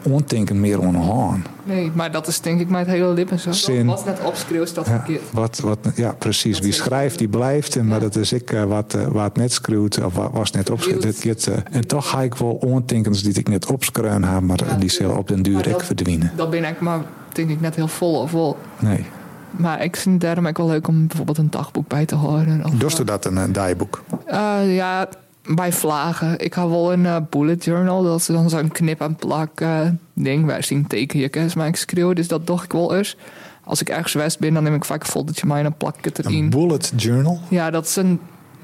ontinken 0.03 0.59
meer 0.59 0.79
onhaan. 0.79 1.43
Nee, 1.63 1.91
maar 1.93 2.11
dat 2.11 2.27
is 2.27 2.41
denk 2.41 2.59
ik 2.59 2.69
mijn 2.69 2.87
hele 2.87 3.13
lippen 3.13 3.39
zo. 3.39 3.51
Zin. 3.51 3.85
Wat 3.85 4.05
net 4.05 4.19
opschreeuwt, 4.23 4.67
is 4.67 4.73
dat 4.73 4.85
Ja, 4.85 4.91
verkeerd. 4.91 5.21
wat, 5.31 5.59
wat, 5.59 5.77
ja, 5.95 6.11
precies. 6.17 6.55
Dat 6.55 6.63
Wie 6.63 6.73
schrijft, 6.73 7.17
die 7.17 7.27
blijft. 7.27 7.75
En 7.75 7.87
maar 7.87 7.99
dat 7.99 8.15
is 8.15 8.33
ik 8.33 8.51
eh, 8.51 8.63
wat, 8.63 8.93
eh, 8.93 9.07
wat 9.07 9.35
net 9.35 9.51
schreeuwt 9.51 10.03
of 10.03 10.15
wat 10.15 10.31
was 10.33 10.51
net 10.51 10.69
opschreeuwt. 10.69 11.47
Eh, 11.47 11.57
en 11.71 11.87
toch 11.87 12.09
ga 12.09 12.21
ik 12.21 12.35
wel 12.35 12.51
ontinkens 12.51 13.23
die 13.23 13.33
ik 13.33 13.49
net 13.49 13.65
opschreeuwen 13.71 14.23
heb, 14.23 14.41
maar 14.41 14.59
Ja, 14.67 14.75
die 14.75 14.89
zullen 14.89 15.17
op 15.17 15.27
den 15.27 15.41
duur 15.41 15.67
ik 15.67 15.71
dat- 15.71 15.85
verdwijnen. 15.85 16.31
Dat 16.35 16.49
ben 16.49 16.63
ik 16.63 16.79
maar, 16.79 16.99
denk 17.33 17.49
ik, 17.49 17.61
net 17.61 17.75
heel 17.75 17.87
vol 17.87 18.15
of 18.21 18.29
vol. 18.29 18.57
Nee. 18.79 19.05
Maar 19.51 19.83
ik 19.83 19.95
vind 19.95 20.13
het 20.13 20.21
daarom 20.23 20.47
ook 20.47 20.57
wel 20.57 20.67
leuk 20.67 20.87
om 20.87 21.07
bijvoorbeeld 21.07 21.37
een 21.37 21.49
dagboek 21.49 21.87
bij 21.87 22.05
te 22.05 22.15
horen. 22.15 22.65
Of, 22.65 22.71
Doe 22.71 22.89
je 22.97 23.03
dat 23.03 23.25
een, 23.25 23.35
een 23.37 23.51
dagboek? 23.53 24.03
Eh, 24.25 24.75
ja, 24.75 25.07
bij 25.55 25.71
vlagen. 25.71 26.39
Ik 26.39 26.53
had 26.53 26.69
wel 26.69 26.93
een 26.93 27.05
eh, 27.05 27.15
bullet 27.29 27.63
journal. 27.65 28.03
Dat 28.03 28.19
is 28.19 28.25
dan 28.25 28.49
zo'n 28.49 28.71
knip 28.71 29.01
en 29.01 29.15
plak 29.15 29.61
eh, 29.61 29.79
ding. 30.13 30.45
Waar 30.45 30.63
zien 30.63 30.87
tekenjes 30.87 31.53
maar 31.53 31.67
ik 31.67 31.75
schreeuw. 31.75 32.13
Dus 32.13 32.27
dat 32.27 32.47
doe 32.47 32.63
ik 32.63 32.71
wel 32.71 32.95
eens. 32.95 33.17
Als 33.63 33.81
ik 33.81 33.89
ergens 33.89 34.13
west 34.13 34.39
ben, 34.39 34.53
dan 34.53 34.63
neem 34.63 34.73
ik 34.75 34.85
vaak 34.85 35.01
een 35.01 35.09
foldertje 35.09 35.45
mee 35.47 35.57
en 35.57 35.63
dan 35.63 35.77
plak 35.77 35.97
ik 35.97 36.05
het 36.05 36.25
Een 36.25 36.31
erin. 36.31 36.49
bullet 36.49 36.93
journal? 36.95 37.39
Ja, 37.49 37.69
dat 37.71 37.85
is 37.85 37.95
een 37.95 38.19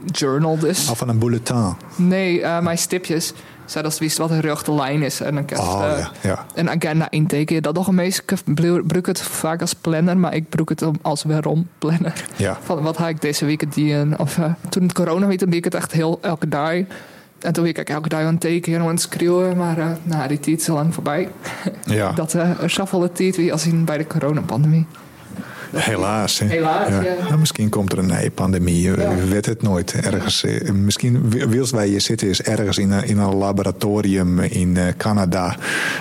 journal 0.05 0.57
dus. 0.59 0.89
Of 0.89 1.01
een 1.01 1.19
bulletin? 1.19 1.73
Nee, 1.95 2.41
eh, 2.41 2.59
mijn 2.59 2.77
stipjes. 2.77 3.33
Zodat 3.67 3.97
wist 3.97 4.17
wat 4.17 4.31
een 4.31 4.39
rechte 4.39 4.73
lijn 4.73 5.01
is. 5.03 5.21
En 5.21 5.35
dan 5.35 5.45
kan 5.45 5.59
Oh 5.59 5.81
je, 5.81 5.93
eh, 5.93 5.99
ja, 5.99 6.11
ja. 6.21 6.45
een 6.55 6.69
agenda 6.69 7.09
intekenen. 7.09 7.63
Dat 7.63 7.73
nog 7.73 7.87
een 7.87 7.95
meest. 7.95 8.19
Ik 8.19 8.37
gebruik 8.45 9.05
het 9.05 9.21
vaak 9.21 9.61
als 9.61 9.73
planner, 9.73 10.17
maar 10.17 10.35
ik 10.35 10.45
gebruik 10.49 10.69
het 10.69 10.83
als 11.01 11.23
waarom 11.23 11.67
planner. 11.77 12.25
Ja. 12.35 12.57
Van 12.63 12.81
wat 12.81 12.97
ga 12.97 13.07
ik 13.07 13.21
deze 13.21 13.45
week 13.45 13.75
doen? 13.75 14.19
Of 14.19 14.37
eh, 14.37 14.51
toen 14.69 14.83
het 14.83 14.93
corona 14.93 15.27
werd, 15.27 15.39
deed 15.39 15.53
ik 15.53 15.63
het 15.63 15.75
echt 15.75 15.91
heel 15.91 16.19
elke 16.21 16.47
dag. 16.47 16.73
En 17.39 17.53
toen 17.53 17.63
werd 17.63 17.77
ik 17.77 17.89
elke 17.89 18.09
dag 18.09 18.19
aan 18.19 18.25
het 18.31 18.39
tekenen 18.39 18.79
en 18.79 18.85
aan 18.85 18.91
het 18.91 19.01
schreeuwen. 19.01 19.57
Maar 19.57 19.77
eh 19.77 19.87
nou, 20.03 20.27
die 20.27 20.39
tijd 20.39 20.59
is 20.61 20.69
al 20.69 20.75
lang 20.75 20.93
voorbij. 20.93 21.29
ja. 21.85 22.11
Dat 22.21 22.33
er 22.33 22.69
zoveel 22.69 22.99
de 22.99 23.11
tijd 23.11 23.35
weer 23.35 23.51
als 23.51 23.65
in 23.65 23.85
bij 23.85 23.97
de 23.97 24.07
coronapandemie. 24.07 24.85
Helaas. 25.75 26.39
Hè? 26.39 26.45
Helaas, 26.45 26.89
ja. 26.89 27.23
Nou, 27.23 27.37
misschien 27.37 27.69
komt 27.69 27.91
er 27.91 27.97
een 27.97 28.05
nieuwe 28.05 28.31
pandemie. 28.31 28.81
Ja. 28.81 29.15
We 29.15 29.27
weten 29.27 29.51
het 29.51 29.61
nooit. 29.61 29.93
Ergens, 29.93 30.43
eh, 30.43 30.71
misschien 30.71 31.29
wils 31.29 31.71
wij 31.71 31.87
hier 31.87 32.01
zitten 32.01 32.27
is 32.27 32.41
ergens 32.41 32.77
in 32.77 32.91
een, 32.91 33.03
in 33.03 33.17
een 33.17 33.35
laboratorium 33.35 34.39
in 34.39 34.77
eh, 34.77 34.83
Canada. 34.97 35.55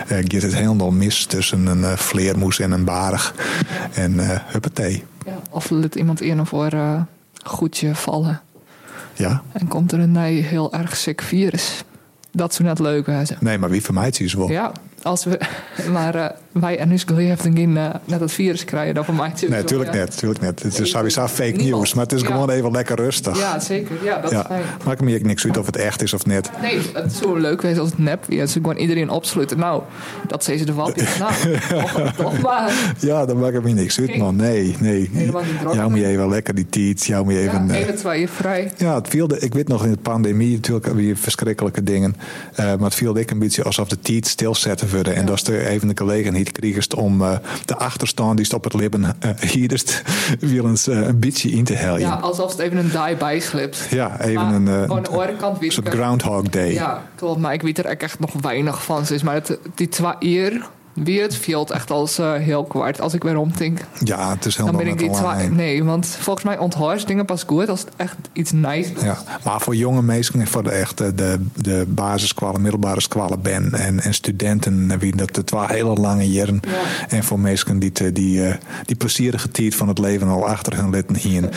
eh 0.09 0.19
gaat 0.29 0.43
het 0.43 0.55
helemaal 0.55 0.91
mis 0.91 1.25
tussen 1.25 1.67
een 1.67 1.99
vleermoes 1.99 2.59
en 2.61 2.71
een 2.71 2.85
barg. 2.85 3.35
En 3.95 4.21
eh 4.21 4.39
huppatee. 4.47 5.05
Ja. 5.27 5.39
Of 5.51 5.71
laat 5.71 5.95
iemand 5.95 6.21
in 6.21 6.41
of 6.41 6.49
voor 6.49 6.73
eh 6.73 7.01
goedje 7.45 7.95
vallen. 7.95 8.41
Ja? 9.15 9.43
En 9.53 9.69
komt 9.69 9.93
er 9.93 9.99
een 10.01 10.13
nee, 10.13 10.43
heel 10.43 10.73
erg 10.73 10.97
sick 10.97 11.21
virus. 11.21 11.85
Dat 12.31 12.55
zou 12.55 12.69
net 12.69 12.79
leuk 12.79 13.05
zijn. 13.07 13.39
Nee, 13.41 13.59
maar 13.59 13.71
wie 13.71 13.83
vermijdt 13.83 14.17
ze 14.17 14.39
wel? 14.39 14.51
Ja, 14.51 14.73
als 15.03 15.25
we, 15.25 15.41
maar 15.93 16.35
wij 16.61 16.79
en 16.79 16.88
Nuskel 16.88 17.16
heeft 17.16 17.42
geen 17.42 17.77
eh, 17.77 17.95
net 18.05 18.21
het 18.21 18.33
virus 18.33 18.64
krijgen, 18.64 18.95
dan 18.95 19.05
voor 19.05 19.14
mij 19.14 19.29
Nee, 19.29 19.37
zo, 19.38 19.49
natuurlijk 19.49 19.92
ja. 19.92 19.99
net. 19.99 20.09
Natuurlijk 20.09 20.40
net. 20.40 20.62
Het 20.62 20.79
is 20.79 20.90
sowieso 20.90 21.27
fake 21.27 21.42
Niemand. 21.42 21.64
nieuws, 21.64 21.95
maar 21.95 22.05
het 22.05 22.12
is 22.12 22.21
Ja. 22.21 22.27
gewoon 22.27 22.51
even 22.51 22.71
lekker 22.71 22.97
rustig. 22.97 23.38
Ja, 23.38 23.61
zeker. 23.61 23.97
Ja, 24.05 24.21
dat 24.21 24.33
is 24.33 24.38
fijn. 24.47 24.62
Maakt 24.85 25.01
me 25.01 25.19
niks 25.23 25.45
uit 25.45 25.59
of 25.59 25.66
het 25.66 25.77
echt 25.77 26.03
is 26.03 26.12
of 26.14 26.27
net. 26.27 26.51
Nee, 26.61 26.79
het 26.92 27.12
zou 27.12 27.40
leuk 27.40 27.62
wezen 27.62 27.81
als 27.81 27.90
het 27.90 27.99
nep 27.99 28.25
is. 28.31 28.53
Ze 28.53 28.61
gewoon 28.61 28.77
iedereen 28.77 29.11
opsluiten. 29.11 29.59
Nou, 29.59 29.83
dat 30.27 30.45
zei 30.45 30.59
ze 30.59 30.64
de 30.64 30.73
wapjes. 30.73 31.19
Nou, 31.27 31.33
toch, 31.69 32.12
toch 32.16 32.40
maar. 32.40 32.95
Ja, 32.99 33.27
dan 33.27 33.38
maakt 33.38 33.62
me 33.62 33.71
niks 33.71 34.01
uit, 34.01 34.16
man. 34.16 34.37
Nee, 34.37 34.77
nee. 34.81 35.11
Helemaal 35.12 35.42
niet. 35.42 35.75
Jou 35.75 35.90
moet 35.90 35.99
je 35.99 36.07
even 36.07 36.29
lekker 36.29 36.55
die 36.55 36.66
tiet. 36.69 37.05
Jou 37.05 37.25
moet 37.25 37.33
je 37.33 37.40
even... 37.40 37.66
Ja, 37.66 37.75
eh, 37.75 37.95
twee 37.95 38.29
vrij. 38.29 38.71
Ja, 38.77 38.95
het 38.95 39.09
viel 39.09 39.29
de, 39.29 39.38
ik 39.38 39.55
weet 39.55 39.69
nog 39.69 39.85
in 39.85 39.90
de 39.90 39.97
pandemie 39.97 40.55
natuurlijk 40.55 40.87
weer 40.87 41.16
verschrikkelijke 41.16 41.83
dingen. 41.83 42.16
Eh, 42.55 42.64
maar 42.64 42.79
het 42.79 42.95
viel 42.95 43.16
ik 43.16 43.31
een 43.31 43.38
beetje 43.38 43.62
alsof 43.62 43.88
de 43.88 43.99
tijd 44.01 44.27
stilzetten 44.27 44.90
worden. 44.90 45.14
En 45.14 45.27
dat 45.27 45.35
is 45.35 45.47
er 45.49 45.66
even 45.66 45.88
de 45.88 45.95
gelegenheid 46.47 46.53
kreegst 46.53 46.95
om 46.95 47.23
eh, 47.23 47.37
de 47.65 47.77
achterstand 47.77 48.37
die 48.37 48.47
op 48.55 48.65
het 48.65 48.75
lippen 48.75 49.03
uh, 49.03 49.31
hierst 49.41 50.03
weer 50.41 50.65
eens 50.65 50.89
eh, 50.89 51.07
een 51.07 51.19
beetje 51.19 51.51
in 51.51 51.65
te 51.65 51.75
helden. 51.75 52.01
Ja, 52.01 52.09
Ja, 52.09 52.15
alsof 52.15 52.51
het 52.51 52.59
even 52.59 52.77
een 52.77 52.91
die 52.91 53.17
bijslipt. 53.17 53.87
even 54.21 54.35
Maar 54.35 54.55
een, 54.55 54.69
eh, 54.69 54.75
aan 54.75 54.87
de 55.03 55.09
andere 55.09 55.37
kant 55.37 55.59
weet 55.59 55.73
soort 55.73 55.87
ik- 55.87 55.93
Groundhog 55.93 56.43
Day. 56.43 56.73
Ja, 56.73 57.03
klopt. 57.15 57.41
Maar 57.41 57.53
ik 57.53 57.63
weet 57.63 57.79
er 57.79 57.85
echt 57.85 58.19
nog 58.19 58.33
weinig 58.41 58.85
van. 58.85 59.03
Dus, 59.09 59.23
maar 59.23 59.35
het, 59.35 59.59
die 59.75 59.89
twee 59.89 60.13
uur 60.21 60.69
weer 61.05 61.23
het 61.23 61.37
viel 61.37 61.67
echt 61.69 61.91
als 61.91 62.19
eh, 62.19 62.33
heel 62.33 62.65
kwart. 62.65 63.01
Als 63.01 63.15
ik 63.15 63.23
weer 63.23 63.37
omdenk. 63.37 63.81
Ja, 64.05 64.31
het 64.31 64.45
is 64.47 64.57
Dan 64.57 64.67
helemaal 64.67 64.85
ben 64.85 64.93
ik 64.95 64.99
die 64.99 65.11
twee... 65.11 65.25
online. 65.27 65.55
Nee, 65.55 65.85
want 65.85 66.07
volgens 66.07 66.45
mij 66.45 66.59
onthoort 66.59 67.07
dingen 67.07 67.25
pas 67.25 67.43
goed 67.47 67.69
als 67.69 67.81
het 67.81 67.89
echt 67.97 68.17
iets 68.33 68.53
nice 68.53 68.93
is. 68.95 69.03
Ja, 69.03 69.19
maar 69.45 69.61
voor 69.61 69.77
jonge 69.77 70.03
mensen 70.03 70.41
en 70.41 70.47
voor 70.47 70.63
de 70.63 70.71
echte 70.71 71.15
de, 71.15 71.41
de 71.55 71.85
basiskwalen, 71.89 72.61
middelbare 72.61 73.09
kwalen 73.09 73.43
ben 73.43 73.73
en, 73.73 74.01
en 74.01 74.15
studenten, 74.15 74.91
eh, 74.91 74.99
wie 74.99 75.17
dat 75.17 75.35
de 75.35 75.45
twee 75.45 75.65
hele 75.67 75.95
lange 75.95 76.31
jaren. 76.31 76.61
Ja. 76.69 77.07
En 77.17 77.25
voor 77.25 77.41
mensen 77.41 77.79
die 77.79 77.93
te- 77.93 78.13
die, 78.13 78.47
eh, 78.47 78.55
die 78.87 78.97
plezierige 78.97 79.51
tijd 79.51 79.75
van 79.75 79.89
het 79.89 79.99
leven 79.99 80.29
al 80.29 80.49
achter 80.49 80.77
hun 80.77 80.91
litten 80.91 81.17
hier, 81.17 81.49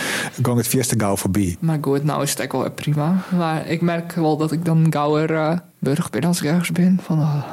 ging 0.42 0.58
het 0.58 0.68
fiesta 0.68 0.96
gauw 0.98 1.16
voorbij. 1.16 1.58
Maar 1.60 1.78
goed, 1.82 2.04
nou 2.04 2.24
is 2.24 2.30
het 2.30 2.42
ook 2.42 2.52
wel 2.52 2.72
prima. 2.72 3.16
Maar 3.38 3.68
ik 3.68 3.82
merk 3.82 4.14
wel 4.14 4.38
dat 4.38 4.52
ik 4.52 4.66
dan 4.66 4.88
gauwer 4.90 5.36
eh 5.36 5.58
burg 5.80 6.10
ben 6.10 6.24
als 6.24 6.42
ik 6.42 6.46
ergens 6.50 6.72
ben. 6.72 7.00
Van, 7.04 7.20
oh, 7.20 7.44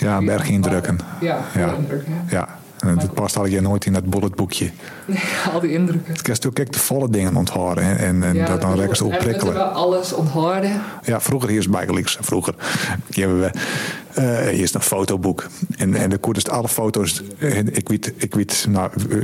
Ja, 0.00 0.22
berg 0.22 0.48
indrukken. 0.48 0.98
Ja, 1.20 1.38
indruk, 1.54 2.06
ja. 2.06 2.24
Ja, 2.28 2.48
en 2.78 2.94
dat 2.94 3.14
past 3.14 3.36
al 3.36 3.46
je 3.46 3.60
nooit 3.60 3.84
in 3.84 3.92
dat 3.92 4.04
bulletboekje. 4.04 4.70
Al 5.52 5.60
die 5.60 5.72
indrukken. 5.72 6.12
Het 6.12 6.22
kan 6.22 6.34
natuurlijk 6.34 6.60
ook 6.60 6.72
de 6.72 6.78
volle 6.78 7.10
dingen 7.10 7.36
onthouden 7.36 7.84
en, 7.84 7.98
en, 7.98 8.22
en 8.22 8.34
Ja, 8.34 8.46
dat 8.46 8.60
dan 8.60 8.76
lekker 8.76 8.96
zo 8.96 9.08
prikkelen. 9.08 9.54
we 9.54 9.60
alles 9.62 10.12
onthouden. 10.12 10.82
Ja, 11.02 11.20
vroeger 11.20 11.48
hier 11.48 11.58
is 11.58 11.68
bijgelijks. 11.68 12.18
Vroeger 12.20 12.54
hebben 13.10 13.40
we 13.40 13.50
eh, 14.14 14.38
hier 14.38 14.62
is 14.62 14.74
een 14.74 14.80
fotoboek. 14.80 15.46
En, 15.76 15.94
en 15.94 16.10
de 16.10 16.18
koerst 16.18 16.50
alle 16.50 16.68
foto's. 16.68 17.22
eh, 17.38 17.58
ik 17.58 17.88
weet, 17.88 18.12
ik 18.16 18.34
weet 18.34 18.66
nou, 18.68 18.90
eh, 19.10 19.16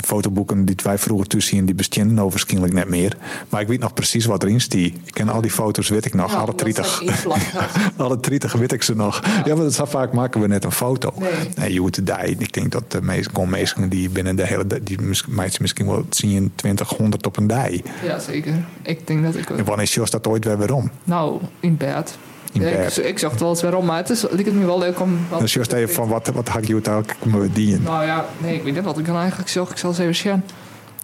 fotoboeken 0.00 0.64
die 0.64 0.76
wij 0.82 0.98
vroeger 0.98 1.26
tussen 1.26 1.56
zien, 1.56 1.64
die 1.66 1.74
bestaan 1.74 2.14
waarschijnlijk 2.14 2.72
net 2.72 2.88
meer. 2.88 3.16
Maar 3.48 3.60
ik 3.60 3.68
weet 3.68 3.80
nog 3.80 3.94
precies 3.94 4.24
wat 4.24 4.42
erin 4.42 4.60
stie. 4.60 4.94
Ik 5.04 5.14
ken 5.14 5.28
al 5.28 5.40
die 5.40 5.50
foto's, 5.50 5.88
weet 5.88 6.04
ik 6.04 6.14
nog. 6.14 6.30
Ja, 6.30 6.36
alle 6.36 6.46
dat 6.46 6.58
30. 6.58 6.86
zijn 6.86 7.08
invlakken. 7.08 7.68
alle 7.96 8.20
30 8.20 8.52
weet 8.52 8.72
ik 8.72 8.82
ze 8.82 8.94
nog. 8.96 9.22
Ja, 9.44 9.54
maar 9.54 9.64
dat 9.64 9.88
vaak 9.88 10.12
maken 10.12 10.40
we 10.40 10.46
net 10.46 10.64
een 10.64 10.72
foto. 10.72 11.12
Nee. 11.18 11.30
En 11.54 11.72
je 11.72 11.80
moet 11.80 12.06
die. 12.06 12.36
Ik 12.38 12.52
denk 12.52 12.72
dat 12.72 12.90
de 12.90 13.02
meeste 13.02 13.30
mensen 13.46 13.88
die 13.88 14.08
binnen 14.08 14.36
de 14.36 14.46
hele. 14.46 14.66
die 14.82 14.93
meiden 15.28 15.56
misschien 15.60 15.86
wel 15.86 16.04
10, 16.08 16.52
20, 16.54 16.88
100 16.88 17.26
op 17.26 17.36
een 17.36 17.46
dij. 17.46 17.84
Ja, 18.02 18.18
zeker. 18.18 18.52
Ik 18.82 19.06
denk 19.06 19.24
dat 19.24 19.34
ik... 19.36 19.50
En 19.50 19.64
wanneer 19.64 19.86
is 20.02 20.10
dat 20.10 20.26
ooit 20.26 20.44
weer 20.44 20.58
weer 20.58 20.74
om? 20.74 20.90
Nou, 21.04 21.40
in 21.60 21.76
bed. 21.76 22.18
In 22.52 22.60
Ja, 22.60 22.70
bed. 22.70 22.96
Ik, 22.98 23.04
ik 23.04 23.18
zag 23.18 23.30
het 23.30 23.40
wel 23.40 23.48
eens 23.50 23.62
waarom, 23.62 23.84
maar 23.84 23.96
het 23.96 24.10
is 24.10 24.22
lijkt 24.22 24.44
het 24.46 24.54
me 24.54 24.66
wel 24.66 24.78
leuk 24.78 25.00
om... 25.00 25.18
wat- 25.28 25.38
Dan 25.38 25.48
just 25.48 25.72
even 25.72 25.94
van 25.94 26.08
wat, 26.08 26.26
wat 26.34 26.48
had 26.48 26.66
je 26.66 26.74
het 26.74 26.88
moeten 27.24 27.52
dienen. 27.52 27.82
Nou 27.82 28.04
ja, 28.04 28.24
nee, 28.38 28.54
ik 28.54 28.62
weet 28.62 28.74
niet 28.74 28.84
wat 28.84 28.98
ik 28.98 29.06
dan 29.06 29.16
eigenlijk 29.16 29.48
zag. 29.48 29.70
Ik 29.70 29.76
zal 29.76 29.90
eens 29.90 29.98
even 29.98 30.14
zien. 30.14 30.42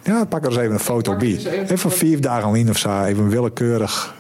Ja, 0.03 0.25
pak 0.25 0.41
er 0.45 0.49
eens 0.51 0.57
even 0.59 0.73
een 0.73 0.79
foto 0.79 1.17
bij. 1.17 1.29
even 1.29 1.59
een 1.61 1.69
Even 1.71 1.93
vijf 1.93 2.19
dagen 2.21 2.55
in 2.55 2.69
of 2.71 2.79
zo, 2.79 3.03
even 3.05 3.29
willekeurig. 3.29 4.15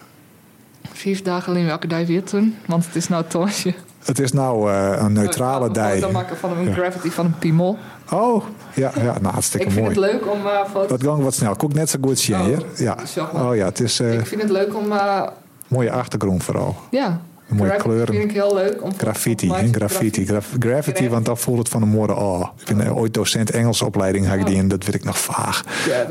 Vijf 0.92 1.22
dagen 1.22 1.56
in 1.56 1.66
welke 1.66 1.86
dag 1.86 2.06
weer 2.06 2.22
toen? 2.24 2.56
Want 2.66 2.86
het 2.86 2.96
is 2.96 3.08
nou 3.08 3.24
toosje. 3.28 3.74
Het 4.04 4.18
is 4.18 4.32
nou 4.32 4.72
eh, 4.72 4.96
een 4.98 5.12
neutrale 5.12 5.66
Een 5.66 5.72
dij. 5.72 5.98
foto 6.00 6.12
maken 6.12 6.36
van 6.36 6.58
een 6.58 6.72
gravity 6.72 7.08
van 7.10 7.24
een 7.24 7.38
piemel. 7.38 7.78
Oh, 8.12 8.44
ja, 8.74 8.92
ja 8.96 9.16
nou 9.20 9.32
hartstikke 9.32 9.66
Ik 9.66 9.72
vind 9.72 9.84
mooi. 9.86 10.00
het 10.00 10.12
leuk 10.12 10.30
om 10.32 10.40
uh, 10.46 10.64
foto's... 10.72 10.88
Dat 11.00 11.12
ging 11.12 11.22
wat 11.24 11.34
snel. 11.34 11.56
Koek 11.56 11.72
net 11.74 11.90
zo 11.90 11.98
goed 12.02 12.18
zien 12.18 12.36
Oh, 12.36 12.44
hier. 12.44 12.64
Ja. 12.76 12.96
maar. 13.32 13.46
Oh 13.48 13.56
ja, 13.56 13.64
het 13.64 13.80
is 13.80 14.00
eh 14.00 14.14
Ik 14.18 14.26
vind 14.26 14.42
het 14.42 14.50
leuk 14.50 14.76
om... 14.76 14.92
eh, 14.92 15.22
mooie 15.68 15.90
achtergrond 15.90 16.42
vooral. 16.44 16.76
ja. 16.90 17.20
Mooie 17.50 17.76
kleuren. 17.76 18.14
vind 18.14 18.24
ik 18.30 18.32
heel 18.32 18.54
leuk. 18.54 18.82
Om 18.82 18.92
Graffiti, 18.96 19.50
om- 19.50 19.72
graffiti. 19.74 20.26
Graf- 20.26 20.54
Graffiti, 20.58 21.08
want 21.08 21.24
dan 21.26 21.38
voelt 21.38 21.58
het 21.58 21.68
van 21.68 21.80
de 21.80 21.86
moorden 21.86 22.16
oh. 22.16 22.46
Ik 22.66 22.76
ben 22.76 22.86
eh, 22.86 22.96
ooit 22.96 23.14
docent 23.14 23.50
Engelse 23.50 23.84
opleiding 23.84 24.26
had 24.26 24.38
ik 24.38 24.46
die 24.46 24.56
en 24.58 24.68
dat 24.68 24.84
weet 24.84 24.94
ik 24.94 25.04
nog 25.04 25.18
vaag. 25.18 25.64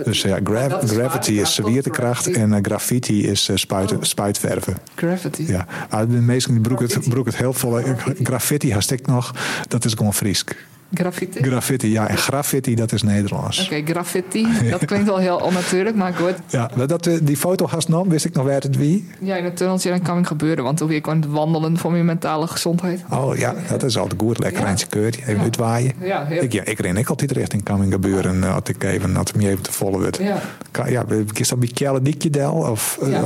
Dus 0.04 0.22
ja, 0.22 0.40
gra- 0.44 0.68
Dat 0.68 0.84
is 0.84 0.92
gravity 0.92 1.32
is 1.32 1.54
zwiertekracht 1.54 2.32
en 2.32 2.54
eh, 2.54 2.60
graffiti 2.62 3.28
is 3.28 3.50
eh, 3.50 3.56
spuit, 3.56 3.92
Oh. 3.92 3.98
spuitverven. 4.02 4.78
Gravity. 4.96 5.44
Ja, 5.48 5.66
maar 5.90 6.08
de 6.08 6.14
meesten 6.14 6.62
broek 6.62 6.80
het, 6.80 6.92
Graffiti. 6.92 7.14
broek 7.14 7.26
het 7.26 7.36
heel 7.38 7.54
vol. 7.54 7.80
eh, 7.80 7.92
Graffiti 8.24 8.74
had 8.74 8.92
ik 8.92 9.08
nog, 9.08 9.34
dat 9.68 9.86
is 9.86 9.94
gewoon 9.94 10.14
Fries. 10.14 10.44
Graffiti? 10.94 11.44
Graffiti, 11.44 11.92
ja, 11.92 12.08
en 12.08 12.18
graffiti, 12.18 12.76
dat 12.76 12.92
is 12.92 13.04
Nederlands. 13.04 13.66
Oké, 13.66 13.82
graffiti. 13.86 14.48
Dat 14.70 14.86
klinkt 14.86 15.08
wel 15.08 15.18
heel 15.18 15.36
onnatuurlijk, 15.38 15.96
maar 15.96 16.14
goed. 16.14 16.34
Ja, 16.48 16.70
dat- 16.76 16.90
dat, 16.90 17.06
eh, 17.08 17.18
die 17.22 17.38
foto 17.38 17.68
had 17.68 17.88
nam, 17.88 18.10
wist 18.10 18.26
ik 18.26 18.34
nog 18.34 18.46
waar 18.46 18.62
het 18.62 18.78
wie. 18.78 19.08
Ja, 19.20 19.36
in 19.36 19.46
een 19.46 19.54
tunneltje 19.54 19.90
dan 19.90 20.02
kan 20.02 20.18
het 20.18 20.28
gebeuren, 20.28 20.64
want 20.64 20.78
toen 20.78 20.88
weer 20.88 21.02
kon 21.02 21.16
het 21.16 21.26
wandelen 21.32 21.78
voor 21.78 21.92
mijn 21.92 22.06
mentale 22.06 22.48
gezondheid. 22.48 23.04
Oh 23.10 23.36
ja, 23.38 23.56
dat 23.70 23.84
is 23.84 23.98
altijd 23.98 24.22
goed. 24.22 24.40
Lekker 24.40 24.68
Ja. 24.68 24.76
keurtje, 24.90 25.22
even 25.22 25.36
Ja. 25.36 25.42
uitwaaien. 25.42 25.94
Ja, 26.02 26.26
heel- 26.26 26.44
Ik, 26.44 26.52
ja, 26.54 26.64
ik 26.64 26.80
ren 26.80 26.98
ik 26.98 27.10
altijd 27.10 27.32
richting 27.32 27.66
Coming 27.66 27.92
gebeuren 27.94 28.44
eh, 28.44 28.56
als 28.56 28.64
ik 28.70 28.84
even, 28.84 29.18
als 29.18 29.28
het 29.32 29.42
me 29.42 29.50
even 29.50 29.62
te 29.64 29.72
volle 29.72 29.98
wordt. 30.00 30.18
Ja. 30.18 30.42
Kan- 30.72 30.92
Ja, 30.92 31.04
kies 31.34 31.52
op 31.52 31.62
die 31.62 31.74
Kjelle 31.74 32.02
Diekjedel 32.02 32.52
of 32.54 32.98
eh, 33.02 33.12
Ja, 33.12 33.20
dan, 33.22 33.26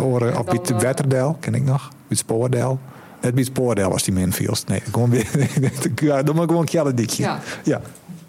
die 0.65 0.75
eh, 0.75 0.81
Wetterdel, 0.81 1.37
ken 1.39 1.55
ik 1.55 1.63
nog. 1.63 1.87
Bij 1.89 1.97
het 2.07 2.17
Spoordel. 2.17 2.79
Het 3.23 3.45
Spoordel 3.45 3.91
als 3.91 4.03
die 4.03 4.13
min 4.13 4.33
viel. 4.33 4.55
Nee, 4.67 4.81
gewoon 4.91 5.09
weer. 5.09 5.27
dan 6.25 6.35
maar 6.35 6.47
gewoon 6.47 6.65
Kjelle 6.65 6.93
Diekje. 6.93 7.23
Ja. 7.23 7.39
ja. 7.63 7.81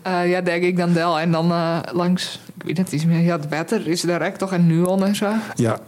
Eh, 0.02 0.30
ja, 0.30 0.40
denk 0.40 0.62
ik 0.62 0.76
dan 0.76 0.94
wel. 0.94 1.20
En 1.20 1.32
dan 1.32 1.50
eh, 1.50 1.78
langs, 1.92 2.40
ik 2.56 2.62
weet 2.62 2.78
het 2.78 2.92
iets 2.92 3.04
meer, 3.04 3.20
ja, 3.20 3.36
het 3.36 3.48
wetter 3.48 3.88
is 3.88 4.00
direct 4.00 4.38
toch 4.38 4.52
en 4.52 4.66
Nuon 4.66 5.04
en 5.04 5.16
zo. 5.16 5.32
Ja, 5.54 5.78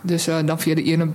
Dus 0.00 0.26
eh, 0.26 0.36
dan 0.44 0.60
via 0.60 0.74
de 0.74 0.82
ene 0.82 1.08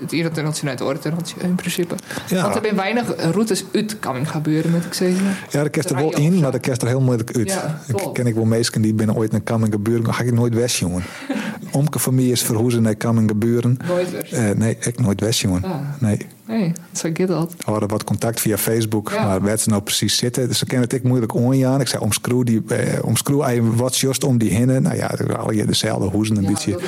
het 0.00 0.80
andere 0.80 0.98
tunneltje 0.98 1.40
in 1.40 1.54
principe. 1.54 1.94
Ja. 2.28 2.42
Want 2.42 2.54
er 2.54 2.60
zijn 2.62 2.76
weinig 2.76 3.32
routes 3.32 3.64
uit 3.72 3.98
kan 3.98 4.26
gebeuren, 4.26 4.70
moet 4.70 4.84
ik 4.84 4.94
zeggen. 4.94 5.24
Ja, 5.24 5.36
daar 5.50 5.70
kerst 5.70 5.90
er 5.90 5.96
wel 5.96 6.16
in, 6.16 6.38
maar 6.38 6.50
daar 6.50 6.60
kerst 6.60 6.82
er 6.82 6.88
heel 6.88 7.00
moeilijk 7.00 7.36
uit. 7.36 7.50
Ja, 7.50 7.80
ik 7.86 8.12
ken 8.12 8.26
ik 8.26 8.34
wel 8.34 8.44
mensen 8.44 8.82
die 8.82 8.94
binnen 8.94 9.16
ooit 9.16 9.32
naar 9.32 9.40
Kammingeburen, 9.40 10.04
dan 10.04 10.14
ga 10.14 10.22
ik 10.22 10.32
nooit 10.32 10.54
weg, 10.54 10.72
jongen. 10.72 11.02
Omke 11.72 11.98
van 11.98 12.14
mij 12.14 12.24
is 12.24 12.42
verhoezen 12.42 12.82
naar 12.82 12.94
Kammingeburen. 12.94 13.78
Nooit 13.86 14.10
weer. 14.10 14.32
Eh 14.32 14.56
nee, 14.56 14.76
ik 14.80 15.00
nooit 15.00 15.20
weg, 15.20 15.36
jongen. 15.36 15.64
Ah. 15.64 15.80
Nee. 15.98 16.26
Nee, 16.48 16.72
zo 16.92 17.08
gaat 17.12 17.28
dat. 17.28 17.54
We 17.58 17.70
hadden 17.70 17.88
wat 17.88 18.04
contact 18.04 18.40
via 18.40 18.56
Facebook, 18.58 19.10
Ja. 19.10 19.24
maar 19.26 19.40
waar 19.40 19.58
ze 19.58 19.68
nou 19.68 19.82
precies 19.82 20.16
zitten. 20.16 20.48
Dus 20.48 20.58
ze 20.58 20.64
kennen 20.66 20.84
het 20.84 20.92
ik 20.96 21.02
moeilijk 21.02 21.34
onjaan. 21.34 21.80
Ik 21.80 21.86
zei, 21.88 22.02
omschroe 22.02 22.44
die, 22.44 22.62
eh, 22.68 23.04
omschroe 23.04 23.46
even 23.46 23.76
wat 23.76 23.96
just 23.98 24.24
om 24.24 24.38
die 24.38 24.50
hinnen. 24.50 24.82
Nou 24.82 24.96
ja, 24.96 25.06
al 25.36 25.52
je 25.52 25.64
dezelfde 25.64 26.08
hoezen 26.08 26.36
een 26.36 26.42
Ja, 26.42 26.48
beetje. 26.48 26.78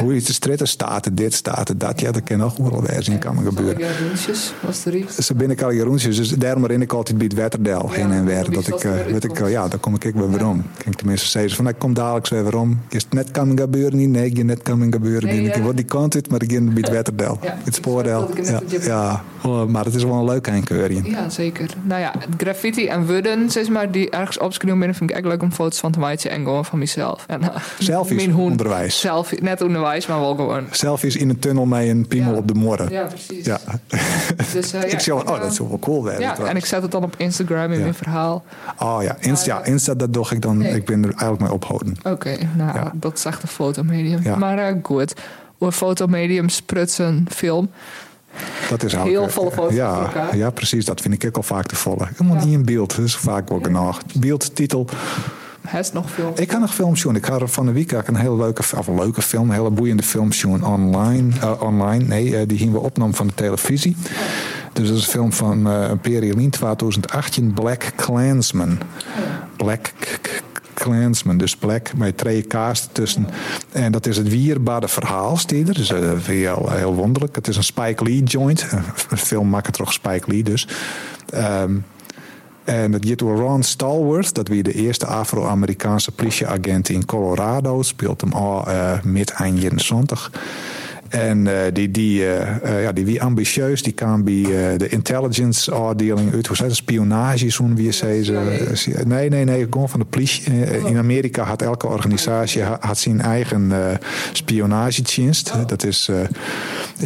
Hoe 0.00 0.14
je 0.14 0.22
te 0.22 0.32
stritten 0.32 0.68
staat, 0.68 1.16
dit 1.16 1.34
staat, 1.34 1.80
dat. 1.80 2.00
Ja, 2.00 2.12
dat 2.12 2.22
kan 2.22 2.42
ook 2.42 2.56
wel 2.58 2.82
weer 2.82 3.02
zien 3.02 3.18
kan 3.18 3.36
gebeuren. 3.44 3.86
Was 4.66 4.84
er 4.84 4.96
iets. 4.96 5.16
Ze 5.16 5.34
binnen 5.34 5.56
Calgaroensjes, 5.56 6.16
dus 6.16 6.28
daarom 6.28 6.66
ren 6.66 6.82
ik 6.82 6.92
altijd 6.92 7.16
bij 7.18 7.26
het 7.26 7.36
Wetterdel 7.36 7.90
heen 7.90 8.10
en 8.10 8.24
weer. 8.24 8.50
Dat 8.50 8.66
ik, 8.66 8.84
eh, 8.84 8.92
weet 9.10 9.24
ik, 9.24 9.40
eh, 9.40 9.50
ja, 9.50 9.68
dan 9.68 9.80
kom 9.80 9.94
ik 9.94 10.04
weer 10.14 10.30
weer 10.30 10.46
om. 10.46 10.62
Ik 10.84 10.94
tenminste 10.94 11.28
zeggen 11.28 11.56
van, 11.56 11.68
ik 11.68 11.78
kom 11.78 11.94
dadelijk 11.94 12.28
weer 12.28 12.56
om. 12.56 12.80
Is 12.88 13.06
net 13.10 13.30
kan 13.30 13.58
gebeuren 13.58 13.98
niet? 13.98 14.08
Nee, 14.08 14.36
ga 14.36 14.42
net 14.42 14.62
kan 14.62 14.92
gebeuren. 14.92 15.28
Ik 15.44 15.54
word 15.62 15.76
die 15.76 15.84
kant 15.86 16.14
uit, 16.14 16.30
maar 16.30 16.42
ik 16.42 16.52
ga 16.52 16.60
bij 16.60 16.72
het 16.74 16.88
Wetterdel. 16.98 17.38
Het 17.42 17.74
spoordel. 17.74 18.30
Ja, 18.42 18.60
ja, 18.80 19.22
oh, 19.42 19.64
maar 19.66 19.84
het 19.84 19.94
is 19.94 20.04
wel 20.04 20.12
een 20.14 20.24
leuk 20.24 20.46
eindkeurje. 20.46 21.00
Ja, 21.10 21.28
zeker. 21.28 21.70
Nou 21.82 22.00
ja, 22.00 22.12
graffiti 22.36 22.86
en 22.86 23.06
wudden, 23.06 23.50
zeg 23.50 23.68
maar, 23.68 23.90
die 23.90 24.10
ergens 24.10 24.38
opschreeuwen 24.38 24.78
binnen, 24.78 24.96
vind 24.96 25.10
ik 25.10 25.16
echt 25.16 25.24
leuk 25.26 25.42
om 25.42 25.52
foto's 25.52 25.78
van 25.80 25.92
te 25.92 25.98
maken 25.98 26.30
en 26.30 26.44
gewoon 26.44 26.64
van 26.64 26.78
mezelf. 26.78 27.24
En, 27.26 27.40
uh, 27.42 27.48
Selfies 27.78 28.26
hoen- 28.26 28.50
onderwijs. 28.50 28.98
Selfie, 29.00 29.42
net 29.42 29.62
onderwijs, 29.62 30.06
maar 30.06 30.20
wel 30.20 30.34
gewoon. 30.34 30.66
Selfies 30.70 31.16
in 31.16 31.28
een 31.28 31.38
tunnel 31.38 31.64
met 31.66 31.88
een 31.88 32.06
piemel 32.08 32.32
Ja. 32.32 32.38
op 32.38 32.48
de 32.48 32.54
morren. 32.54 32.90
Ja, 32.90 33.02
precies. 33.04 33.44
Ja. 33.46 33.58
Dus, 34.52 34.72
eh, 34.72 34.80
ja, 34.82 34.86
ik 34.86 35.00
zie 35.00 35.14
oh, 35.14 35.20
eh, 35.20 35.40
dat 35.40 35.52
is 35.52 35.58
wel 35.58 35.78
cool. 35.80 36.04
Werden, 36.04 36.20
Ja, 36.22 36.36
en 36.38 36.56
ik 36.56 36.64
zet 36.66 36.82
het 36.82 36.90
dan 36.90 37.02
op 37.04 37.14
Instagram 37.16 37.72
in 37.72 37.80
mijn 37.80 37.94
verhaal. 37.94 38.44
Oh 38.78 38.98
ja, 39.02 39.16
Insta, 39.20 39.54
ja, 39.58 39.64
Insta 39.64 39.94
dat 39.94 40.12
doe 40.12 40.26
ik 40.30 40.42
dan. 40.42 40.58
Nee. 40.58 40.74
Ik 40.74 40.84
ben 40.84 40.98
er 41.02 41.08
eigenlijk 41.10 41.40
mee 41.40 41.52
ophouden. 41.52 41.96
Oké, 42.02 42.36
nou, 42.56 42.88
dat 42.94 43.16
is 43.18 43.24
echt 43.24 43.42
een 43.42 43.48
fotomedium. 43.48 44.38
Maar 44.38 44.58
eh, 44.58 44.74
goed. 44.82 45.14
Een 45.58 45.72
fotomedium 45.72 46.48
sprutsen 46.48 47.26
film. 47.30 47.70
Dat 48.70 48.82
is 48.82 48.92
Heel 48.92 49.00
eigenlijk, 49.02 49.32
volle 49.32 49.50
foto's 49.50 49.74
ja, 49.74 49.98
elkaar. 49.98 50.36
Ja, 50.36 50.50
precies. 50.50 50.84
Dat 50.84 51.00
vind 51.00 51.14
ik 51.14 51.24
ook 51.26 51.36
al 51.36 51.42
vaak 51.42 51.66
te 51.66 51.76
volle. 51.76 52.06
Helemaal 52.16 52.36
Ja. 52.38 52.44
niet 52.44 52.54
in 52.54 52.64
beeld. 52.64 52.96
Dat 52.96 53.04
is 53.04 53.16
vaak 53.16 53.48
wel 53.48 53.58
genoeg. 53.62 54.00
Beeld, 54.18 54.54
titel. 54.54 54.88
Hij 55.68 55.80
is 55.80 55.92
nog. 55.92 56.06
Ik 56.34 56.50
ga 56.52 56.58
nog 56.58 56.74
films 56.74 57.00
zien. 57.00 57.14
Ik 57.16 57.26
er 57.28 57.48
van 57.48 57.66
de 57.66 57.72
week 57.72 57.94
ook 57.94 58.06
een 58.08 58.16
hele 58.16 58.36
leuke, 58.36 58.62
of 58.78 58.86
een 58.86 58.94
leuke 58.94 59.22
film, 59.22 59.48
een 59.48 59.54
hele 59.54 59.70
boeiende 59.70 60.02
film 60.02 60.32
zien 60.32 60.64
online. 60.64 61.32
eh, 61.40 61.62
online. 61.62 62.04
Nee, 62.04 62.36
eh, 62.36 62.48
die 62.48 62.58
gingen 62.58 62.72
we 62.72 62.78
opnemen 62.80 63.14
van 63.14 63.26
de 63.26 63.34
televisie. 63.34 63.96
Dus 64.72 64.88
dat 64.88 64.96
is 64.96 65.04
een 65.04 65.10
film 65.10 65.32
van 65.32 65.68
eh 65.70 65.90
Periolien 66.00 66.50
2018, 66.50 67.52
Black 67.52 67.84
Klansman. 67.96 68.78
Black 69.56 69.92
Klansman, 70.74 71.36
dus 71.36 71.56
Black 71.56 71.94
met 71.96 72.16
twee 72.16 72.42
kaas 72.42 72.88
tussen. 72.92 73.26
En 73.72 73.92
dat 73.92 74.06
is 74.06 74.16
het 74.16 74.28
wierbare 74.28 74.88
verhaal, 74.88 75.36
er. 75.36 75.74
Dus 75.74 75.90
eh, 75.90 76.12
heel, 76.22 76.94
wonderlijk. 76.94 77.34
Het 77.34 77.48
is 77.48 77.56
een 77.56 77.64
Spike 77.64 78.04
Lee 78.04 78.22
joint. 78.22 78.66
Een 79.10 79.18
filmmaker 79.18 79.72
toch 79.72 79.92
Spike 79.92 80.30
Lee 80.30 80.42
dus. 80.42 80.68
Ehm, 81.30 81.72
en 82.64 82.90
dat 82.90 83.08
gaat 83.08 83.20
Ron 83.20 83.62
Stallworth, 83.62 84.34
dat 84.34 84.48
wie 84.48 84.62
de 84.62 84.72
eerste 84.72 85.06
Afro-Amerikaanse 85.06 86.12
politieagent 86.12 86.88
in 86.88 87.04
Colorado, 87.04 87.82
speelt 87.82 88.20
hem 88.20 88.32
al 88.32 88.66
eh 88.66 89.02
mid 89.02 89.30
eind 89.30 89.62
jaren 89.62 89.80
70. 89.80 90.30
En 91.14 91.46
eh, 91.46 91.72
die, 91.72 91.90
die, 91.90 92.26
eh, 92.26 92.76
eh, 92.76 92.82
ja, 92.82 92.92
die 92.92 93.04
wie 93.04 93.22
ambitieus, 93.22 93.82
die 93.82 93.92
kan 93.92 94.24
bij 94.24 94.42
de 94.76 94.88
intelligence 94.88 95.70
afdeling 95.70 96.32
uit, 96.32 96.46
hoe 96.46 96.56
zei 96.56 96.68
dat, 96.68 96.76
spionage, 96.76 97.50
zo'n 97.50 97.76
wie 97.76 97.92
ze. 97.92 99.02
Nee, 99.06 99.28
nee, 99.28 99.44
nee, 99.44 99.66
gewoon 99.70 99.88
van 99.88 100.00
de 100.00 100.06
politie. 100.06 100.42
In 100.84 100.96
Amerika 100.96 101.42
had 101.42 101.62
elke 101.62 101.86
organisatie 101.86 102.62
ha- 102.62 102.76
had 102.80 102.98
zijn 102.98 103.20
eigen 103.20 103.72
spionagedienst. 104.32 105.52
Dat 105.66 105.84
is 105.84 106.10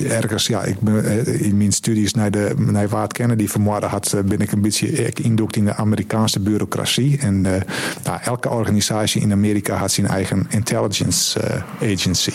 ergens, 0.08 0.46
ja, 0.46 0.62
ik 0.62 0.80
ben, 0.80 1.26
in 1.40 1.56
mijn 1.56 1.72
studies 1.72 2.12
naar, 2.14 2.30
de, 2.30 2.54
naar 2.56 2.88
Waard 2.88 3.12
Kennedy 3.12 3.46
vermoorden 3.48 3.88
had, 3.88 4.14
ben 4.24 4.40
ik 4.40 4.52
een 4.52 4.60
beetje 4.60 4.88
ik 4.88 5.18
indukt 5.18 5.56
in 5.56 5.64
de 5.64 5.74
Amerikaanse 5.74 6.40
bureaucratie. 6.40 7.18
En 7.18 7.40
nou, 7.40 8.18
elke 8.24 8.50
organisatie 8.50 9.20
in 9.20 9.32
Amerika 9.32 9.76
had 9.76 9.92
zijn 9.92 10.06
eigen 10.06 10.46
intelligence 10.48 11.40
agency. 11.82 12.32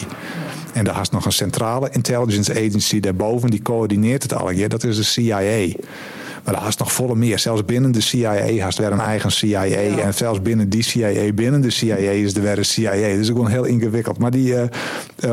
En 0.73 0.83
daar 0.83 1.01
is 1.01 1.09
nog 1.09 1.25
een 1.25 1.31
centrale 1.31 1.89
intelligence 1.91 2.51
agency 2.51 2.99
daarboven, 2.99 3.49
die 3.49 3.61
coördineert 3.61 4.23
het 4.23 4.33
al. 4.33 4.49
Ja, 4.49 4.67
dat 4.67 4.83
is 4.83 4.95
de 4.95 5.03
CIA. 5.03 5.75
Maar 6.43 6.53
daar 6.53 6.67
is 6.67 6.77
nog 6.77 6.93
volle 6.93 7.15
meer. 7.15 7.39
Zelfs 7.39 7.65
binnen 7.65 7.91
de 7.91 8.01
CIA 8.01 8.59
haast 8.59 8.77
weer 8.77 8.91
een 8.91 8.99
eigen 8.99 9.31
CIA. 9.31 9.65
En 9.65 10.13
zelfs 10.13 10.41
binnen 10.41 10.69
die 10.69 10.83
CIA, 10.83 11.33
binnen 11.33 11.61
de 11.61 11.69
CIA 11.69 11.95
is 11.95 12.35
er 12.35 12.41
weer 12.41 12.57
een 12.57 12.65
CIA. 12.65 12.91
Dat 12.91 13.19
is 13.19 13.27
gewoon 13.27 13.47
heel 13.47 13.63
ingewikkeld. 13.63 14.17
Maar 14.17 14.31
die 14.31 14.55
eh, 14.55 14.63
eh, 14.63 14.69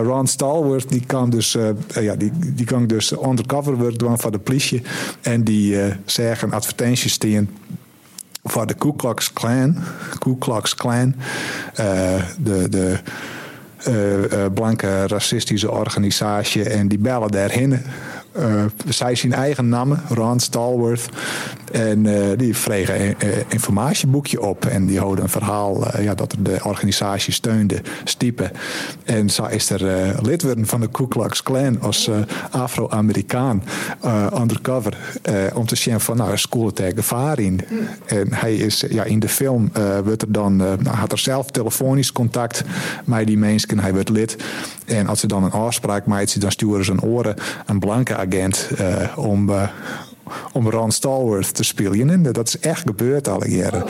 Ron 0.02 0.26
Stallworth, 0.26 0.88
die 0.88 1.06
kan 1.06 1.30
dus, 1.30 1.54
eh, 1.54 2.02
ja, 2.02 2.14
die, 2.14 2.30
die 2.34 2.66
kan 2.66 2.86
dus 2.86 3.12
undercover 3.12 3.76
work 3.76 3.98
doen 3.98 4.18
voor 4.18 4.30
de 4.30 4.38
politie. 4.38 4.82
En 5.20 5.44
die 5.44 5.82
eh, 5.82 5.94
zeggen 6.04 6.52
advertenties 6.52 7.16
tegen 7.16 7.50
voor 8.44 8.66
de 8.66 8.74
Ku 8.74 8.92
Klux 8.96 9.32
Klan. 9.32 9.76
Ku 10.18 10.36
Klux 10.38 10.74
Klan. 10.74 11.14
de, 12.38 12.68
de 12.68 12.98
blanke 14.54 15.06
racistische 15.06 15.70
organisatie. 15.70 16.68
En 16.68 16.88
die 16.88 16.98
bellen 16.98 17.30
daarheen. 17.30 17.82
Eh, 18.32 18.64
zij 18.88 19.14
zijn 19.14 19.32
eigen 19.32 19.68
namen, 19.68 20.02
Ron 20.08 20.40
Stallworth. 20.40 21.08
En 21.72 22.06
eh, 22.06 22.38
die 22.38 22.56
vregen 22.56 23.00
een 23.00 23.14
eh, 23.18 23.28
informatieboekje 23.48 24.40
op. 24.42 24.66
En 24.66 24.86
die 24.86 24.98
houden 24.98 25.24
een 25.24 25.30
verhaal 25.30 26.00
ja, 26.00 26.14
dat 26.14 26.34
de 26.38 26.58
organisatie 26.62 27.32
steunde, 27.32 27.82
stiepen. 28.04 28.50
En 29.04 29.30
zo 29.30 29.44
is 29.44 29.70
er 29.70 30.14
lid 30.22 30.42
worden 30.42 30.66
van 30.66 30.80
de 30.80 30.88
Ku 30.88 31.08
Klux 31.08 31.42
Klan 31.42 31.80
als 31.80 32.10
Afro-Amerikaan 32.50 33.62
undercover. 34.40 34.96
om 35.54 35.66
te 35.66 35.76
zien 35.76 36.00
van, 36.00 36.16
nou, 36.16 36.38
school 36.38 36.72
tegen 36.72 36.96
gevaar 36.96 37.38
in. 37.38 37.60
En 38.06 38.32
hij 38.32 38.54
is, 38.54 38.84
ja, 38.90 39.04
in 39.04 39.18
de 39.18 39.28
film 39.28 39.72
wordt 40.04 40.22
er 40.22 40.32
dan, 40.32 40.56
nou, 40.56 40.88
had 40.88 41.12
er 41.12 41.18
zelf 41.18 41.50
telefonisch 41.50 42.12
contact 42.12 42.64
met 43.04 43.26
die 43.26 43.38
mensen. 43.38 43.78
Hij 43.78 43.94
werd 43.94 44.08
lid. 44.08 44.36
En 44.84 45.06
als 45.06 45.20
ze 45.20 45.26
dan 45.26 45.44
een 45.44 45.50
afspraak 45.50 46.06
maakt, 46.06 46.40
dan 46.40 46.50
sturen 46.50 46.84
ze 46.84 46.92
een 46.92 47.02
oren 47.02 47.34
een 47.66 47.78
blanke 47.78 48.14
agent 48.20 48.70
eh, 48.78 49.18
om, 49.18 49.50
eh, 49.50 49.68
om 50.52 50.70
Ron 50.70 50.90
Stallworth 50.90 51.54
te 51.54 51.64
spelen. 51.64 52.10
En 52.10 52.22
dat 52.22 52.48
is 52.48 52.58
echt 52.58 52.80
gebeurd 52.86 53.28
alle 53.28 53.50
jaren. 53.50 53.84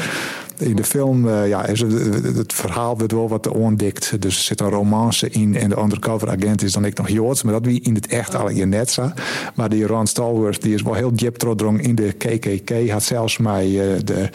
In 0.58 0.76
de 0.76 0.84
film 0.84 1.28
eh, 1.28 1.48
ja, 1.48 1.66
is 1.66 1.80
het, 1.80 2.52
verhaal 2.52 2.98
wordt 2.98 3.12
wel 3.12 3.28
wat 3.28 3.48
ontdekt. 3.48 4.22
Dus 4.22 4.36
er 4.36 4.42
zit 4.42 4.60
een 4.60 4.68
romance 4.68 5.30
in. 5.30 5.56
En 5.56 5.68
de 5.68 5.78
undercover 5.78 6.30
agent 6.30 6.62
is 6.62 6.72
dan 6.72 6.84
ik 6.84 6.96
nog 6.96 7.08
Joods. 7.08 7.42
Maar 7.42 7.52
dat 7.52 7.64
wie 7.64 7.80
in 7.80 7.94
het 7.94 8.06
echt 8.06 8.34
alle 8.34 8.54
je 8.54 8.66
net 8.66 8.90
zo. 8.90 9.10
Maar 9.54 9.68
die 9.68 9.86
Ron 9.86 10.06
Stallworth 10.06 10.62
die 10.62 10.74
is 10.74 10.82
wel 10.82 10.94
heel 10.94 11.14
diep 11.14 11.42
in 11.78 11.94
de 11.94 12.12
KKK. 12.12 12.90
Had 12.90 13.02
zelfs 13.02 13.38
mij 13.38 13.66
de 14.04 14.30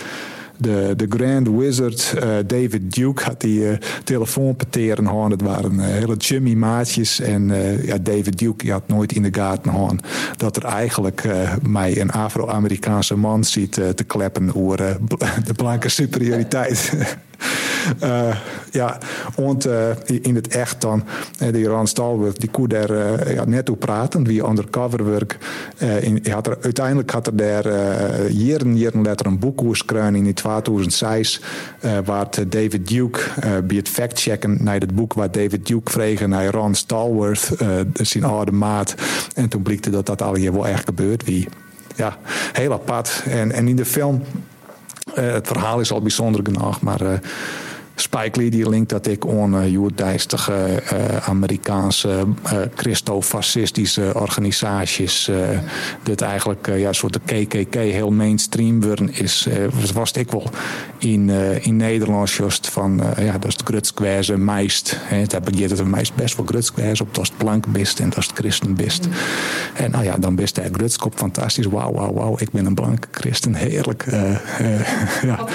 de, 0.58 0.94
de 0.96 1.06
Grand 1.10 1.48
Wizard 1.48 2.14
eh, 2.20 2.30
David 2.48 2.96
Duke 2.96 3.24
had 3.24 3.42
die 3.42 3.70
eh 3.70 3.78
telefoonpeteren 4.04 5.08
gehad. 5.08 5.32
Het 5.32 5.42
waren 5.42 5.80
eh, 5.80 5.86
hele 5.86 6.16
Jimmy 6.16 6.54
maatjes. 6.54 7.20
En 7.20 7.52
eh, 7.52 7.86
ja, 7.86 7.98
David 7.98 8.38
Duke 8.38 8.72
had 8.72 8.88
nooit 8.88 9.12
in 9.12 9.22
de 9.22 9.34
gaten 9.34 9.72
gehad 9.72 9.96
dat 10.38 10.56
er 10.56 10.64
eigenlijk 10.64 11.24
eh, 11.24 11.54
mij 11.68 12.02
een 12.02 12.12
Afro-Amerikaanse 12.12 13.16
man 13.16 13.44
ziet 13.44 13.78
eh, 13.78 13.90
te 13.90 14.04
kleppen 14.04 14.56
over 14.56 14.82
eh, 14.86 14.96
de 15.48 15.54
blanke 15.54 15.90
superioriteit. 15.90 16.94
Eh, 18.00 18.36
ja, 18.72 18.98
want 19.36 19.66
eh, 19.66 19.90
in 20.22 20.36
het 20.36 20.48
echt 20.48 20.82
dan, 20.82 21.04
eh, 21.40 21.54
die 21.54 21.66
Ron 21.66 21.88
Stallworth, 21.88 22.40
die 22.40 22.50
kon 22.50 22.68
daar 22.68 22.94
ja, 23.34 23.46
net 23.46 23.66
toe 23.66 23.76
praten, 23.76 24.24
wie 24.24 24.48
undercover 24.48 25.06
werk. 25.06 25.38
Eh, 25.78 26.04
in, 26.04 26.32
had 26.32 26.48
er, 26.48 26.58
uiteindelijk 26.62 27.12
had 27.12 27.28
er 27.28 27.36
daar 27.36 27.68
jaren, 28.32 28.78
jaren 28.78 29.02
later 29.02 29.26
een 29.26 29.40
boek 29.40 29.62
in 29.62 30.34
2006, 30.34 31.42
eh, 31.80 31.98
waar 32.06 32.28
David 32.48 32.88
Duke 32.88 33.20
bij 33.64 33.78
het 33.78 33.90
factchecken 33.90 34.58
naar 34.62 34.80
het 34.80 34.96
boek 34.96 35.14
waar 35.14 35.32
David 35.32 35.66
Duke 35.68 35.92
vreeg 35.92 36.28
naar 36.28 36.46
Ron 36.46 36.76
Stallworth, 36.76 37.52
eh, 37.58 37.68
zijn 37.94 38.24
oude 38.24 38.52
maat. 38.52 38.96
En 39.36 39.50
toen 39.50 39.62
blikte 39.62 39.90
dat 39.90 40.06
dat 40.06 40.22
al 40.22 40.36
hier 40.36 40.54
wel 40.54 40.68
echt 40.68 40.86
gebeurd 40.86 41.24
wie. 41.24 41.48
Ja, 41.96 42.18
heel 42.54 42.74
apart. 42.74 43.24
En, 43.30 43.52
en 43.52 43.68
in 43.68 43.76
de 43.76 43.86
film, 43.86 44.22
het 45.14 45.48
verhaal 45.48 45.80
is 45.80 45.92
al 45.92 46.02
bijzonder 46.02 46.42
genoeg, 46.44 46.82
maar... 46.82 47.22
eh, 47.96 48.02
Spike 48.02 48.40
Lee 48.40 48.50
die 48.50 48.70
linkt 48.70 48.90
dat 48.90 49.08
ik 49.08 49.26
aan 49.28 49.56
uh, 49.56 49.72
joerdijstige 49.72 50.84
uh, 50.94 51.16
Amerikaanse 51.28 52.26
uh, 52.46 52.60
christofascistische 52.76 54.12
organisaties. 54.14 55.28
Uh, 55.28 55.38
dit 56.04 56.22
eigenlijk 56.22 56.68
ja, 56.68 56.88
een 56.88 56.96
soort 56.96 57.14
de 57.14 57.46
KKK 57.46 57.74
heel 57.74 58.12
mainstream 58.12 58.82
worden 58.82 59.14
is. 59.14 59.48
Was 59.94 60.12
ik 60.12 60.32
wel 60.32 60.50
in, 60.98 61.30
in 61.62 61.76
Nederland 61.76 62.32
juist 62.32 62.70
van 62.70 63.02
ja, 63.18 63.32
dat 63.32 63.46
is 63.46 63.58
de 63.58 63.64
grutskwijze 63.66 64.38
meist. 64.38 64.98
Het 65.04 65.32
heb 65.32 65.50
ik 65.50 65.70
het 65.70 65.86
meest 65.86 66.16
best 66.16 66.36
wel 66.38 66.46
grutskwijze 66.46 67.04
op 67.04 67.16
dat 67.16 67.28
het 67.28 67.38
blank 67.38 67.68
bist 67.68 68.00
en 68.00 68.10
dat 68.10 68.24
het 68.24 68.32
christen 68.34 68.76
bist. 68.76 69.08
En 69.74 69.92
nou 69.92 70.04
ja, 70.04 70.18
dan 70.18 70.36
best 70.36 70.56
hij 70.56 70.70
grutskop 70.72 71.18
fantastisch. 71.18 71.66
Wauw, 71.66 71.94
wauw, 71.94 72.14
wauw. 72.14 72.36
Ik 72.40 72.52
ben 72.52 72.66
een 72.66 72.74
blanke 72.74 73.08
christen. 73.12 73.54
Heerlijk. 73.54 74.06
ja. 75.30 75.48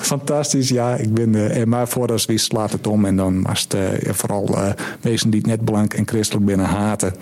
Fantastisch, 0.00 0.68
ja. 0.68 0.94
Ik 0.94 1.14
ben, 1.14 1.68
maar 1.68 1.83
voordat 1.86 2.24
wie 2.24 2.38
slaat 2.38 2.72
het 2.72 2.86
om 2.86 3.04
en 3.04 3.16
dan 3.16 3.42
was 3.42 3.60
het 3.68 3.74
uh, 3.74 4.12
vooral 4.12 4.48
uh, 4.50 4.68
wezen 5.00 5.30
die 5.30 5.40
het 5.40 5.48
net 5.48 5.64
blank 5.64 5.94
en 5.94 6.08
christelijk 6.08 6.46
binnen 6.46 6.66
haten. 6.66 7.14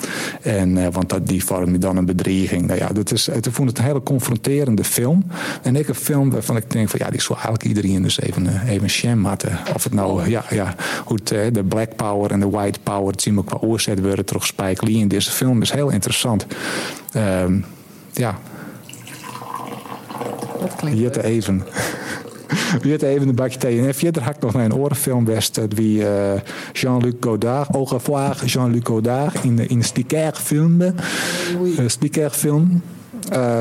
En, 0.42 0.76
uh, 0.76 0.86
want 0.90 1.08
dat, 1.08 1.26
die 1.26 1.44
vormde 1.44 1.78
dan 1.78 1.96
een 1.96 2.04
bedreiging. 2.04 2.66
Nou 2.66 2.78
ja, 2.78 2.88
dat 2.88 3.12
is, 3.12 3.28
ik 3.28 3.46
vond 3.50 3.68
het 3.68 3.78
een 3.78 3.84
hele 3.84 4.02
confronterende 4.02 4.84
film. 4.84 5.24
En 5.62 5.76
ik 5.76 5.88
een 5.88 5.94
film 5.94 6.30
waarvan 6.30 6.56
ik 6.56 6.70
denk 6.70 6.88
van 6.88 7.00
ja, 7.02 7.10
die 7.10 7.20
zou 7.20 7.34
eigenlijk 7.34 7.64
iedereen 7.64 8.02
dus 8.02 8.20
even, 8.20 8.66
even 8.66 8.90
sham 8.90 9.24
hadden. 9.24 9.58
Of 9.74 9.84
het 9.84 9.94
nou, 9.94 10.28
ja, 10.28 10.44
ja 10.50 10.74
hoe 11.04 11.18
het, 11.24 11.54
de 11.54 11.64
black 11.64 11.96
power 11.96 12.30
en 12.30 12.40
de 12.40 12.50
white 12.50 12.80
power, 12.82 13.10
het 13.10 13.22
zien 13.22 13.34
we 13.34 13.44
qua 13.44 13.56
oorzet 13.60 14.00
worden 14.00 14.24
terug 14.24 14.46
Spike 14.46 14.84
Lee 14.84 14.96
in 14.98 15.08
deze 15.08 15.30
film 15.30 15.62
is 15.62 15.70
heel 15.70 15.88
interessant. 15.88 16.46
Um, 17.16 17.64
ja. 18.12 18.38
Dat 20.60 20.76
klinkt 20.76 21.16
even. 21.16 21.62
Weer 22.82 23.05
even 23.05 23.28
een 23.28 23.34
bakje 23.34 23.59
thee. 23.59 23.86
En 23.86 23.94
verder 23.94 24.22
had 24.22 24.36
ik 24.36 24.42
nog 24.42 24.53
naar 24.53 24.64
een 24.64 24.74
orenfilm 24.74 25.24
west. 25.24 25.61
Wie 25.68 26.00
uh, 26.00 26.32
Jean-Luc 26.72 27.14
Godard, 27.20 27.74
au 27.74 27.86
revoir 27.88 28.44
Jean-Luc 28.44 28.86
Godard 28.86 29.44
in 29.44 29.57
de, 29.57 29.66
in 29.66 29.82
Sticker 29.82 30.34
film. 30.34 30.80
Uh, 30.80 30.92
Sticker 31.86 32.30
film. 32.30 32.82
Uh, 33.32 33.61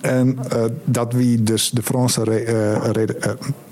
en 0.00 0.38
uh, 0.54 0.64
dat 0.84 1.12
wie 1.12 1.42
dus 1.42 1.70
de 1.70 1.82
Franse 1.82 2.24
re, 2.24 2.72
re, 2.92 3.06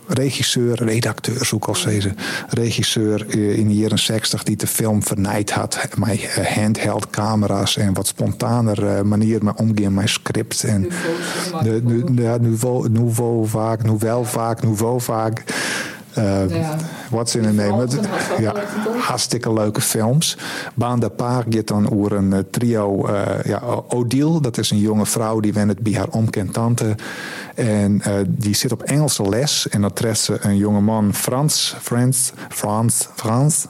regisseur, 0.08 0.84
redacteur, 0.84 1.44
zoek 1.44 1.66
als 1.66 1.84
deze 1.84 2.14
regisseur 2.48 3.38
in 3.38 3.68
de 3.68 3.74
jaren 3.74 3.98
60 3.98 4.42
die 4.42 4.56
de 4.56 4.66
film 4.66 5.02
vernijd 5.02 5.50
had 5.50 5.88
met 5.96 6.38
handheld 6.54 7.10
camera's 7.10 7.76
en 7.76 7.94
wat 7.94 8.06
spontaner 8.06 9.06
manier 9.06 9.44
met 9.44 9.56
omgaan 9.56 9.94
met 9.94 10.08
script 10.08 10.64
en 10.64 10.88
de, 11.62 11.82
de, 11.84 12.22
ja, 12.22 12.36
nouveau, 12.36 12.88
nouveau 12.88 13.46
vaak, 13.46 13.84
nouveau 14.62 15.00
vaak. 15.00 15.44
Uh, 15.48 15.97
ja. 16.48 16.76
What's 17.10 17.34
in 17.34 17.44
a 17.44 17.52
name? 17.52 17.86
Ja, 18.38 18.54
hartstikke 18.98 19.52
leuke 19.52 19.80
films. 19.80 20.36
Baan 20.74 21.00
de 21.00 21.08
Paar 21.08 21.44
gaat 21.48 21.66
dan 21.66 21.90
over 21.92 22.12
een 22.12 22.30
uh, 22.30 22.38
trio. 22.50 23.08
Uh, 23.08 23.22
ja, 23.44 23.62
Odile, 23.88 24.40
dat 24.40 24.58
is 24.58 24.70
een 24.70 24.78
jonge 24.78 25.06
vrouw 25.06 25.40
die 25.40 25.52
wennet 25.52 25.78
bij 25.78 25.92
haar 25.92 26.08
omkend 26.08 26.52
tante. 26.52 26.94
En 27.54 28.02
die 28.28 28.54
zit 28.54 28.72
op 28.72 28.82
Engelse 28.82 29.28
les. 29.28 29.68
En 29.68 29.80
dan 29.80 29.92
treft 29.92 30.20
ze 30.20 30.36
een 30.40 30.56
jonge 30.56 30.80
man, 30.80 31.14
Frans. 31.14 31.76
Frans, 31.80 32.32
Frans, 32.48 33.08
Frans. 33.14 33.66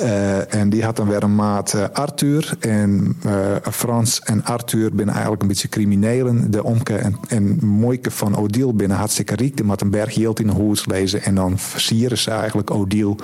Uh, 0.00 0.54
en 0.54 0.68
die 0.68 0.84
had 0.84 0.96
dan 0.96 1.08
weer 1.08 1.22
een 1.22 1.34
maat 1.34 1.72
uh, 1.74 1.84
Arthur. 1.92 2.56
En 2.60 3.16
uh, 3.26 3.56
Frans 3.70 4.20
en 4.20 4.44
Arthur 4.44 4.94
binnen 4.94 5.14
eigenlijk 5.14 5.42
een 5.42 5.48
beetje 5.48 5.68
criminelen. 5.68 6.50
De 6.50 6.64
Omke 6.64 6.96
en, 6.96 7.16
en 7.28 7.66
Moike 7.66 8.10
van 8.10 8.36
Odile 8.36 8.72
binnen 8.72 8.96
hartstikke 8.96 9.34
riek. 9.34 9.56
Die 9.56 9.64
moet 9.64 9.80
een 9.80 9.90
berg 9.90 10.16
in 10.16 10.46
de 10.46 10.52
hoes 10.52 10.86
lezen. 10.86 11.22
En 11.22 11.34
dan 11.34 11.58
versieren 11.58 12.18
ze 12.18 12.30
eigenlijk 12.30 12.70
Odile. 12.70 13.16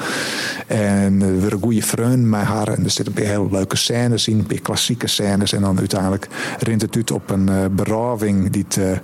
En 0.67 1.41
weer 1.41 1.53
een 1.53 1.61
goede 1.61 1.83
vreun 1.83 2.29
met 2.29 2.43
haar. 2.43 2.69
En 2.69 2.85
er 2.85 2.91
zitten 2.91 3.17
een 3.17 3.27
hele 3.27 3.49
leuke 3.51 3.77
scènes 3.77 4.29
in. 4.29 4.45
Een 4.49 4.63
klassieke 4.63 5.07
scènes. 5.07 5.53
En 5.53 5.61
dan 5.61 5.79
uiteindelijk 5.79 6.29
rint 6.59 6.83
het 6.83 6.97
uit 6.97 7.11
op 7.11 7.31
een 7.31 7.51
beraving 7.75 8.51
die 8.51 8.65
het 8.69 9.01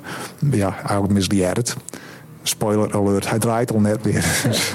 ja, 0.50 0.76
eigenlijk 0.76 1.12
misleerd. 1.12 1.76
Spoiler 2.48 2.94
alert, 2.94 3.30
hij 3.30 3.38
draait 3.38 3.72
al 3.72 3.80
net 3.80 4.02
weer. 4.02 4.24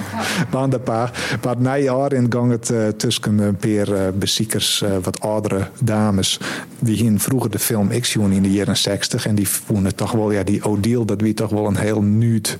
maar 0.51 0.63
een 0.63 0.83
paar. 0.83 1.37
Maar 1.43 1.55
na 1.57 1.77
jaar 1.77 2.13
in 2.13 2.25
gang 2.29 2.51
het 2.51 2.69
uh, 2.69 2.87
tussen 2.87 3.39
een 3.39 3.55
paar 3.55 3.89
uh, 3.89 4.07
beziekers, 4.13 4.81
uh, 4.81 4.89
wat 5.01 5.21
oudere 5.21 5.67
dames. 5.79 6.39
Die 6.79 6.95
hier 6.95 7.19
vroeger 7.19 7.49
de 7.49 7.59
film 7.59 7.99
X 7.99 8.15
in 8.15 8.41
de 8.41 8.51
jaren 8.51 8.77
60. 8.77 9.25
En 9.25 9.35
die 9.35 9.49
vonden 9.49 9.95
toch 9.95 10.11
wel, 10.11 10.31
ja, 10.31 10.43
die 10.43 10.63
Odile, 10.63 11.05
dat 11.05 11.21
wie 11.21 11.33
toch 11.33 11.49
wel 11.49 11.65
een 11.65 11.77
heel 11.77 12.01
nuut, 12.01 12.57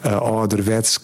ouderwets 0.00 1.00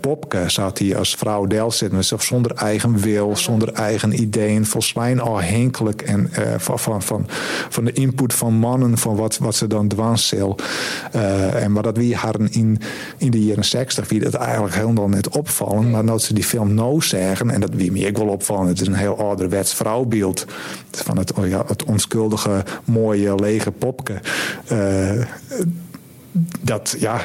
popke. 0.00 0.44
Zat 0.46 0.78
hij 0.78 0.96
als 0.96 1.14
vrouw 1.14 1.46
Del 1.46 1.70
zitten. 1.70 2.04
Zonder 2.04 2.54
eigen 2.54 2.98
wil, 2.98 3.36
zonder 3.36 3.72
eigen 3.72 4.20
ideeën. 4.20 4.66
Volgens 4.66 5.20
afhankelijk 5.20 6.02
en 6.02 6.30
van, 6.58 6.78
van, 6.78 7.02
van, 7.02 7.26
van 7.68 7.84
de 7.84 7.92
input 7.92 8.34
van 8.34 8.54
mannen, 8.54 8.98
van 8.98 9.16
wat, 9.16 9.38
wat 9.38 9.54
ze 9.54 9.66
dan 9.66 9.88
dwanszeel. 9.88 10.56
en 11.54 11.72
maar 11.72 11.82
dat 11.82 11.96
wie 11.96 12.16
haar 12.16 12.34
in 12.50 12.75
in 13.16 13.30
de 13.30 13.44
jaren 13.44 13.64
60 13.64 14.08
wie 14.08 14.20
dat 14.20 14.34
eigenlijk 14.34 14.74
helemaal 14.74 15.08
net 15.08 15.28
opvallen. 15.28 15.90
Maar 15.90 16.06
dat 16.06 16.22
ze 16.22 16.34
die 16.34 16.44
film 16.44 16.74
no 16.74 17.00
zeggen, 17.00 17.50
en 17.50 17.60
dat 17.60 17.70
wie 17.74 17.92
me 17.92 17.98
ik 17.98 18.16
wel 18.16 18.28
opvallen, 18.28 18.68
het 18.68 18.80
is 18.80 18.86
een 18.86 18.94
heel 18.94 19.18
ouderwets 19.18 19.74
vrouwbeeld. 19.74 20.44
Van 20.90 21.18
het, 21.18 21.32
oh 21.32 21.48
ja, 21.48 21.64
het 21.66 21.84
onschuldige, 21.84 22.64
mooie, 22.84 23.34
lege 23.34 23.70
popke. 23.70 24.20
Uh, 24.72 25.24
dat, 26.60 26.96
ja, 26.98 27.24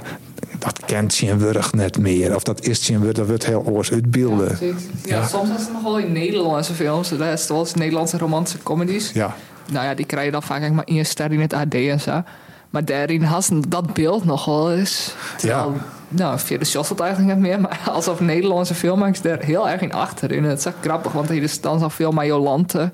dat 0.59 0.79
kent 0.85 1.13
Sjenwurg 1.13 1.73
net 1.73 1.97
meer. 1.97 2.35
Of 2.35 2.43
dat 2.43 2.65
is 2.65 2.83
Sjenwurg, 2.83 3.13
dat 3.13 3.27
wordt 3.27 3.45
heel 3.45 3.65
oors 3.65 3.91
uitbeelden. 3.91 4.57
Ja, 4.59 4.67
ja, 5.03 5.15
ja, 5.15 5.27
soms 5.27 5.49
is 5.49 5.61
het 5.61 5.73
nog 5.73 5.83
wel 5.83 5.99
in 5.99 6.11
Nederlandse 6.11 6.73
films. 6.73 7.11
Eens 7.11 7.73
Nederlandse 7.73 8.17
romantische 8.17 8.63
comedies. 8.63 9.11
Ja. 9.11 9.35
Nou 9.71 9.85
ja, 9.85 9.93
die 9.93 10.05
krijg 10.05 10.25
je 10.25 10.31
dan 10.31 10.43
vaak 10.43 10.71
maar 10.71 10.83
één 10.83 11.05
ster 11.05 11.31
in 11.31 11.39
het 11.39 11.53
AD 11.53 11.73
en 11.73 11.99
zo. 11.99 12.23
Maar 12.71 12.85
daarin 12.85 13.23
had 13.23 13.51
dat 13.67 13.93
beeld 13.93 14.25
nog 14.25 14.45
wel 14.45 14.73
eens. 14.73 15.13
Terwijl, 15.37 15.71
ja. 15.71 15.85
Nou, 16.07 16.39
via 16.39 16.57
de 16.57 16.65
shot 16.65 16.89
het 16.89 16.99
eigenlijk 16.99 17.33
niet 17.33 17.47
meer. 17.47 17.61
Maar 17.61 17.81
alsof 17.93 18.19
Nederlandse 18.19 18.73
filmmakers 18.73 19.23
er 19.23 19.43
heel 19.43 19.69
erg 19.69 19.81
in 19.81 19.93
achter. 19.93 20.37
En 20.37 20.43
het 20.43 20.59
is 20.59 20.65
echt 20.65 20.75
grappig, 20.81 21.11
want 21.11 21.29
hier 21.29 21.43
is 21.43 21.61
dan 21.61 21.91
veel 21.91 22.11
met 22.11 22.25
Jolante. 22.25 22.91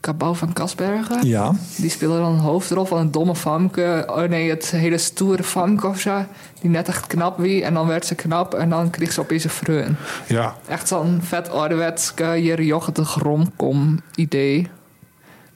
Cabau 0.00 0.36
van 0.36 0.52
Kasbergen. 0.52 1.26
Ja. 1.26 1.52
Die 1.76 1.90
speelde 1.90 2.18
dan 2.18 2.32
een 2.32 2.38
hoofdrol 2.38 2.84
van 2.84 2.98
een 2.98 3.10
domme 3.10 3.36
famke. 3.36 4.04
Oh 4.10 4.22
nee, 4.22 4.50
het 4.50 4.70
hele 4.70 4.98
stoere 4.98 5.42
famke 5.42 5.86
of 5.86 6.00
zo. 6.00 6.24
Die 6.60 6.70
net 6.70 6.88
echt 6.88 7.06
knap 7.06 7.38
wie. 7.38 7.64
En 7.64 7.74
dan 7.74 7.86
werd 7.86 8.06
ze 8.06 8.14
knap 8.14 8.54
en 8.54 8.68
dan 8.68 8.90
kreeg 8.90 9.12
ze 9.12 9.20
opeens 9.20 9.44
een 9.44 9.50
vreun. 9.50 9.96
Ja. 10.26 10.56
Echt 10.68 10.88
zo'n 10.88 11.20
vet 11.22 11.50
ouderwetske, 11.50 12.24
de 12.92 13.04
grondkom 13.04 14.00
idee. 14.14 14.70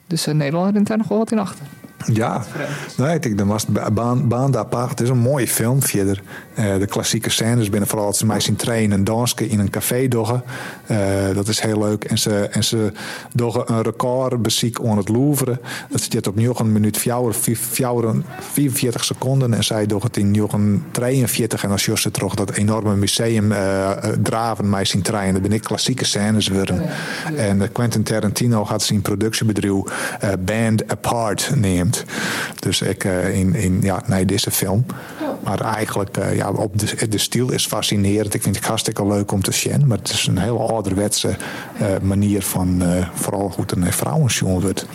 Dus 0.07 0.27
in 0.27 0.37
Nederland 0.37 0.75
rent 0.75 0.87
daar 0.87 0.99
nog 0.99 1.09
wel 1.09 1.19
wat 1.19 1.33
in 1.33 1.39
achter. 1.39 1.67
Ja, 2.13 2.45
nee, 2.97 3.15
ik 3.15 3.23
denk, 3.23 3.39
dan 3.39 3.47
was 3.47 3.67
baan, 3.93 4.29
baan 4.29 4.57
apart. 4.57 4.91
Het 4.91 5.01
is 5.01 5.09
een 5.09 5.19
mooie 5.19 5.49
film. 5.49 5.79
Uh, 5.95 6.79
de 6.79 6.87
klassieke 6.87 7.31
scènes 7.31 7.71
binnen 7.71 7.89
vooral 7.89 8.07
als 8.07 8.19
ze 8.19 8.27
mij 8.27 8.41
zien 8.41 8.57
trainen 8.57 8.99
en 8.99 9.05
dansen 9.05 9.49
in 9.49 9.59
een 9.59 9.71
café 9.71 10.09
doggen. 10.09 10.43
Uh, 10.91 10.99
dat 11.35 11.49
is 11.49 11.61
heel 11.61 11.79
leuk. 11.79 12.05
En 12.05 12.19
ze, 12.19 12.49
en 12.51 12.65
ze 12.65 12.93
doggen 13.33 13.73
een 13.73 13.83
record 13.83 14.43
beziek 14.43 14.79
aan 14.85 14.97
het 14.97 15.09
Louvre. 15.09 15.61
Dat 15.91 16.01
zit 16.01 16.27
op 16.27 16.37
een 16.37 16.73
minuut 16.73 16.99
44 18.41 19.05
seconden. 19.05 19.55
En 19.55 19.65
zij 19.65 19.87
doggen 19.87 20.09
het 20.09 20.17
in 20.17 20.85
43. 20.91 21.65
En 21.65 21.71
als 21.71 21.83
ze 21.83 22.11
terug 22.11 22.35
dat 22.35 22.51
enorme 22.51 22.97
museum 22.97 23.53
uh, 23.53 23.91
draven 24.23 24.71
mij 24.71 24.85
zien 24.85 25.03
trainen. 25.03 25.33
Dat 25.33 25.43
ben 25.43 25.53
ik 25.53 25.63
klassieke 25.63 26.05
scènes 26.05 26.49
worden. 26.49 26.83
En 27.37 27.73
Quentin 27.73 28.03
Tarantino 28.03 28.65
gaat 28.65 28.83
zijn 28.83 29.03
productiebedrijf 29.03 29.83
Band 30.39 30.89
Apart 30.89 31.51
Dus 32.59 32.81
ik 32.81 33.05
uh, 33.05 33.39
in, 33.39 33.55
in 33.55 33.79
ja, 33.83 34.03
nee, 34.07 34.25
deze 34.25 34.51
film. 34.51 34.87
Maar 35.45 35.61
eigenlijk, 35.61 36.17
uh, 36.17 36.37
ja, 36.37 36.51
op 36.51 36.79
de, 36.79 37.09
de 37.09 37.19
stijl 37.19 37.53
is 37.53 37.67
fascinerend. 37.67 38.35
Ik 38.35 38.43
vind 38.43 38.57
het 38.57 38.65
hartstikke 38.65 39.07
leuk 39.07 39.33
om 39.33 39.43
te 39.43 39.53
zien. 39.53 39.87
Maar 39.87 39.99
het 39.99 40.11
is 40.11 40.27
een 40.27 40.39
hele 40.39 40.59
ouderwetse 40.59 41.37
uh, 41.81 41.87
manier 42.03 42.43
van 42.43 42.83
vooral 43.15 43.49
goed 43.49 43.73
een 43.73 43.93
vrouwensjoen 43.93 44.61
wordt. 44.61 44.87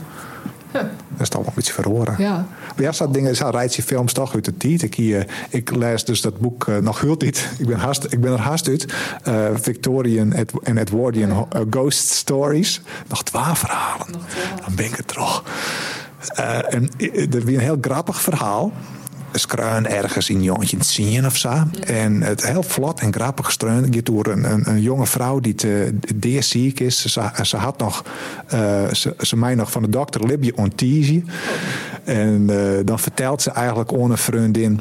Ja. 0.73 0.89
Dat 1.09 1.21
is 1.21 1.29
toch 1.29 1.39
wel 1.39 1.47
een 1.47 1.55
beetje 1.55 1.73
verhoren. 1.73 2.15
Ja. 2.17 2.45
Maar 2.75 2.85
ja, 2.85 2.91
dat 2.91 3.13
dingen, 3.13 3.51
rijdt 3.51 3.75
je 3.75 3.83
films 3.83 4.13
toch 4.13 4.33
uit 4.33 4.45
de 4.45 4.57
tijd. 4.57 4.81
Ik, 4.81 4.95
hier, 4.95 5.27
ik 5.49 5.75
lees 5.75 6.05
dus 6.05 6.21
dat 6.21 6.39
boek 6.39 6.67
uh, 6.67 6.77
nog 6.77 7.01
heel 7.01 7.15
niet. 7.17 7.49
Ik 7.57 7.67
ben, 7.67 7.77
haast, 7.77 8.03
ik 8.03 8.21
ben 8.21 8.31
er 8.31 8.39
haast 8.39 8.67
uit. 8.67 8.93
Uh, 9.27 9.45
Victorian 9.53 10.33
en 10.63 10.77
Edwardian 10.77 11.47
Ghost 11.69 12.09
Stories. 12.09 12.81
Nog 13.07 13.23
twaalf 13.23 13.59
verhalen. 13.59 14.11
Nog 14.11 14.21
twaalf. 14.27 14.59
Dan 14.65 14.75
ben 14.75 14.85
ik 14.85 14.97
er 14.97 15.05
toch. 15.05 15.43
Uh, 16.39 16.73
en 16.73 16.89
er 17.31 17.45
weer 17.45 17.57
een 17.57 17.63
heel 17.63 17.77
grappig 17.81 18.21
verhaal. 18.21 18.71
Skruin 19.33 19.87
ergens 19.87 20.29
in 20.29 20.43
Joontje 20.43 20.77
zien 20.79 21.25
of 21.25 21.37
zo. 21.37 21.63
En 21.85 22.21
het 22.21 22.47
heel 22.47 22.63
vlot 22.63 22.99
en 22.99 23.13
grappig 23.13 23.45
gestreund 23.45 23.95
gaat 23.95 24.05
door 24.05 24.27
een, 24.27 24.51
een, 24.51 24.69
een, 24.69 24.81
jonge 24.81 25.05
vrouw 25.05 25.39
die 25.39 25.55
te 25.55 25.93
ziek 26.39 26.79
is. 26.79 27.05
Ze, 27.05 27.29
ze 27.41 27.57
had 27.57 27.77
nog, 27.77 28.05
uh, 28.53 28.87
ze, 28.93 29.15
ze 29.19 29.37
mij 29.37 29.55
nog 29.55 29.71
van 29.71 29.81
de 29.81 29.89
dokter 29.89 30.25
Libje 30.25 30.57
ontizie. 30.57 31.23
En 32.03 32.47
uh, 32.49 32.79
dan 32.85 32.99
vertelt 32.99 33.41
ze 33.41 33.51
eigenlijk 33.51 33.93
aan 33.93 34.11
een 34.11 34.17
vriendin 34.17 34.79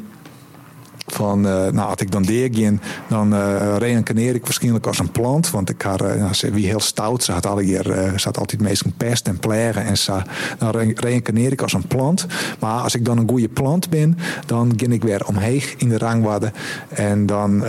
van, 1.07 1.45
uh, 1.45 1.51
nou, 1.51 1.89
als 1.89 2.01
ik 2.01 2.11
dan 2.11 2.21
deer 2.21 2.79
dan 3.07 3.33
uh, 3.33 3.75
reïncarneer 3.77 4.35
ik 4.35 4.43
waarschijnlijk 4.43 4.87
als 4.87 4.99
een 4.99 5.11
plant. 5.11 5.49
Want 5.49 5.69
ik 5.69 5.81
had, 5.81 6.01
uh, 6.01 6.13
nou, 6.13 6.33
ze 6.33 6.51
wie 6.51 6.65
heel 6.65 6.79
stout, 6.79 7.23
ze 7.23 7.31
had, 7.31 7.45
alle 7.45 7.63
uh, 7.63 7.77
ze 8.17 8.23
had 8.23 8.37
altijd 8.37 8.61
meestal 8.61 8.91
pest 8.97 9.27
en 9.27 9.39
plegen. 9.39 9.85
En 9.85 9.97
ze, 9.97 10.21
dan 10.57 10.69
re 10.69 10.91
reïncarneer 10.95 11.51
ik 11.51 11.61
als 11.61 11.73
een 11.73 11.87
plant. 11.87 12.25
Maar 12.59 12.81
als 12.81 12.95
ik 12.95 13.05
dan 13.05 13.17
een 13.17 13.29
goede 13.29 13.49
plant 13.49 13.89
ben, 13.89 14.17
dan 14.45 14.73
ging 14.77 14.93
ik 14.93 15.03
weer 15.03 15.25
omheen 15.25 15.63
in 15.77 15.89
de 15.89 15.97
rangwaarde. 15.97 16.51
En 16.89 17.25
dan 17.25 17.63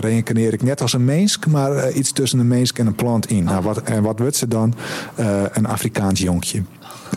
reïncarneer 0.00 0.52
ik 0.52 0.62
net 0.62 0.80
als 0.80 0.92
een 0.92 1.04
mens, 1.04 1.38
maar 1.48 1.90
iets 1.92 2.12
tussen 2.12 2.38
een 2.38 2.48
mens 2.48 2.72
en 2.72 2.86
een 2.86 2.94
plant 2.94 3.30
in. 3.30 3.44
Nou, 3.44 3.62
wat, 3.62 3.82
en 3.82 4.02
wat 4.02 4.18
wordt 4.18 4.36
ze 4.36 4.48
dan? 4.48 4.74
een 5.52 5.66
Afrikaans 5.66 6.20
jonkje. 6.20 6.62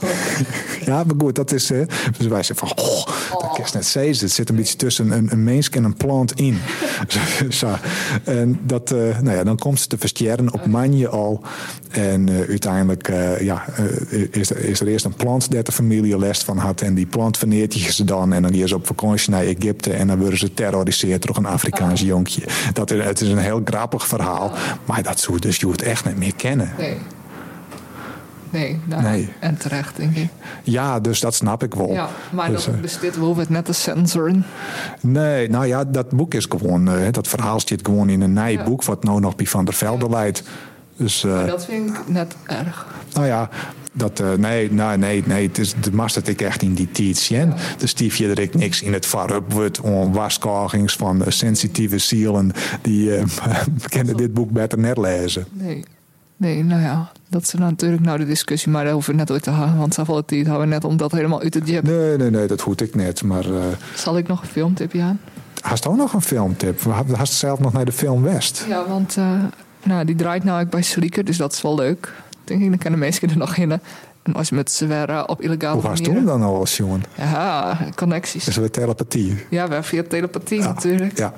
ja, 0.86 1.04
maar 1.04 1.16
goed, 1.18 1.36
dat 1.36 1.52
is. 1.52 1.72
Uh, 1.72 1.86
dus 2.18 2.28
wij 2.28 2.44
zeggen 2.44 2.68
van. 2.68 2.86
Oh, 2.86 3.06
dat 3.30 3.60
is 3.64 3.72
net 3.72 3.86
zeggen. 3.86 4.18
Het 4.18 4.32
zit 4.32 4.50
een 4.50 4.56
beetje 4.56 4.76
tussen 4.76 5.12
een, 5.12 5.32
een 5.32 5.44
mens 5.44 5.70
en 5.70 5.84
een 5.84 5.98
plant 5.98 6.34
in. 6.34 6.60
Zo. 7.50 7.76
En 8.24 8.60
dat, 8.64 8.92
uh, 8.92 9.20
nou 9.20 9.38
ja, 9.38 9.44
dan 9.44 9.58
komt 9.58 9.80
ze 9.80 9.88
te 9.88 9.98
verstjeren 9.98 10.54
op 10.54 10.66
manje 10.66 11.08
al. 11.08 11.42
En 11.90 12.28
uh, 12.28 12.48
uiteindelijk 12.50 13.08
ja, 13.40 13.66
is, 14.32 14.50
er, 14.50 14.58
is 14.58 14.80
er 14.80 14.88
eerst 14.88 15.06
een 15.06 15.16
plant 15.16 15.52
dat 15.52 15.66
de 15.66 15.72
familie 15.72 16.18
last 16.18 16.44
van 16.44 16.58
had. 16.58 16.82
En 16.82 16.94
die 16.94 17.06
plant 17.06 17.38
vernietigt 17.38 17.96
ze 17.96 18.04
dan. 18.04 18.34
En 18.34 18.42
dan 18.42 18.56
gaan 18.56 18.68
ze 18.68 18.76
op 18.76 18.86
vakantie 18.86 19.30
naar 19.30 19.44
Egypte. 19.44 19.94
En 19.94 20.08
dan 20.08 20.20
worden 20.20 20.40
ze 20.40 20.54
terroriseerd 20.54 21.28
door 21.28 21.38
een 21.38 21.46
Afrikaans 21.46 22.02
oh. 22.02 22.08
jonkje. 22.08 22.42
Dat 22.74 22.92
is, 22.92 23.04
het 23.04 23.22
is 23.22 23.30
een 23.30 23.38
heel 23.38 23.62
grappig 23.66 24.08
verhaal. 24.08 24.52
Maar 24.86 25.04
dat 25.04 25.20
zou 25.20 25.40
dus 25.40 25.58
je 25.58 25.68
het 25.68 25.82
echt 25.82 26.06
niet 26.06 26.18
meer 26.18 26.36
kennen. 26.36 26.72
Nee. 26.78 26.98
Nee, 28.54 28.80
nou, 28.86 29.02
nee. 29.02 29.30
En 29.40 29.58
terecht, 29.58 29.96
denk 29.96 30.16
ik. 30.16 30.30
Ja, 30.64 31.00
dus 31.00 31.20
dat 31.20 31.34
snap 31.34 31.64
ik 31.64 31.74
wel. 31.74 31.94
Ja, 31.94 32.10
maar 32.32 32.52
dus, 32.52 32.66
dat 32.66 32.82
besteedt 32.82 33.20
wel 33.20 33.36
het 33.36 33.50
net 33.50 33.66
te 33.66 33.74
censoren. 33.74 34.46
Nee, 35.02 35.50
nou 35.50 35.66
ja, 35.66 35.84
dat 35.86 36.10
boek 36.10 36.34
is 36.34 36.46
gewoon... 36.50 36.90
Uh, 36.90 37.08
dat 37.12 37.28
verhaal 37.28 37.60
zit 37.60 37.86
gewoon 37.86 38.10
in 38.10 38.22
een 38.22 38.34
nijboek... 38.34 38.82
Ja. 38.82 38.88
wat 38.88 39.04
nou 39.04 39.20
nog 39.20 39.36
bij 39.36 39.46
Van 39.46 39.66
der 39.66 39.74
Velde 39.74 40.10
leidt. 40.10 40.44
Dus, 40.98 41.24
uh, 41.24 41.46
dat 41.46 41.66
vind 41.66 41.90
ik 41.90 42.08
net 42.08 42.36
erg. 42.46 42.86
Nou 43.14 43.26
ja, 43.26 43.50
dat, 43.94 44.20
uh, 44.20 44.34
nee, 44.34 44.72
nee, 44.72 44.98
nee, 44.98 45.24
nee, 45.26 45.48
het 45.48 45.58
is 45.58 45.74
de 45.82 45.92
mast 45.92 46.16
dat 46.16 46.28
ik 46.28 46.42
echt 46.42 46.62
in 46.62 46.74
die 46.74 46.92
tijd. 46.92 47.26
Ja. 47.26 47.54
Dus 47.78 47.90
stief 47.90 48.16
je 48.16 48.30
er 48.30 48.40
ik 48.40 48.56
niks 48.56 48.82
in 48.82 48.94
het 48.94 49.06
varp 49.06 49.52
wordt 49.52 49.80
om 49.80 50.14
waskogings 50.14 50.96
van 50.96 51.24
sensitieve 51.28 51.98
zielen 51.98 52.52
die 52.82 53.18
uh, 53.18 53.24
kennen 53.88 54.18
dit 54.18 54.34
boek 54.34 54.52
beter 54.52 54.80
net 54.80 54.98
lezen. 54.98 55.46
Nee. 55.52 55.84
Nee, 56.38 56.64
nou 56.64 56.82
ja, 56.82 57.12
dat 57.30 57.42
is 57.42 57.54
natuurlijk 57.54 58.02
nou 58.02 58.18
de 58.18 58.26
discussie, 58.26 58.72
maar 58.72 58.84
daar 58.84 58.94
hoeven 58.94 59.12
we 59.12 59.20
net 59.20 59.32
ooit 59.32 59.44
te 59.44 59.52
gaan. 59.52 59.78
Want 59.78 59.96
tijd 59.96 60.30
hebben 60.30 60.60
we 60.60 60.66
net 60.66 60.84
om 60.84 60.98
dat 60.98 61.12
helemaal 61.12 61.42
uit 61.42 61.52
te 61.52 61.62
jeb. 61.66 61.84
Nee, 61.84 62.18
nee, 62.18 62.30
nee, 62.30 62.48
dat 62.48 62.62
hoed 62.62 62.82
ik 62.82 62.96
net. 62.96 63.24
Maar, 63.24 63.50
uh, 63.50 63.64
Zal 63.96 64.18
ik 64.18 64.28
nog 64.28 64.42
een 64.42 64.48
filmtipje 64.48 65.02
aan? 65.02 65.20
Hast 65.62 65.88
ook 65.88 65.98
nog 65.98 66.14
een 66.14 66.22
filmtip? 66.22 66.82
Hast 67.16 67.34
zelf 67.34 67.60
nog 67.60 67.74
naar 67.74 67.86
de 67.86 67.92
film 67.92 68.22
West? 68.22 68.66
Ja, 68.68 68.88
want 68.88 69.18
uh, 69.18 69.44
nou, 69.84 70.06
die 70.06 70.16
draait 70.16 70.44
nou 70.44 70.64
ook 70.64 70.70
bij 70.70 70.82
Slieker, 70.82 71.26
dus 71.26 71.38
dat 71.38 71.54
is 71.54 71.62
wel 71.62 71.76
leuk. 71.76 72.14
Denk 72.44 72.62
ik, 72.62 72.70
dan 72.70 72.78
kunnen 72.78 73.00
mensen 73.00 73.30
er 73.30 73.38
nog 73.38 73.56
in. 73.56 73.72
En 74.24 74.34
als 74.34 74.50
je 74.50 74.56
met 74.56 74.72
zweren 74.72 75.30
op 75.30 75.42
illegale 75.42 75.74
Hoe 75.74 75.90
was 75.90 76.02
toen 76.02 76.26
dan 76.26 76.42
al 76.42 76.56
als 76.56 76.78
jongen? 76.78 77.04
Ja, 77.18 77.78
connecties. 77.96 78.48
Is 78.48 78.56
weer 78.56 78.72
telepathie? 78.72 79.46
Ja, 79.50 79.68
we 79.68 79.84
via 79.84 80.04
telepathie 80.08 80.60
ja. 80.60 80.66
natuurlijk. 80.66 81.18
Ja. 81.18 81.34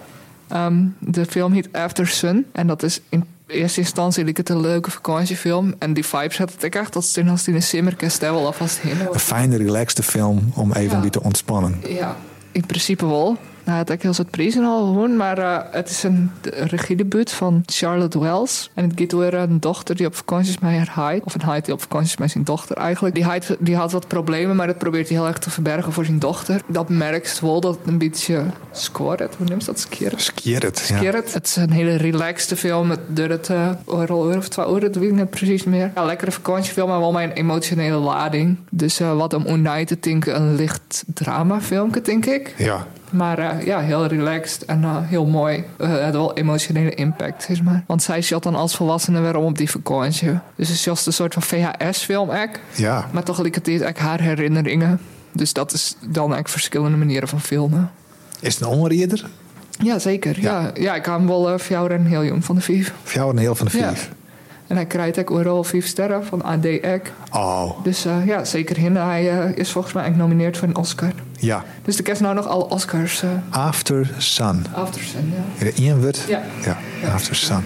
Um, 0.54 0.96
de 1.00 1.26
film 1.26 1.54
heet 1.54 1.70
After 1.72 2.08
Sun. 2.08 2.46
En 2.52 2.68
dat 2.68 2.84
is 2.84 3.02
in 3.10 3.26
eerste 3.48 3.80
instantie 3.80 4.24
leek 4.24 4.38
het 4.38 4.50
een 4.50 4.62
leuke 4.62 4.92
vakantiefilm. 4.92 5.76
En 5.80 5.94
die 5.94 6.06
vibes 6.06 6.38
had 6.38 6.64
ik 6.64 6.76
echt 6.76 6.94
dat 6.94 7.14
toen 7.14 7.30
als 7.30 7.44
die 7.44 7.54
in 7.54 7.60
een 7.60 7.66
simmerkast 7.66 8.20
wel 8.20 8.46
alvast 8.46 8.80
heen. 8.80 9.00
Een 9.14 9.20
fijne, 9.20 9.58
relaxte 9.58 10.04
film 10.04 10.52
om 10.56 10.72
even 10.74 11.04
ja. 11.04 11.10
te 11.10 11.24
ontspannen. 11.24 11.82
Ja, 11.88 12.18
in 12.52 12.66
principe 12.66 13.06
wel. 13.06 13.38
Nou, 13.66 13.78
het 13.78 13.90
is 13.90 14.02
heel 14.02 14.14
soort 14.14 14.30
prijzen 14.30 14.64
al 14.64 14.86
gewoon, 14.86 15.16
maar 15.16 15.40
uh, 15.40 15.58
het 15.72 15.90
is 15.90 16.04
een 16.04 16.32
regiedebuut 16.44 17.32
van 17.32 17.64
Charlotte 17.66 18.20
Wells. 18.20 18.70
En 18.74 18.84
het 18.90 19.00
gaat 19.00 19.14
over 19.14 19.34
een 19.34 19.60
dochter 19.60 19.96
die 19.96 20.06
op 20.06 20.16
vakantie 20.16 20.50
is 20.50 20.60
met 20.60 20.72
haar 20.72 21.06
heid. 21.06 21.24
Of 21.24 21.34
een 21.34 21.42
heid 21.42 21.66
die 21.66 21.74
op 21.74 21.82
vakantie 21.82 22.10
is 22.10 22.18
met 22.18 22.32
zijn 22.32 22.44
dochter 22.44 22.78
eigenlijk. 22.78 23.16
Die 23.16 23.26
heid 23.26 23.56
die 23.60 23.76
had 23.76 23.92
wat 23.92 24.08
problemen, 24.08 24.56
maar 24.56 24.68
dat 24.68 24.78
probeert 24.78 25.08
hij 25.10 25.18
heel 25.18 25.28
erg 25.28 25.38
te 25.38 25.50
verbergen 25.50 25.94
voor 25.94 26.06
zijn 26.06 26.20
dochter. 26.20 26.62
Dat 26.68 26.90
merkt 26.90 27.40
wel 27.40 27.62
dat 27.62 27.78
het 27.78 27.88
een 27.88 27.98
beetje 27.98 28.44
scoret. 28.72 29.36
Hoe 29.38 29.48
noemt 29.48 29.66
dat? 29.66 29.80
Skieret? 29.80 30.22
Skieret, 30.22 30.88
ja. 30.88 31.12
Het 31.12 31.46
is 31.46 31.56
een 31.56 31.72
hele 31.72 31.96
relaxte 31.96 32.56
film. 32.56 32.90
Het 32.90 33.00
duurt 33.08 33.50
uh, 33.50 33.70
een 33.88 34.02
uur 34.10 34.38
of 34.38 34.48
twee 34.48 34.68
uur, 34.68 34.80
dat 34.80 34.96
weet 34.96 35.10
ik 35.10 35.16
niet 35.16 35.30
precies 35.30 35.64
meer. 35.64 35.92
Ja, 35.96 36.06
lekkere 36.06 36.32
vakantiefilm, 36.32 36.90
maar 36.90 37.00
wel 37.00 37.12
met 37.12 37.24
een 37.24 37.32
emotionele 37.32 37.98
lading. 37.98 38.58
Dus 38.70 39.02
uh, 39.02 39.18
wat 39.18 39.34
om 39.34 39.46
onnight 39.46 39.88
te 39.88 39.98
denken, 40.00 40.36
een 40.36 40.56
licht 40.56 41.04
dramafilmpje, 41.14 42.02
denk 42.02 42.26
ik. 42.26 42.54
Ja. 42.58 42.88
Maar 43.16 43.40
uh, 43.40 43.66
ja, 43.66 43.80
heel 43.80 44.06
relaxed 44.06 44.66
en 44.66 44.82
uh, 44.82 44.98
heel 45.02 45.26
mooi. 45.26 45.64
Uh, 45.78 46.04
het 46.04 46.14
wel 46.14 46.34
emotionele 46.34 46.96
impact, 46.96 47.44
zeg 47.44 47.64
maar. 47.64 47.84
Want 47.88 48.04
zij 48.04 48.22
zat 48.22 48.44
dan 48.44 48.56
als 48.56 48.76
volwassene 48.76 49.20
weer 49.20 49.36
om 49.36 49.46
op 49.46 49.58
die 49.58 49.70
vakantie. 49.70 50.30
Dus 50.56 50.68
het 50.68 50.78
is 50.78 50.84
juist 50.84 51.08
een 51.08 51.14
soort 51.14 51.34
van 51.34 51.42
VHS-film, 51.42 52.30
Ja. 52.76 53.10
Maar 53.12 53.24
tegelijkertijd 53.24 53.86
ook 53.86 53.98
haar 53.98 54.22
herinneringen. 54.22 55.00
Dus 55.32 55.54
dat 55.54 55.74
is 55.74 55.96
dan 56.00 56.16
eigenlijk 56.16 56.50
verschillende 56.50 56.98
manieren 56.98 57.28
van 57.28 57.42
filmen. 57.42 57.92
Is 58.40 58.54
het 58.54 58.64
een 58.64 58.70
onreder? 58.70 59.26
Ja, 59.70 60.00
zeker. 60.00 60.42
Ja, 60.42 60.62
ja, 60.62 60.72
ja 60.74 60.96
ik 60.96 61.06
hem 61.06 61.28
wel 61.28 61.54
uh, 61.54 61.60
voor 61.60 61.90
en 61.90 62.06
heel 62.06 62.24
jong 62.24 62.46
van 62.46 62.56
de 62.56 62.62
vijf. 62.62 62.94
Voor 63.04 63.14
jou 63.14 63.32
een 63.32 63.38
heel 63.38 63.56
van 63.56 63.66
de 63.66 63.72
vijf? 63.72 64.10
Ja. 64.10 64.25
En 64.68 64.76
hij 64.76 64.86
krijgt 64.86 65.20
ook 65.20 65.32
overal 65.32 65.64
vijf 65.64 65.88
sterren 65.88 66.26
van 66.26 66.44
AD 66.44 66.66
Ek. 66.66 67.12
Oh. 67.32 67.84
Dus 67.84 68.06
uh, 68.06 68.26
ja, 68.26 68.46
zeker 68.46 68.78
hin. 68.78 68.96
Hij 68.96 69.34
uh, 69.34 69.58
is 69.58 69.72
volgens 69.72 69.94
mij 69.94 70.04
genomineerd 70.12 70.58
voor 70.58 70.68
een 70.68 70.76
Oscar. 70.76 71.12
Ja. 71.40 71.64
Dus 71.84 71.96
de 71.96 72.04
kerst 72.04 72.22
nou 72.22 72.36
nog 72.36 72.48
alle 72.48 72.68
Oscars. 72.68 73.24
Uh... 73.24 73.30
After 73.50 74.14
Sun. 74.18 74.66
After 74.74 75.02
Sun, 75.02 75.34
ja. 75.58 75.72
Ian 75.76 76.02
wordt? 76.02 76.26
Ja. 76.28 76.42
ja. 76.64 76.78
ja. 77.02 77.14
After 77.14 77.36
Sun. 77.36 77.64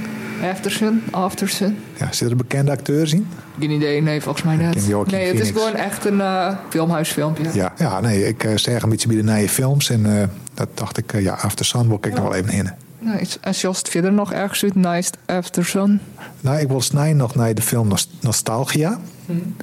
After 0.51 0.71
Sun, 0.71 1.03
After 1.11 1.49
Sun. 1.49 1.77
Ja, 1.97 2.05
zitten 2.05 2.29
er 2.29 2.35
bekende 2.35 2.71
acteurs 2.71 3.13
in? 3.13 3.27
Geen 3.59 3.69
idee, 3.71 4.01
nee, 4.01 4.21
volgens 4.21 4.43
mij 4.45 4.55
niet. 4.55 4.87
Nee, 5.11 5.27
het 5.27 5.39
is 5.39 5.49
gewoon 5.49 5.75
echt 5.75 6.05
een 6.05 6.21
filmhuisfilmpje. 6.69 7.43
Ja, 7.53 7.73
ja 7.77 7.99
nee, 7.99 8.27
ik 8.27 8.49
zeg 8.55 8.81
een 8.81 8.89
beetje 8.89 9.07
bij 9.07 9.17
de 9.17 9.23
nieuwe 9.23 9.49
films. 9.49 9.89
En 9.89 10.31
dat 10.53 10.67
dacht 10.73 10.97
ik, 10.97 11.21
ja, 11.21 11.33
After 11.33 11.65
Sun 11.65 11.87
wil 11.87 11.97
ik 12.01 12.05
ja. 12.05 12.09
nog 12.09 12.21
wel 12.21 12.33
even 12.33 12.53
in. 12.53 12.71
Nice. 13.13 13.37
En 13.41 13.51
Jost 13.51 13.89
verder 13.89 14.13
nog 14.13 14.33
ergens 14.33 14.63
uit 14.63 14.75
Nice 14.75 15.11
After 15.25 15.65
Sun? 15.65 16.01
Nou, 16.41 16.59
ik 16.59 16.67
wil 16.67 16.81
snijden 16.81 17.17
nog 17.17 17.35
naar 17.35 17.53
de 17.53 17.61
film 17.61 17.91
Nostalgia. 18.21 18.99
Hmm. 19.25 19.55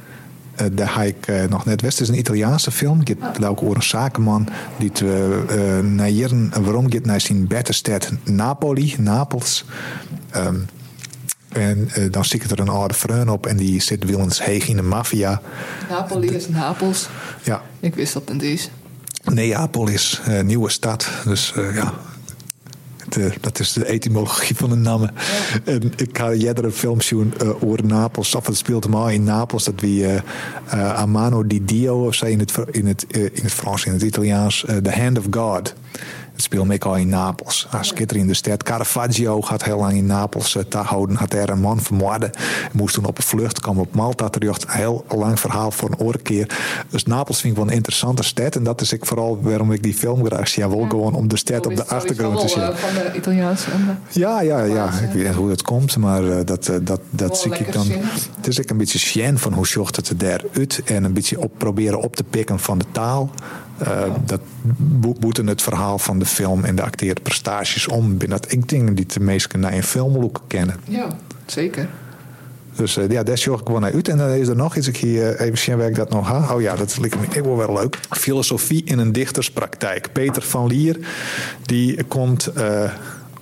Uh, 0.61 0.67
daar 0.73 0.89
ga 0.89 1.03
ik 1.03 1.27
uh, 1.29 1.45
nog 1.45 1.65
net 1.65 1.81
west. 1.81 1.99
Het 1.99 2.09
is 2.09 2.15
een 2.15 2.21
Italiaanse 2.21 2.71
film. 2.71 2.99
Het 2.99 3.17
gaat 3.21 3.45
ook 3.45 3.63
over 3.63 3.77
een 3.77 3.83
zakenman 3.83 4.49
die 4.79 4.93
te, 4.93 5.43
uh, 5.51 5.91
naar 5.91 6.07
hier 6.07 6.31
waarom 6.63 6.93
gaat 6.93 7.05
naar 7.05 7.21
zijn 7.21 7.47
betterstad 7.47 8.13
Napoli, 8.25 8.95
Napels. 8.99 9.65
Um, 10.37 10.67
en 11.49 11.89
dan 12.11 12.25
zie 12.25 12.41
ik 12.41 12.51
er 12.51 12.61
een 12.61 12.69
oude 12.69 12.95
vriend 12.95 13.29
op 13.29 13.47
en 13.47 13.57
die 13.57 13.81
zit 13.81 14.05
willens 14.05 14.45
heeg 14.45 14.69
in 14.69 14.77
de 14.77 14.83
maffia. 14.83 15.41
Napoli 15.89 16.29
is 16.29 16.49
Napels. 16.49 17.09
Ja. 17.43 17.63
Ik 17.81 17.95
wist 17.95 18.13
dat 18.13 18.33
niet 18.33 18.43
eens. 18.43 18.71
Neapolis, 19.25 20.21
uh, 20.29 20.41
nieuwe 20.41 20.71
stad. 20.71 21.09
Dus 21.25 21.53
ja, 21.75 21.95
de, 23.09 23.33
dat 23.41 23.59
is 23.59 23.73
de 23.73 23.87
etymologie 23.87 24.57
van 24.57 24.71
de 24.71 24.77
naam. 24.77 25.03
Ja. 25.03 25.11
En 25.65 25.93
ik 25.97 26.19
ga 26.19 26.35
jij 26.35 26.55
een 26.57 26.73
film 26.73 27.01
zien 27.01 27.35
uh, 27.43 27.63
over 27.63 27.85
Napels. 27.85 28.35
Of 28.35 28.47
het 28.47 28.57
speelt 28.57 28.89
maar 28.89 29.13
in 29.13 29.25
Napels. 29.25 29.65
Dat 29.65 29.81
wie 29.81 30.03
uh, 30.03 30.15
uh, 30.15 30.95
Amano 30.95 31.47
di 31.47 31.65
Dio, 31.65 32.07
of 32.07 32.15
zei 32.15 32.33
in 32.33 32.39
het, 32.39 32.55
in 32.71 32.87
het, 32.87 33.05
in 33.09 33.43
het 33.43 33.53
Frans, 33.53 33.85
in 33.85 33.93
het 33.93 34.03
Italiaans, 34.03 34.65
The 34.83 34.91
Hand 34.91 35.19
of 35.19 35.25
God. 35.31 35.75
Het 36.37 36.45
speelt 36.45 36.67
me 36.67 36.79
al 36.79 36.97
in 36.97 37.09
Napels. 37.09 37.67
Als 37.71 37.89
skitter 37.89 38.17
in 38.17 38.27
de 38.27 38.35
stad. 38.35 38.63
Caravaggio 38.63 39.41
gaat 39.41 39.65
heel 39.65 39.79
lang 39.79 39.93
in 39.93 40.07
Napels 40.07 40.55
uh, 40.55 40.63
te 40.63 40.77
houden. 40.77 41.17
Had 41.17 41.33
er 41.33 41.51
een 41.51 41.61
man 41.61 41.81
vermoorden. 41.81 42.31
Moest 42.73 42.95
toen 42.95 43.05
op 43.05 43.19
een 43.19 43.25
vlucht 43.25 43.61
komen 43.61 43.83
op 43.83 43.95
Malta 43.95 44.29
terug. 44.29 44.59
Heel 44.67 45.05
lang 45.09 45.41
verhaal 45.41 45.71
voor 45.71 45.89
een 45.89 45.99
oorkeer. 45.99 46.57
Dus 46.91 47.05
Napels 47.05 47.41
vind 47.41 47.53
ik 47.53 47.59
wel 47.59 47.69
een 47.69 47.75
interessante 47.77 48.23
stad. 48.23 48.57
En 48.57 48.65
dat 48.65 48.81
is 48.81 48.93
ik 48.93 49.07
vooral 49.07 49.39
waarom 49.43 49.73
ik 49.73 49.83
die 49.83 49.95
film 49.95 50.25
graag 50.25 50.49
zie. 50.49 50.65
Ja, 50.67 50.71
gewoon 50.89 51.15
om 51.15 51.29
de 51.29 51.37
stad 51.37 51.67
op 51.67 51.77
de 51.77 51.87
achtergrond 51.87 52.41
te 52.41 52.49
zien. 52.49 52.77
Van 52.77 52.95
de 52.95 53.13
Italiaanse. 53.17 53.71
Ja, 54.11 54.41
ja, 54.41 54.63
ja. 54.63 54.87
Ik 54.87 55.13
weet 55.13 55.27
niet 55.27 55.35
hoe 55.35 55.49
dat 55.49 55.63
komt. 55.63 55.97
Maar 55.97 56.23
uh, 56.25 56.37
dat, 56.45 56.69
uh, 56.69 56.77
dat, 56.83 57.01
dat 57.11 57.39
zie 57.39 57.55
ik 57.55 57.73
dan. 57.73 57.85
Zien. 57.85 58.03
Het 58.37 58.47
is 58.47 58.59
ik 58.59 58.71
een 58.71 58.77
beetje 58.77 58.99
sjen 58.99 59.39
van 59.39 59.53
hoe 59.53 59.67
zocht 59.67 59.97
het 59.97 60.23
er 60.23 60.45
uit. 60.53 60.81
En 60.85 61.05
een 61.05 61.13
beetje 61.13 61.41
op, 61.41 61.53
proberen 61.59 62.01
op 62.01 62.17
te 62.17 62.25
pikken 62.25 62.59
van 62.59 62.79
de 62.79 62.85
taal. 62.93 63.31
Uh, 63.83 64.15
dat 64.25 64.41
boeten 65.19 65.47
het 65.47 65.63
verhaal 65.63 65.99
van 65.99 66.19
de 66.19 66.27
film 66.27 66.65
en 66.65 66.77
de 66.77 66.83
acteerde 66.83 67.21
prestaties 67.21 67.89
om. 67.89 68.19
Dat 68.19 68.53
ik 68.53 68.69
denk 68.69 68.97
die 68.97 69.07
de 69.07 69.21
meesten 69.21 69.61
naar 69.61 69.73
een 69.73 69.83
filmlook 69.83 70.41
kennen. 70.47 70.77
Ja, 70.85 71.17
zeker. 71.47 71.89
Dus 72.77 72.97
uh, 72.97 73.11
ja, 73.11 73.23
daar 73.23 73.39
zorg 73.39 73.61
ik 73.61 73.67
gewoon 73.67 73.81
naar 73.81 73.93
uit. 73.93 74.09
En 74.09 74.19
dan 74.19 74.31
is 74.31 74.49
er 74.49 74.57
nog 74.57 74.77
iets, 74.77 74.89
ik 74.89 74.97
hier 74.97 75.41
even 75.41 75.59
zien 75.59 75.77
waar 75.77 75.89
ik 75.89 75.95
dat 75.95 76.11
nog 76.11 76.29
ha. 76.29 76.55
Oh 76.55 76.61
ja, 76.61 76.77
dat 76.77 76.99
lijkt 77.01 77.17
me 77.21 77.27
ik 77.37 77.45
wel 77.45 77.57
wel 77.57 77.73
leuk. 77.73 77.99
Filosofie 78.11 78.85
in 78.85 78.99
een 78.99 79.13
dichterspraktijk. 79.13 80.13
Peter 80.13 80.43
van 80.43 80.67
Lier, 80.67 80.99
die 81.63 82.05
komt 82.05 82.51
uh, 82.57 82.91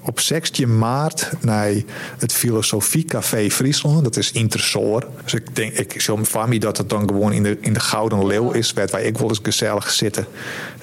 op 0.05 0.21
16 0.21 0.79
maart 0.79 1.31
naar 1.41 1.73
het 2.19 2.33
Filosofie 2.33 3.05
Café 3.05 3.51
Friesland. 3.51 4.05
Dat 4.05 4.17
is 4.17 4.33
Intersoor. 4.33 5.07
Dus 5.23 5.35
ik 5.35 5.57
denk, 5.57 5.73
ik 5.73 6.01
zou 6.01 6.25
van 6.25 6.49
me 6.49 6.59
dat 6.59 6.77
het 6.77 6.89
dan 6.89 7.09
gewoon 7.09 7.33
in 7.33 7.43
de, 7.43 7.59
in 7.61 7.73
de 7.73 7.81
Gouden 7.81 8.27
Leeuw 8.27 8.51
is, 8.51 8.73
waar 8.73 9.01
ik 9.01 9.19
wel 9.19 9.29
eens 9.29 9.41
gezellig 9.43 9.91
zitten. 9.91 10.27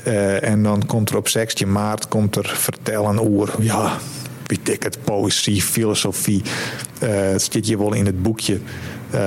Uh, 0.08 0.44
en 0.44 0.64
dan 0.64 0.86
komt 0.86 1.10
er 1.10 1.18
op 1.18 1.28
16 1.28 1.72
maart 1.72 2.08
komt 2.08 2.36
er 2.36 2.48
vertellen 2.48 3.20
over, 3.20 3.64
ja, 3.64 3.98
weet 4.46 4.70
ik 4.70 4.84
het, 4.84 5.04
poëzie, 5.04 5.62
filosofie. 5.62 6.42
Uh, 7.04 7.10
het 7.10 7.42
zit 7.52 7.66
hier 7.66 7.78
wel 7.78 7.94
in 7.94 8.06
het 8.06 8.22
boekje. 8.22 8.60
Uh, 9.14 9.20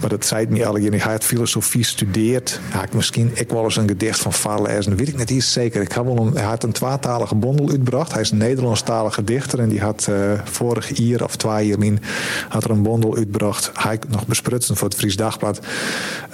maar 0.00 0.08
dat 0.08 0.26
zei 0.26 0.40
het 0.40 0.50
me 0.50 0.66
al. 0.66 0.74
Hij 0.74 0.98
had 0.98 1.24
filosofie 1.24 1.84
studeerd. 1.84 2.60
Had 2.70 2.92
misschien 2.92 3.30
ik 3.34 3.50
wel 3.50 3.64
eens 3.64 3.76
een 3.76 3.88
gedicht 3.88 4.18
van 4.18 4.32
voorlezen. 4.32 4.96
weet 4.96 5.08
ik 5.08 5.16
net 5.16 5.30
iets 5.30 5.52
zeker. 5.52 5.82
Ik 5.82 5.92
had 5.92 6.04
wel 6.04 6.18
een, 6.18 6.32
hij 6.32 6.44
had 6.44 6.62
een 6.62 6.72
tweetalige 6.72 7.34
bondel 7.34 7.68
uitgebracht. 7.68 8.12
Hij 8.12 8.20
is 8.20 8.30
een 8.30 8.38
Nederlandstalige 8.38 9.24
dichter. 9.24 9.58
En 9.58 9.68
die 9.68 9.80
had 9.80 10.06
uh, 10.10 10.32
vorig 10.44 10.98
jaar 10.98 11.22
of 11.22 11.36
twee 11.36 11.66
jaar 11.66 11.82
in, 11.82 12.00
had 12.48 12.64
er 12.64 12.70
een 12.70 12.82
bondel 12.82 13.16
uitgebracht. 13.16 13.70
Hij 13.74 13.98
nog 14.08 14.26
besprutsen 14.26 14.76
voor 14.76 14.88
het 14.88 14.96
Fries 14.96 15.16
Dagblad. 15.16 15.60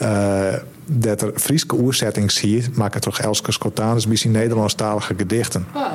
Uh, 0.03 0.55
dat 0.87 1.23
er 1.23 1.33
Frieske 1.35 1.77
oerzettings 1.77 2.41
hier, 2.41 2.69
maak 2.75 2.95
het 2.95 3.03
toch 3.03 3.19
Elske 3.19 3.53
Scotanus, 3.53 4.07
misschien 4.07 4.31
Nederlandstalige 4.31 5.15
gedichten. 5.17 5.67
Ah. 5.73 5.93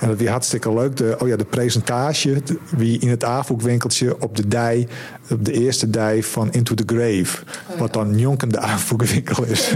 En 0.00 0.08
dat 0.08 0.18
was 0.18 0.28
hartstikke 0.28 0.74
leuk. 0.74 0.96
De, 0.96 1.16
oh 1.18 1.28
ja, 1.28 1.36
de 1.36 1.44
presentatie 1.44 2.42
wie 2.76 2.98
in 2.98 3.08
het 3.08 3.24
aanvoegwinkeltje 3.24 4.20
op 4.20 4.36
de 4.36 4.48
dij, 4.48 4.88
op 5.30 5.44
de 5.44 5.52
eerste 5.52 5.90
dij 5.90 6.22
van 6.22 6.52
Into 6.52 6.74
the 6.74 6.82
Grave. 6.86 7.42
Oh 7.66 7.78
wat 7.78 7.92
dan 7.92 8.18
jonkende 8.18 8.58
aanvoegwinkel 8.58 9.44
is. 9.44 9.74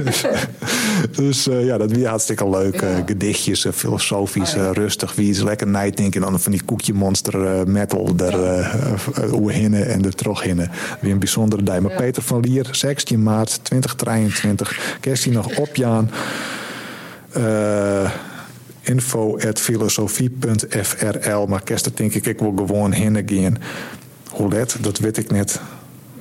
dus 1.16 1.48
uh, 1.48 1.64
ja, 1.64 1.78
dat 1.78 1.92
was 1.92 2.02
hartstikke 2.02 2.48
leuk. 2.48 2.80
Ja. 2.80 2.90
Uh, 2.90 2.96
gedichtjes, 3.06 3.64
uh, 3.64 3.72
filosofisch, 3.72 4.54
oh, 4.54 4.62
ja. 4.62 4.72
rustig. 4.72 5.14
Wie 5.14 5.30
is 5.30 5.42
lekker 5.42 5.66
night 5.66 6.00
en 6.00 6.20
dan 6.20 6.40
van 6.40 6.52
die 6.52 6.62
koekje 6.64 6.94
monster 6.94 7.68
metal 7.68 8.12
er 8.16 8.64
uh, 9.38 9.46
hinnen 9.46 9.86
en 9.86 10.04
er 10.04 10.14
terug 10.14 10.42
hinnen. 10.42 10.70
Weer 11.00 11.12
een 11.12 11.18
bijzondere 11.18 11.62
dij. 11.62 11.80
Maar 11.80 11.94
Peter 11.96 12.22
van 12.22 12.40
Lier, 12.40 12.68
16 12.70 13.22
maart 13.22 13.60
2023. 13.62 14.96
Kerst 15.00 15.24
hij 15.24 15.32
nog 15.32 15.56
opjaan. 15.56 16.10
Uh, 17.36 18.10
info.filosofie.frl. 18.90 21.46
Maar 21.46 21.62
kerst 21.62 21.96
denk 21.96 22.14
ik, 22.14 22.26
ik 22.26 22.38
wil 22.38 22.52
gewoon 22.56 22.92
heen 22.92 23.22
gaan. 23.26 23.58
Hoe 24.30 24.48
let, 24.48 24.76
dat 24.80 24.98
weet 24.98 25.16
ik 25.16 25.30
net. 25.30 25.60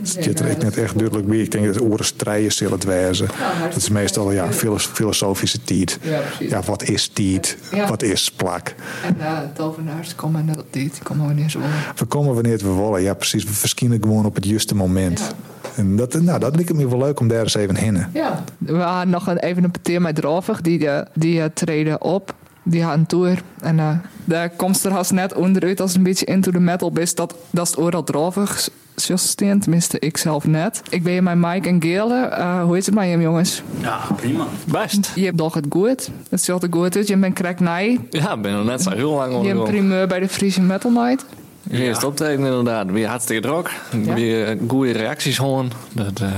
Zit 0.02 0.40
er 0.40 0.46
ik 0.46 0.64
net 0.64 0.78
echt 0.78 0.98
duidelijk 0.98 1.28
bij. 1.28 1.38
Ik 1.38 1.52
denk 1.52 1.66
dat 1.66 1.82
oren 1.82 2.06
strijden 2.06 2.52
zullen 2.52 2.74
het 2.74 2.84
wezen. 2.84 3.28
dat 3.64 3.76
is 3.76 3.90
meestal 3.90 4.32
ja, 4.32 4.52
filosofische 4.78 5.64
tijd. 5.64 6.00
Ja, 6.40 6.62
wat 6.66 6.84
is 6.84 7.08
tijd? 7.08 7.58
Wat 7.88 8.04
is 8.04 8.32
plak? 8.32 8.74
En 9.06 9.16
uh, 9.20 9.40
tovenaars 9.54 10.16
komen 10.16 10.46
dat 10.46 10.66
tijd. 10.70 11.00
Komen 11.04 11.26
wanneer 11.26 11.50
ze 11.50 11.58
willen. 11.58 11.74
We 11.96 12.06
komen 12.06 12.34
wanneer 12.34 12.58
we 12.58 12.74
willen. 12.74 13.02
Ja, 13.02 13.14
precies. 13.14 13.44
We 13.44 13.54
verschijnen 13.54 14.02
gewoon 14.02 14.26
op 14.26 14.36
het 14.36 14.46
juiste 14.46 14.76
moment. 14.76 15.34
En 15.76 15.96
dat, 15.96 16.22
nou, 16.22 16.40
dat 16.40 16.56
lijkt 16.56 16.74
me 16.74 16.90
wel 16.90 16.98
leuk 16.98 17.20
om 17.20 17.28
daar 17.28 17.42
eens 17.42 17.56
even 17.56 17.76
heen. 17.76 18.06
Ja. 18.14 18.44
We 18.58 18.74
hadden 18.74 19.10
nog 19.10 19.38
even 19.38 19.64
een 19.64 19.72
peteer 19.72 20.02
met 20.02 20.16
Drovig. 20.16 20.62
Die, 20.62 20.80
uh, 20.80 21.02
die 21.14 21.40
uh, 21.40 21.46
treden 21.54 22.02
op 22.02 22.36
die 22.70 22.82
gaan 22.82 23.06
tour. 23.06 23.42
En 23.62 23.78
uh, 23.78 23.90
daar 24.26 24.50
komt 24.50 24.84
er 24.84 24.92
haast 24.92 25.12
net 25.12 25.34
onderuit 25.34 25.82
als 25.82 25.96
een 25.96 26.04
beetje 26.04 26.26
into 26.26 26.52
the 26.52 26.60
metal 26.60 26.92
bent. 26.92 27.16
Dat, 27.16 27.36
dat 27.50 27.66
is 27.66 27.72
het 27.72 27.80
oral 27.80 28.04
drovig. 28.04 28.70
Justin, 28.96 29.60
tenminste 29.60 30.00
ik 30.00 30.18
zelf 30.18 30.48
net. 30.48 30.82
Ik 30.90 31.04
ben 31.04 31.12
hier 31.12 31.24
met 31.24 31.36
Mike 31.36 31.68
en 31.68 31.82
Gele. 31.82 32.36
Uh, 32.38 32.64
hoe 32.64 32.78
is 32.78 32.86
het 32.86 32.96
met 32.96 33.10
je 33.10 33.18
jongens? 33.18 33.62
Ja, 33.82 34.00
prima. 34.16 34.46
Best. 34.66 35.12
Je 35.16 35.26
hebt 35.26 35.38
nog 35.38 35.54
het 35.54 35.66
goed. 35.70 36.10
Het 36.30 36.44
ziet 36.44 36.64
er 36.64 36.70
goed 36.72 36.96
uit. 36.96 37.08
Je 37.08 37.18
bent 37.18 37.34
crack 37.34 37.60
nij. 37.60 38.00
Ja, 38.10 38.34
ik 38.34 38.42
ben 38.42 38.54
nog 38.54 38.66
net 38.66 38.82
zo 38.82 38.90
heel 38.90 39.12
lang 39.12 39.34
onder. 39.34 39.48
Je 39.48 39.54
bent 39.54 39.70
primeur 39.70 40.08
bij 40.08 40.20
de 40.20 40.30
Friese 40.30 40.62
Metal 40.62 40.92
Night. 40.92 41.26
Ja. 41.64 41.78
Eerst 41.78 42.04
optreden 42.04 42.46
inderdaad. 42.46 42.92
Weer 42.92 43.08
hartstikke 43.08 43.48
druk. 43.48 43.72
Ja? 44.06 44.14
Weer 44.14 44.58
goede 44.68 44.92
reacties 44.92 45.38
horen. 45.38 45.72
Dat 45.94 46.22
uh, 46.22 46.30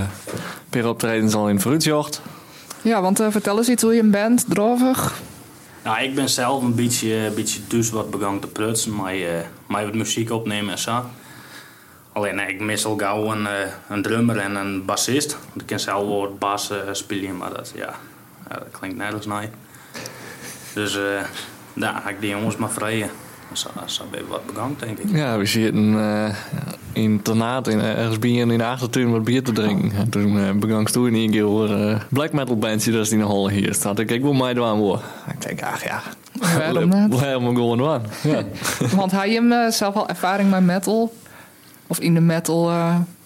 per 0.69 0.87
optreden 0.87 1.29
zal 1.29 1.49
in 1.49 1.61
Fruitjocht. 1.61 2.21
Ja, 2.81 3.01
want 3.01 3.21
uh, 3.21 3.27
vertel 3.29 3.57
eens 3.57 3.69
iets 3.69 3.83
hoe 3.83 3.93
je 3.93 4.03
bent, 4.03 4.45
drovig. 4.47 5.19
Nou, 5.83 6.03
ik 6.03 6.15
ben 6.15 6.29
zelf 6.29 6.63
een 6.63 6.75
beetje, 6.75 7.31
beetje 7.35 7.59
dus 7.67 7.89
wat 7.89 8.09
begonnen 8.09 8.41
te 8.41 8.47
prutsen, 8.47 8.95
maar, 8.95 9.17
uh, 9.17 9.39
maar 9.67 9.85
wat 9.85 9.93
muziek 9.93 10.31
opnemen 10.31 10.71
en 10.71 10.79
zo. 10.79 11.03
Alleen 12.13 12.35
nee, 12.35 12.47
ik 12.47 12.59
mis 12.59 12.85
al 12.85 12.97
gauw 12.97 13.31
een, 13.31 13.41
uh, 13.41 13.71
een 13.89 14.01
drummer 14.01 14.37
en 14.37 14.55
een 14.55 14.85
bassist. 14.85 15.37
Want 15.47 15.61
ik 15.61 15.67
kan 15.67 15.79
zelf 15.79 16.07
wel 16.07 16.35
bas 16.39 16.71
spelen, 16.91 17.37
maar 17.37 17.53
dat, 17.53 17.71
ja, 17.75 17.95
dat 18.47 18.67
klinkt 18.79 19.13
als 19.13 19.25
nee. 19.25 19.49
Dus 20.73 20.95
uh, 20.95 21.21
daar 21.73 22.09
ik 22.09 22.21
die 22.21 22.29
jongens 22.29 22.55
maar 22.55 22.71
vrijen. 22.71 23.09
Dat 23.53 23.83
is 23.85 24.01
bij 24.11 24.21
wat 24.27 24.79
denk 24.79 24.99
ik. 24.99 25.15
Ja, 25.15 25.37
we 25.37 25.45
zitten 25.45 25.93
uh, 25.93 26.25
in 26.93 27.01
internaat 27.01 27.67
in, 27.67 27.79
ergens 27.79 28.19
bier 28.19 28.51
in 28.51 28.57
de 28.57 28.65
achtertuin 28.65 29.11
wat 29.11 29.23
bier 29.23 29.43
te 29.43 29.51
drinken. 29.51 29.97
En 29.97 30.09
toen 30.09 30.35
uh, 30.35 30.51
begon 30.51 30.85
toen 30.85 31.07
in 31.07 31.13
één 31.13 31.31
keer 31.31 31.43
hoor, 31.43 31.69
uh, 31.69 31.99
black 32.09 32.33
metal 32.33 32.57
bandje 32.57 32.91
dat 32.91 33.01
is 33.01 33.09
die 33.09 33.17
in 33.17 33.23
de 33.23 33.31
holle 33.31 33.51
hier 33.51 33.73
staat. 33.73 33.99
Ik 33.99 34.11
ik 34.11 34.21
wil 34.21 34.33
mij 34.33 34.53
doen 34.53 34.77
hoor. 34.77 35.01
Ik 35.31 35.41
denk, 35.41 35.63
ach 35.63 35.83
ja. 35.83 36.01
Waarom 36.57 36.89
niet? 36.89 37.19
Waarom 37.19 37.55
gewoon 37.55 37.77
doen? 37.77 38.01
Ja. 38.23 38.43
Want 38.95 39.11
had 39.11 39.25
je 39.25 39.43
hem 39.47 39.71
zelf 39.71 39.95
al 39.95 40.09
ervaring 40.09 40.49
met 40.49 40.63
metal? 40.63 41.13
Of 41.87 41.99
in 41.99 42.13
de 42.13 42.21
metal 42.21 42.71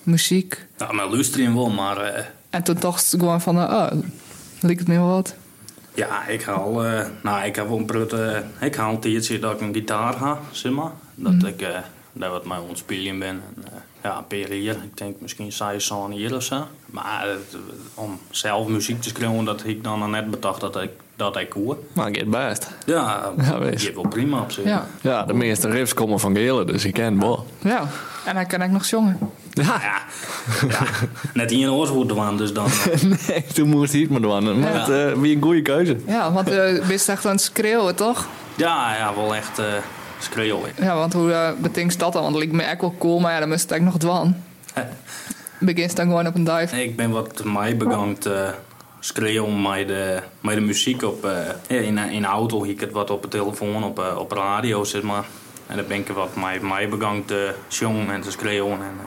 muziek? 0.03 0.65
Nou, 0.77 0.95
met 0.95 1.11
luisteren 1.11 1.55
wel, 1.55 1.69
maar... 1.69 2.31
en 2.49 2.63
toen 2.63 2.77
toch 2.77 3.09
gewoon 3.09 3.41
van, 3.41 3.57
oh, 3.57 3.87
lijkt 4.59 4.79
het 4.79 4.87
me 4.87 4.95
wel 4.95 5.07
wat? 5.07 5.35
Ja, 5.95 6.27
ik 6.27 6.43
haal, 6.43 6.85
uh, 6.85 7.01
nou, 7.21 7.45
ik 7.45 7.55
heb 7.55 7.69
een 7.69 7.85
prutte, 7.85 8.43
ik 8.59 8.75
haal 8.75 8.91
een 8.91 8.99
tijdje 8.99 9.39
dat 9.39 9.51
ik 9.51 9.61
een 9.61 9.73
gitaar 9.73 10.13
ga, 10.13 10.39
zeg 10.51 10.71
maar. 10.71 10.91
Dat 11.15 11.33
mm. 11.33 11.45
ik 11.45 11.61
uh, 11.61 11.67
daar 12.13 12.29
wat 12.29 12.45
mij 12.45 12.57
ontspelen 12.57 13.19
ben. 13.19 13.29
En, 13.29 13.43
uh, 13.57 13.65
ja, 14.03 14.17
een 14.17 14.27
paar 14.27 14.49
hier, 14.49 14.71
ik 14.71 14.97
denk 14.97 15.15
misschien 15.19 15.51
zes 15.51 15.91
hier 16.09 16.35
of 16.35 16.43
zo. 16.43 16.67
Maar 16.85 17.27
om 17.93 18.19
zelf 18.29 18.67
muziek 18.67 19.01
te 19.01 19.09
schrijven, 19.09 19.45
dat 19.45 19.65
ik 19.65 19.83
dan 19.83 20.09
net 20.09 20.31
bedacht 20.31 20.61
dat 20.61 20.81
ik 20.81 20.91
dat 21.15 21.37
ik 21.37 21.53
hoor. 21.53 21.77
Maar 21.93 22.11
het 22.11 22.29
best. 22.29 22.69
Ja, 22.85 23.31
ja 23.37 23.71
je 23.71 23.91
wel 23.93 24.07
prima 24.07 24.41
op 24.41 24.51
zich. 24.51 24.63
Ja. 24.63 24.87
ja, 25.01 25.23
de 25.23 25.33
meeste 25.33 25.69
riffs 25.69 25.93
komen 25.93 26.19
van 26.19 26.35
Gele, 26.35 26.65
dus 26.65 26.85
ik 26.85 26.93
ken 26.93 27.19
wel. 27.19 27.45
Ja, 27.59 27.87
en 28.25 28.35
hij 28.35 28.45
kan 28.45 28.61
ik 28.61 28.71
nog 28.71 28.85
zongen. 28.85 29.19
Ja. 29.49 29.63
ja. 29.63 30.01
ja. 30.67 30.85
Net 31.33 31.51
in 31.51 31.59
je 31.59 31.71
oor 31.71 32.07
doen, 32.07 32.37
dus 32.37 32.53
dan. 32.53 32.67
nee, 33.27 33.43
toen 33.53 33.69
moest 33.69 33.91
hij 33.91 34.01
het 34.01 34.09
maar 34.09 34.21
doen. 34.21 34.59
Maar 34.59 34.73
het, 34.73 34.89
uh, 34.89 35.21
wie 35.21 35.35
een 35.35 35.41
goede 35.41 35.61
keuze. 35.61 35.97
Ja, 36.07 36.31
want 36.31 36.49
uh, 36.49 36.73
je 36.73 36.83
bent 36.87 37.09
echt 37.09 37.25
aan 37.25 37.31
het 37.31 37.41
schreeuwen, 37.41 37.95
toch? 37.95 38.27
Ja, 38.55 38.95
ja, 38.95 39.15
wel 39.15 39.35
echt 39.35 39.59
uh, 39.59 39.65
schreeuwen. 40.19 40.71
Ja, 40.79 40.95
want 40.95 41.13
hoe 41.13 41.29
uh, 41.29 41.49
betinkt 41.57 41.99
dat 41.99 42.13
dan? 42.13 42.21
Want 42.21 42.35
het 42.35 42.43
lijkt 42.43 42.57
me 42.57 42.63
echt 42.63 42.81
wel 42.81 42.95
cool, 42.99 43.19
maar 43.19 43.33
ja, 43.33 43.39
dan 43.39 43.49
moest 43.49 43.71
ik 43.71 43.81
nog 43.81 43.97
dwan. 43.97 44.35
Begint 45.59 45.95
dan 45.95 46.05
gewoon 46.05 46.27
op 46.27 46.35
een 46.35 46.43
dive. 46.43 46.83
Ik 46.83 46.95
ben 46.95 47.11
wat 47.11 47.43
mij 47.43 47.77
begonnen 47.77 48.17
te 48.17 48.53
schreeuwen 48.99 49.61
met 49.61 49.87
de, 49.87 50.21
met 50.39 50.55
de 50.55 50.61
muziek 50.61 51.03
op, 51.03 51.25
uh, 51.25 51.77
in, 51.87 51.97
in 51.97 52.21
de 52.21 52.27
auto. 52.27 52.63
Ik 52.63 52.79
het 52.79 52.91
wat 52.91 53.09
op 53.09 53.21
de 53.21 53.27
telefoon, 53.27 53.83
op, 53.83 53.99
uh, 53.99 54.17
op 54.17 54.31
radio, 54.31 54.83
zeg 54.83 55.01
maar. 55.01 55.25
En 55.67 55.75
dan 55.75 55.87
ben 55.87 55.97
ik 55.97 56.07
wat 56.07 56.35
mij, 56.35 56.59
mij 56.59 56.89
begonnen 56.89 57.25
te 57.25 57.55
zongen 57.67 58.09
en 58.09 58.21
te 58.21 58.31
schreeuwen. 58.31 58.71
En 58.71 58.93
uh, 58.97 59.03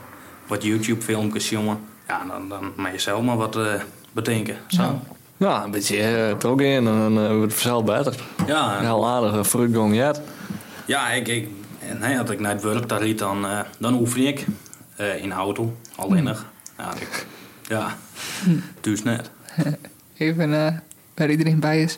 wat 0.47 0.63
YouTube-filmpjes 0.63 1.49
jongen. 1.49 1.79
Ja, 2.07 2.25
dan, 2.27 2.49
dan 2.49 2.73
mag 2.75 2.91
je 2.91 2.99
zelf 2.99 3.21
maar 3.23 3.37
wat 3.37 3.59
bedenken. 4.11 4.57
Zo. 4.67 4.81
Ja. 4.81 4.99
ja. 5.37 5.63
een 5.63 5.71
beetje 5.71 6.35
toch 6.37 6.61
in 6.61 6.87
en 6.87 7.13
dan 7.13 7.37
wordt 7.37 7.41
het 7.41 7.61
vanzelf 7.61 7.83
beter. 7.83 8.15
Ja. 8.47 8.79
Heel 8.79 9.07
aardige 9.07 9.43
vooruitgang, 9.43 9.95
ja. 9.95 10.13
Ja, 10.85 11.09
ik, 11.09 11.27
ik, 11.27 11.47
nee, 11.99 12.19
als 12.19 12.29
ik 12.29 12.39
naar 12.39 12.51
het 12.51 12.63
werk 12.63 12.89
daar 12.89 13.01
liet, 13.01 13.19
dan, 13.19 13.45
dan 13.77 13.93
oefen 13.93 14.27
ik 14.27 14.45
in 15.21 15.29
de 15.29 15.35
auto, 15.35 15.75
alleenig. 15.95 16.45
Ja, 16.77 16.93
ik, 16.99 17.25
ja, 17.67 17.97
dus 18.81 19.03
net. 19.03 19.29
Even 20.17 20.49
uh, 20.49 20.67
waar 21.15 21.29
iedereen 21.29 21.59
bij 21.59 21.81
is. 21.81 21.97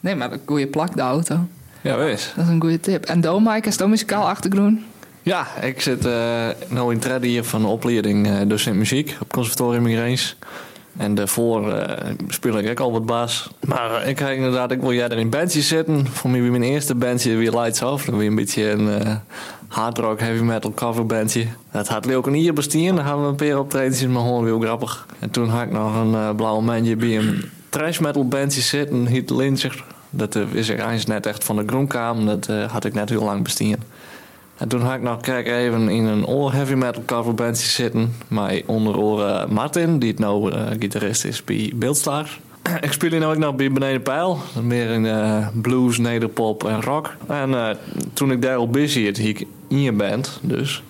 Nee, 0.00 0.14
maar 0.14 0.32
een 0.32 0.40
goede 0.44 0.66
plak, 0.66 0.94
de 0.94 1.02
auto. 1.02 1.48
Ja, 1.80 1.96
wees. 1.96 2.32
Dat 2.36 2.44
is 2.44 2.50
een 2.50 2.60
goede 2.60 2.80
tip. 2.80 3.04
En 3.04 3.20
Dome, 3.20 3.52
Mike, 3.52 3.68
is 3.68 3.78
het 3.78 3.88
muzikaal 3.88 4.28
achtergrond? 4.28 4.80
Ja, 5.22 5.46
ik 5.60 5.80
zit 5.80 6.06
uh, 6.06 6.12
nou 6.68 6.92
in 6.92 7.00
het 7.10 7.22
hier 7.22 7.44
van 7.44 7.62
de 7.62 7.66
opleiding 7.66 8.26
uh, 8.26 8.40
docent 8.46 8.76
muziek 8.76 9.16
op 9.20 9.32
Conservatorium 9.32 9.86
in. 9.86 10.18
En 10.96 11.14
daarvoor 11.14 11.68
uh, 11.68 11.82
speel 12.28 12.58
ik 12.58 12.70
ook 12.70 12.80
al 12.80 12.92
wat 12.92 13.06
baas. 13.06 13.50
Maar 13.66 14.08
ik 14.08 14.18
ga 14.18 14.28
inderdaad, 14.28 14.70
ik 14.70 14.80
wil 14.80 14.92
jij 14.92 15.08
er 15.08 15.18
in 15.18 15.30
bandje 15.30 15.60
zitten. 15.60 16.06
Voor 16.06 16.30
mij 16.30 16.40
wie 16.40 16.50
mijn 16.50 16.62
eerste 16.62 16.94
bandje 16.94 17.36
weer 17.36 17.50
Lights 17.50 17.82
Off. 17.82 18.04
Dan 18.04 18.18
weer 18.18 18.28
een 18.28 18.34
beetje 18.34 18.70
een 18.70 19.20
hard 19.68 19.98
rock, 19.98 20.20
heavy 20.20 20.42
metal 20.42 20.74
coverbandje. 20.74 21.46
Dat 21.70 21.88
had 21.88 22.12
ook 22.12 22.26
een 22.26 22.34
hier 22.34 22.52
bestien. 22.52 22.94
Dan 22.96 23.04
gaan 23.04 23.22
we 23.22 23.28
een 23.28 23.36
paar 23.36 23.58
optredens, 23.58 24.06
maar 24.06 24.22
gewoon 24.22 24.44
heel 24.44 24.60
grappig. 24.60 25.06
En 25.18 25.30
toen 25.30 25.48
had 25.48 25.62
ik 25.62 25.70
nog 25.70 25.94
een 25.94 26.36
blauwe 26.36 26.62
mandje 26.62 26.96
bij 26.96 27.16
een 27.16 27.50
trash 27.68 27.98
metal 27.98 28.28
bandje 28.28 28.60
zitten, 28.60 29.06
Heat 29.06 29.30
Lyncher. 29.30 29.84
Dat 30.10 30.36
uh, 30.36 30.42
is 30.52 30.68
eigenlijk 30.68 31.06
net 31.06 31.26
echt 31.26 31.44
van 31.44 31.56
de 31.56 31.62
grondkamer. 31.66 32.24
Dat 32.24 32.48
uh, 32.48 32.72
had 32.72 32.84
ik 32.84 32.94
net 32.94 33.08
heel 33.08 33.24
lang 33.24 33.42
bestien. 33.42 33.76
En 34.56 34.68
toen 34.68 34.80
had 34.80 34.94
ik 34.94 35.02
nog 35.02 35.20
kijk 35.20 35.46
even 35.46 35.88
in 35.88 36.04
een 36.04 36.26
all 36.26 36.50
heavy 36.50 36.74
metal 36.74 37.02
coverbandje 37.06 37.68
zitten. 37.68 38.14
Maar 38.28 38.60
onder 38.66 38.96
Martin, 39.48 39.98
die 39.98 40.10
het 40.10 40.18
nou 40.18 40.52
gitarist 40.78 41.24
is 41.24 41.44
bij 41.44 41.72
Beeldstar. 41.74 42.28
ik 42.80 42.92
speel 42.92 43.10
hier 43.10 43.20
nou 43.20 43.34
ook 43.34 43.40
nog 43.40 43.54
bij 43.54 43.72
Beneden 43.72 44.02
Pijl. 44.02 44.38
Meer 44.62 44.90
in 44.90 45.06
eh, 45.06 45.46
blues, 45.52 45.98
nederpop 45.98 46.64
en 46.64 46.82
rock. 46.82 47.14
En 47.26 47.54
eh, 47.54 47.76
toen 48.12 48.30
ik 48.30 48.42
daar 48.42 48.56
al 48.56 48.70
busy 48.70 49.06
het 49.06 49.16
hier 49.16 49.42
in 49.68 49.80
je 49.80 49.92
band, 49.92 50.38
dus. 50.42 50.82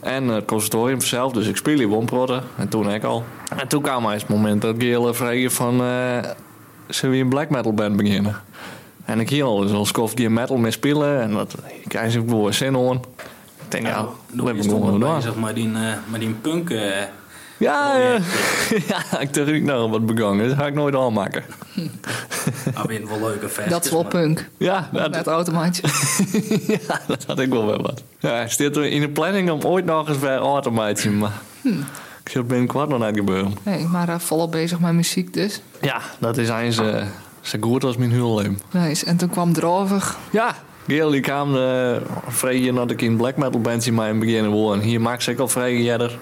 En 0.00 0.28
het 0.28 0.44
conservatorium 0.44 1.00
zelf, 1.00 1.32
dus 1.32 1.46
ik 1.46 1.56
speel 1.56 1.76
hier 1.76 1.88
womprotten. 1.88 2.42
En 2.56 2.68
toen 2.68 2.90
ik 2.90 3.04
al. 3.04 3.24
En 3.56 3.68
toen 3.68 3.82
kwam 3.82 4.10
eens 4.10 4.22
het 4.22 4.30
moment 4.30 4.62
dat 4.62 4.74
Gele 4.78 5.14
vregen 5.14 5.50
van... 5.50 5.80
eh 5.80 6.18
zullen 6.88 7.16
we 7.16 7.22
een 7.22 7.28
black 7.28 7.50
metal 7.50 7.74
band 7.74 7.96
beginnen? 7.96 8.36
En 9.06 9.20
ik 9.20 9.30
hier 9.30 9.44
al 9.44 9.56
dus 9.58 9.72
als 9.72 9.92
kof 9.92 10.14
die 10.14 10.30
metal 10.30 10.56
mee 10.56 10.70
spelen. 10.70 11.20
En 11.20 11.32
dat 11.32 11.54
ik 11.82 11.88
krijg 11.88 12.12
ze 12.12 12.18
ook 12.18 12.28
wel 12.30 12.52
zin 12.52 12.74
hoor. 12.74 12.94
Ik 12.94 13.00
denk, 13.72 13.86
ja, 13.86 14.06
dat 14.32 14.46
heb 14.46 14.56
ik 14.56 14.62
wel 14.70 14.80
gedaan. 14.80 15.14
bezig 15.16 15.36
met 15.36 15.54
die, 15.54 15.72
eh, 15.74 16.18
die 16.18 16.28
punk. 16.40 16.70
eh, 16.70 17.02
Ja, 17.58 17.96
ja. 18.88 19.18
ik 19.20 19.34
dacht 19.34 19.48
ik 19.48 19.62
nou 19.62 19.90
wat 19.90 20.06
begangen. 20.06 20.48
Dat 20.48 20.56
ga 20.58 20.66
ik 20.66 20.74
nooit 20.74 20.94
aanmaken. 20.96 21.44
ah, 22.74 22.84
weer 22.84 23.08
wel 23.08 23.20
leuke. 23.20 23.48
Dat 23.68 23.84
is 23.84 23.90
wel 23.90 24.02
maar- 24.02 24.10
punk. 24.10 24.48
Ja, 24.56 24.88
dat, 24.92 25.10
Met 25.10 25.26
automaatje. 25.26 25.82
ja, 26.88 27.00
dat 27.06 27.24
had 27.26 27.38
ik 27.38 27.50
wel 27.50 27.66
wel 27.66 27.82
wat. 27.82 28.02
Ja, 28.18 28.48
staat 28.48 28.76
er 28.76 28.84
in 28.84 29.00
de 29.00 29.08
planning 29.08 29.50
om 29.50 29.60
ooit 29.62 29.84
nog 29.84 30.08
eens 30.08 30.18
bij 30.18 30.36
automaatje, 30.36 31.10
maar 31.10 31.32
ik 31.62 31.72
zie 32.30 32.38
het 32.40 32.46
binnenkort 32.46 32.88
nog 32.88 32.98
net 32.98 33.16
gebeuren. 33.16 33.54
Nee, 33.62 33.84
maar 33.86 34.08
eh, 34.08 34.18
volop 34.18 34.50
bezig 34.52 34.80
met 34.80 34.92
muziek 34.92 35.32
dus. 35.34 35.60
Ja, 35.80 36.00
dat 36.18 36.36
is 36.36 36.48
eens 36.48 36.80
zo 37.46 37.58
goed 37.60 37.84
als 37.84 37.96
mijn 37.96 38.10
huwelijk. 38.10 38.58
Nice. 38.70 39.06
En 39.06 39.16
toen 39.16 39.28
kwam 39.28 39.52
Drovig. 39.52 40.18
Ja, 40.30 40.54
Geel 40.86 41.10
die 41.10 41.20
kwam 41.20 41.54
uh, 41.54 41.96
vrij 42.26 42.72
dat 42.72 42.90
ik 42.90 43.02
in 43.02 43.10
een 43.10 43.16
black 43.16 43.36
metal 43.36 43.60
band 43.60 43.86
in 43.86 43.94
mijn 43.94 44.18
beginnen 44.18 44.50
woon. 44.50 44.80
Hier 44.80 45.00
Max 45.00 45.28
ik 45.28 45.38
al 45.38 45.48
vrij 45.48 45.82
jeder. 45.82 46.18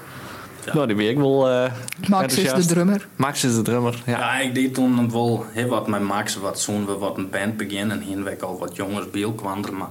Nou, 0.72 0.86
die 0.86 0.96
weet 0.96 1.10
ik 1.10 1.16
wel. 1.16 1.50
eh 1.50 1.72
Max 2.08 2.38
is 2.38 2.52
de 2.52 2.64
drummer. 2.66 3.06
Max 3.16 3.44
is 3.44 3.54
de 3.54 3.62
drummer, 3.62 4.02
ja. 4.06 4.18
Ja, 4.18 4.38
ik 4.38 4.54
deed 4.54 4.74
toen 4.74 5.10
wel 5.10 5.44
heel 5.52 5.68
wat 5.68 5.88
met 5.88 6.02
Max, 6.02 6.36
wat 6.36 6.64
toen 6.64 6.86
we 6.86 6.92
wat 6.92 7.16
een 7.16 7.30
band 7.30 7.56
beginnen. 7.56 8.00
En 8.00 8.06
hier 8.06 8.36
al 8.40 8.58
wat 8.58 8.76
jongens 8.76 9.10
bij 9.10 9.32
kwam 9.36 9.64
er, 9.64 9.74
maar 9.74 9.90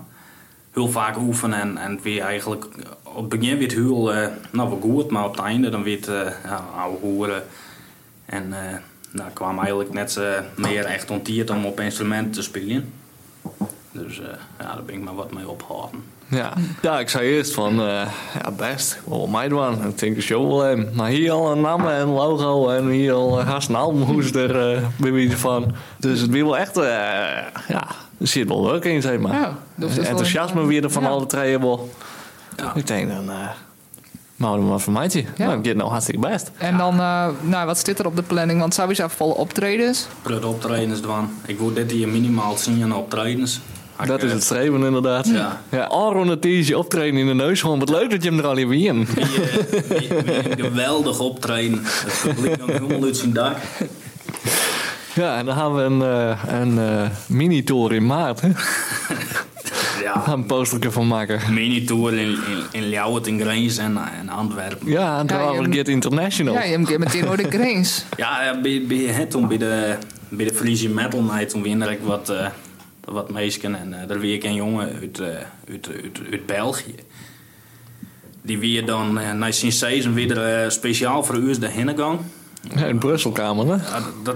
heel 0.73 0.89
vaak 0.89 1.17
oefenen. 1.17 1.59
En, 1.59 1.77
en 1.77 1.99
weer 2.01 2.21
eigenlijk, 2.21 2.65
op 3.03 3.29
het 3.31 3.39
begin 3.39 3.57
weer 3.57 3.67
het 3.67 3.77
heel, 3.77 4.13
eh, 4.13 4.27
nou 4.51 4.69
wel 4.69 4.79
goed, 4.81 5.11
maar 5.11 5.25
op 5.25 5.35
het 5.35 5.45
einde 5.45 5.69
dan 5.69 5.83
weer 5.83 6.15
eh, 6.15 6.31
ja, 6.45 6.65
oude 6.77 6.97
hoeren. 7.01 7.43
En 8.25 8.53
eh 8.53 8.77
daar 9.13 9.31
kwam 9.33 9.59
eigenlijk 9.59 9.93
net 9.93 10.17
eh, 10.17 10.23
meer 10.55 10.85
echt 10.85 11.09
ontierd 11.11 11.49
om 11.49 11.65
op 11.65 11.79
instrumenten 11.79 12.31
te 12.31 12.41
spelen. 12.41 12.93
Dus 13.91 14.19
eh, 14.19 14.25
ja, 14.59 14.65
daar 14.73 14.83
ben 14.85 14.95
ik 14.95 15.03
maar 15.03 15.15
wat 15.15 15.33
mee 15.33 15.47
opgehouden. 15.49 16.03
Ja. 16.27 16.53
ja, 16.81 16.99
ik 16.99 17.09
zei 17.09 17.29
eerst 17.35 17.53
van, 17.53 17.71
eh, 17.81 18.07
ja 18.43 18.51
best, 18.57 18.99
wel 19.05 19.27
mij 19.27 19.47
doen. 19.49 19.87
Ik 19.87 19.97
denk, 19.99 20.15
de 20.15 20.21
show 20.21 20.47
wel 20.47 20.61
hem. 20.61 20.89
Maar 20.93 21.09
hier 21.09 21.31
al 21.31 21.51
een 21.51 21.61
naam 21.61 21.87
en 21.87 22.05
logo 22.07 22.69
en 22.69 22.87
hier 22.87 23.13
al 23.13 23.39
een 23.39 23.45
gast 23.47 23.69
een 23.69 23.75
er 24.35 24.73
eh, 24.75 24.81
bij 24.97 25.11
wie 25.11 25.37
van. 25.37 25.73
Dus 25.97 26.19
het 26.19 26.29
wil 26.29 26.45
wel 26.45 26.57
echt, 26.57 26.77
eh, 26.77 26.83
ja, 27.67 27.87
er 28.17 28.27
zit 28.27 28.47
wel 28.47 28.65
leuk 28.65 28.83
in, 28.83 29.01
zeg 29.01 29.19
maar. 29.19 29.33
Ja, 29.33 29.57
dat 29.75 29.89
is 29.89 29.95
wel 29.95 30.05
Enthousiasme 30.05 30.61
een- 30.61 30.67
weer 30.67 30.83
er 30.83 30.91
van 30.91 31.03
ja. 31.03 31.09
alle 31.09 31.25
treien 31.25 31.61
wel. 31.61 31.89
Ja. 32.55 32.71
Ik 32.75 32.87
denk 32.87 33.09
dan, 33.09 33.29
nou 34.43 34.57
dan 34.57 34.69
maar 34.69 34.79
voor 34.79 34.93
mij. 34.93 35.09
Ja. 35.13 35.45
Nou, 35.45 35.59
ik 35.59 35.65
get 35.65 35.75
nou 35.75 35.89
hartstikke 35.89 36.27
best. 36.27 36.51
En 36.57 36.77
dan, 36.77 36.99
eh, 36.99 37.27
nou, 37.41 37.65
wat 37.65 37.79
zit 37.79 37.99
er 37.99 38.05
op 38.05 38.15
de 38.15 38.21
planning? 38.21 38.59
Want 38.59 38.73
sowieso 38.73 39.07
volle 39.07 39.35
optredens. 39.35 40.07
Prut 40.21 40.45
optredens 40.45 41.01
doen. 41.01 41.29
Ik 41.45 41.57
wil 41.57 41.73
dit 41.73 41.91
hier 41.91 42.07
minimaal 42.07 42.57
zien 42.57 42.93
optredens. 42.93 43.59
Ik, 43.99 44.07
Dat 44.07 44.23
is 44.23 44.29
eh, 44.29 44.35
het 44.35 44.43
streven 44.43 44.83
inderdaad. 44.83 45.27
Ja. 45.27 45.61
Ja, 45.69 45.89
Aaron 45.89 46.27
het 46.27 46.45
is 46.45 46.73
optreden 46.73 47.19
in 47.19 47.27
de 47.27 47.33
neus. 47.33 47.61
Gewoon 47.61 47.79
wat 47.79 47.89
leuk 47.89 48.09
dat 48.09 48.23
je 48.23 48.29
hem 48.29 48.39
er 48.39 48.45
al 48.45 48.57
in 48.57 48.67
wie 48.67 48.85
in. 48.87 49.05
Wie, 49.05 50.15
eh, 50.15 50.57
geweldig 50.57 51.19
optreden. 51.19 51.79
Het 51.83 52.21
publiek 52.23 52.57
kan 52.59 52.69
helemaal 52.69 53.03
uit 53.03 53.17
zijn 53.17 53.33
dak. 53.33 53.57
Ja, 55.13 55.37
en 55.37 55.45
dan 55.45 55.55
gaan 55.55 55.75
we 55.75 55.81
een, 55.81 56.01
een 56.59 57.09
mini-tour 57.27 57.93
in 57.93 58.05
maart. 58.05 58.41
Ja, 60.03 60.23
een 60.33 60.45
postertje 60.45 60.91
van 60.91 61.07
maken. 61.07 61.53
mini-tour 61.53 62.13
in, 62.13 62.27
in, 62.29 62.37
in 62.71 62.89
Ljouwert, 62.89 63.27
in 63.27 63.39
Grijns 63.39 63.77
en, 63.77 63.97
en 64.19 64.29
Antwerpen. 64.29 64.89
Ja, 64.89 65.19
en 65.19 65.27
Ja, 65.27 65.51
je- 65.51 65.71
Get 65.71 65.87
International. 65.87 66.53
Ja, 66.53 66.63
je 66.63 66.77
hebt 66.77 66.97
meteen 66.97 67.25
door 67.25 67.37
de 67.37 67.49
grens. 67.49 68.05
Ja, 68.17 68.41
eh, 68.51 68.61
bij, 68.61 68.83
bij, 68.87 68.97
hè, 68.97 69.25
toen 69.25 69.47
bij 69.47 69.57
de, 69.57 69.95
bij 70.29 70.45
de 70.45 70.53
Friese 70.53 70.89
Metal 70.89 71.21
Night, 71.21 71.49
toen 71.49 71.61
winnaar 71.61 71.91
ik 71.91 71.99
wat, 72.03 72.29
eh 72.29 72.47
wat 73.05 73.31
meisken. 73.31 73.75
En 73.75 74.01
eh 74.01 74.07
daar 74.07 74.19
weer 74.19 74.33
ik 74.33 74.43
een 74.43 74.53
jongen 74.55 74.97
uit, 75.01 75.19
eh, 75.19 75.27
uit, 75.69 75.87
uit, 76.03 76.19
uit 76.31 76.45
België. 76.45 76.95
Die 78.41 78.57
weer 78.57 78.85
dan 78.85 79.19
eh, 79.19 79.31
na 79.31 79.51
zijn 79.51 79.71
seizoen 79.71 80.13
weer 80.13 80.43
eh, 80.43 80.69
speciaal 80.69 81.23
voor 81.23 81.35
u 81.35 81.49
is 81.49 81.59
daarheen 81.59 81.87
gegaan. 81.89 82.19
Ja, 82.75 82.85
in 82.85 82.97
Brussel 82.99 83.31
kwamen 83.31 83.67
hè? 83.67 83.73
Ja, 83.73 83.91
dat, 83.91 84.25
dat- 84.25 84.35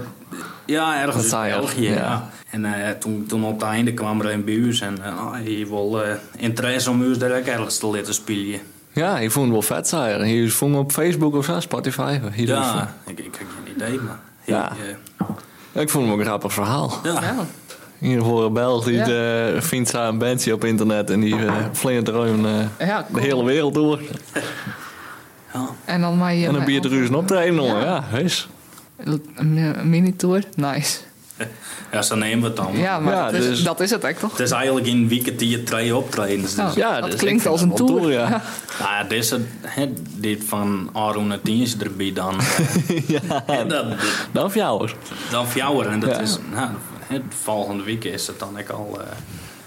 ja, 0.66 1.00
ergens 1.02 1.28
Dat 1.30 1.44
in 1.44 1.50
België. 1.50 1.88
ja. 1.88 1.94
Ja. 1.94 2.30
En 2.50 2.64
eh, 2.64 2.90
toen, 2.90 3.24
toen 3.28 3.44
op 3.44 3.60
het 3.60 3.68
einde 3.68 3.94
kwam 3.94 4.20
er 4.20 4.32
een 4.32 4.44
bij 4.44 4.56
ons 4.64 4.80
en 4.80 5.02
eh, 5.04 5.18
ah, 5.18 5.32
hij 5.32 5.66
wil 5.68 6.02
eh, 6.04 6.14
interesse 6.36 6.90
om 6.90 7.04
ons 7.04 7.22
ook 7.22 7.30
ergens 7.46 7.78
te 7.78 7.86
laten 7.86 8.14
spelen. 8.14 8.60
Ja, 8.92 9.18
ik 9.18 9.30
vond 9.30 9.44
het 9.44 9.52
wel 9.52 9.62
vet 9.76 9.88
zijn. 9.88 10.22
Hier 10.22 10.52
vond 10.52 10.76
op 10.76 10.92
Facebook 10.92 11.34
of 11.34 11.44
zo, 11.44 11.60
Spotify. 11.60 12.18
Ja, 12.34 12.94
ik, 13.06 13.18
ik 13.18 13.34
heb 13.38 13.46
geen 13.64 13.74
idee, 13.76 14.00
maar 14.00 14.18
hij, 14.40 14.54
Ja. 14.54 14.72
Ik 15.72 15.90
vond 15.90 16.04
het 16.04 16.12
wel 16.14 16.18
een 16.20 16.24
grappig 16.26 16.52
verhaal. 16.52 17.00
ja. 17.04 17.12
Ja. 17.12 17.34
Hier 17.98 18.22
voor 18.22 18.44
een 18.44 18.52
Belg 18.52 18.84
die 18.84 18.94
Ja. 18.94 19.06
eh, 19.54 19.60
vindt 19.60 19.88
zijn 19.88 20.08
een 20.08 20.18
bandje 20.18 20.52
op 20.52 20.64
internet 20.64 21.10
en 21.10 21.20
die 21.20 21.34
uh, 21.36 21.54
vlindert 21.72 22.08
er 22.08 22.14
gewoon 22.14 22.46
eh, 22.78 22.86
Ja, 22.88 23.06
de 23.12 23.20
hele 23.20 23.44
wereld 23.44 23.74
door. 23.74 24.00
Ja. 25.54 25.68
En 25.84 26.00
dan 26.00 26.18
maar 26.18 26.34
je. 26.34 26.46
En 26.46 26.52
dan 26.52 26.64
ben 26.64 26.72
je 26.74 26.80
er 26.80 26.88
dus 26.88 27.08
een 27.08 27.14
optreden 27.14 27.56
hoor. 27.58 27.68
Ja. 27.78 27.80
Ja, 27.84 28.04
wees. 28.12 28.48
Een 29.34 29.76
mini-tour. 29.90 30.44
Nice. 30.56 30.98
ja, 31.92 32.02
zo 32.02 32.14
nemen 32.16 32.40
we 32.40 32.46
het 32.46 32.56
dan. 32.56 32.78
Ja, 32.78 32.98
maar 33.00 33.14
Ja, 33.14 33.24
dat, 33.24 33.34
is, 33.34 33.46
dus- 33.46 33.62
dat 33.62 33.80
is 33.80 33.90
het 33.90 34.04
echt 34.04 34.20
toch? 34.20 34.30
Het 34.30 34.40
is 34.40 34.50
eigenlijk 34.50 34.86
in 34.86 35.08
weekend 35.08 35.38
die 35.38 35.48
je 35.48 35.62
twee 35.62 35.96
optredens. 35.96 36.54
Dus. 36.54 36.74
Ja, 36.74 37.00
Dat 37.00 37.10
dus 37.10 37.20
klinkt 37.20 37.44
ik 37.44 37.50
als 37.50 37.60
een 37.62 37.68
het 37.70 37.78
wel 37.78 37.88
tour. 37.88 38.10
ja. 38.12 38.28
Nou 38.78 38.90
ja, 38.90 39.04
deze, 39.04 39.40
hè, 39.62 39.92
dit 40.16 40.44
van 40.44 40.90
Aaron 40.92 41.30
het 41.30 41.44
erbij 41.82 42.12
dan. 42.12 42.34
ja, 43.06 43.20
Hè, 43.46 43.66
dat, 43.66 43.84
dan 44.32 44.50
hoor. 44.78 44.94
dan 45.30 45.46
voor 45.48 45.60
jou 45.60 45.76
en 45.88 46.00
dat 46.00 46.10
Ja. 46.10 46.18
is, 46.20 46.38
nou, 46.52 46.70
het 47.06 47.22
volgende 47.42 47.82
week 47.82 48.04
is 48.04 48.26
het 48.26 48.38
dan 48.38 48.58
ook 48.60 48.68
al 48.68 48.98
eh, 49.00 49.06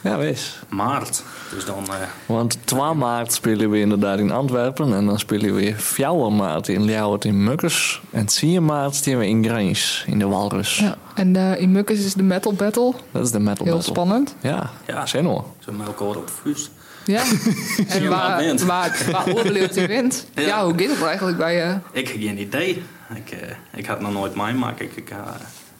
Ja, 0.03 0.17
wees. 0.17 0.59
maart. 0.69 1.23
Dus 1.53 1.65
dan, 1.65 1.83
eh, 1.87 1.95
Want 2.25 2.57
12 2.63 2.95
maart 2.95 3.33
spelen 3.33 3.69
we 3.69 3.79
inderdaad 3.79 4.19
in 4.19 4.31
Antwerpen. 4.31 4.93
En 4.93 5.05
dan 5.05 5.19
spelen 5.19 5.45
we 5.45 5.59
weer 5.61 5.75
4 5.77 6.31
maart 6.31 6.67
in 6.67 6.83
Ljouwert 6.85 7.25
in 7.25 7.43
Mukkers. 7.43 8.01
En 8.11 8.25
10 8.25 8.65
maart 8.65 8.95
spelen 8.95 9.19
we 9.19 9.27
in 9.27 9.43
Grijns 9.45 10.03
in 10.07 10.19
de 10.19 10.27
Walrus. 10.27 10.77
Ja. 10.77 10.95
En 11.15 11.35
eh, 11.35 11.61
in 11.61 11.71
Mukkes 11.71 11.99
is 12.05 12.13
de 12.13 12.23
Metal 12.23 12.53
Battle. 12.53 12.93
Dat 13.11 13.25
is 13.25 13.31
de 13.31 13.39
metal 13.39 13.65
Heel 13.65 13.75
battle. 13.75 13.91
spannend. 13.93 14.35
Ja, 14.41 14.69
Ja. 14.87 15.05
zin 15.05 15.25
hoor. 15.25 15.43
zo 15.59 15.71
met 15.71 15.87
elkaar 15.87 16.07
op 16.07 16.29
vuist. 16.41 16.69
Ja. 17.05 17.21
En 17.87 18.09
waar, 18.09 18.57
waar, 18.65 18.97
waar 19.11 19.33
oordeelt 19.33 19.75
hij 19.75 19.87
wint. 19.87 20.25
Ja. 20.35 20.41
Ja. 20.41 20.63
hoe 20.63 20.73
gaat 20.77 20.89
het 20.89 21.01
eigenlijk 21.03 21.37
bij 21.37 21.55
je? 21.55 21.75
Ik 21.91 22.07
heb 22.07 22.17
geen 22.21 22.39
idee. 22.39 22.83
Ik, 23.15 23.31
eh, 23.31 23.55
ik 23.79 23.85
had 23.85 23.99
nog 24.01 24.13
nooit 24.13 24.35
meemaken. 24.35 24.85
Ik, 24.85 24.95
ik, 24.95 25.09
eh, 25.09 25.17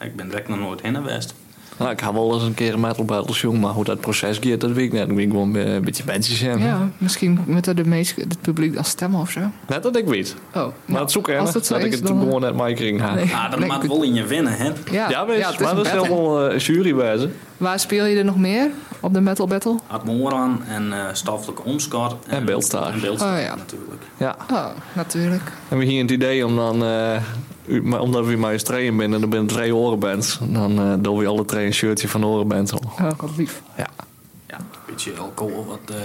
ik 0.08 0.16
ben 0.16 0.30
direct 0.30 0.48
nog 0.48 0.60
nooit 0.60 0.82
heen 0.82 0.96
geweest. 0.96 1.34
Nou, 1.82 1.94
ik 1.94 2.02
ga 2.02 2.14
wel 2.14 2.34
eens 2.34 2.44
een 2.44 2.54
keer 2.54 2.74
een 2.74 2.80
metal 2.80 3.06
battle 3.06 3.36
jong, 3.36 3.60
maar 3.62 3.72
hoe 3.72 3.84
dat 3.84 4.00
proces 4.00 4.40
gaat, 4.42 4.60
dat 4.60 4.72
weet 4.72 4.86
ik 4.86 4.92
net. 4.92 5.10
Ik 5.10 5.16
ben 5.16 5.30
gewoon 5.30 5.56
eh, 5.56 5.74
een 5.74 5.84
beetje 5.84 6.04
bandjes 6.04 6.38
zijn. 6.40 6.60
Ja, 6.60 6.90
misschien 6.98 7.40
met 7.46 7.64
de 7.66 7.86
meeste 7.86 8.22
het 8.22 8.42
publiek 8.42 8.78
als 8.78 8.90
stemmen 8.90 9.20
of 9.20 9.30
zo. 9.32 9.40
Net 9.68 9.84
dat 9.84 9.96
ik 9.98 10.08
weet. 10.08 10.36
Oh, 10.56 10.66
Maar 10.86 11.02
het 11.02 11.12
zoeken, 11.12 11.34
hè, 11.34 11.40
als 11.40 11.52
dat, 11.52 11.68
dat 11.68 11.84
ik 11.84 11.92
het 11.92 12.08
dan, 12.08 12.20
gewoon 12.20 12.42
net 12.42 12.56
mij 12.56 12.74
kring 12.74 13.00
ha. 13.02 13.14
Nee. 13.14 13.34
Ah, 13.34 13.50
dat 13.52 13.60
Nee, 13.60 13.68
maakt 13.68 13.88
wel 13.88 14.04
in 14.04 14.14
je 14.14 14.26
winnen, 14.26 14.58
hè? 14.58 14.72
Ja, 14.92 15.10
Ja, 15.10 15.26
wees. 15.26 15.46
het 15.46 15.54
is 15.54 15.60
maar 15.66 15.76
dat 15.76 15.86
is 15.86 15.92
helemaal 15.92 16.50
eh, 16.50 16.60
jury 16.60 16.96
wijze. 16.96 17.30
Waar 17.58 17.80
speel 17.80 18.06
je 18.06 18.18
er 18.18 18.26
nog 18.26 18.38
meer 18.38 18.70
op 19.00 19.14
de 19.14 19.22
Metal 19.22 19.48
Battle? 19.48 19.76
Had 19.88 20.06
Moran 20.06 20.62
en 20.68 20.94
eh 20.94 21.06
Staffelijke 21.14 21.64
Omskar. 21.64 22.16
En 22.28 22.46
Beeldstar. 22.46 22.94
En 22.94 23.00
Beeldstar, 23.02 23.36
Oh, 23.38 23.42
ja. 23.44 23.56
natuurlijk. 23.56 24.02
Ja. 24.18 24.36
Oh, 24.52 24.66
natuurlijk. 24.94 25.52
En 25.70 25.78
we 25.78 25.86
hier 25.86 26.02
het 26.02 26.12
idee 26.12 26.46
om 26.46 26.56
dan, 26.56 26.84
eh, 26.84 27.22
u- 27.66 27.92
omdat 27.92 28.26
we 28.26 28.36
maar 28.36 28.52
eens 28.52 28.64
trainen 28.64 28.98
binnen 28.98 29.18
en 29.18 29.24
er 29.24 29.30
binnen 29.30 29.48
twee 29.48 29.76
orenbands, 29.76 30.38
dan 30.42 30.80
eh 30.80 30.94
doen 31.00 31.18
we 31.18 31.28
alle 31.28 31.46
twee 31.46 31.66
een 31.66 31.74
shirtje 31.74 32.08
van 32.08 32.22
de 32.22 32.28
orenbands 32.28 32.72
al. 32.72 32.82
Oh, 33.00 33.12
wat 33.18 33.30
lief. 33.38 33.62
Ja. 33.78 33.88
Ja, 34.48 34.58
een 34.58 34.66
beetje 34.88 35.12
alcohol. 35.18 35.66
Wat, 35.66 35.96
eh, 35.96 36.02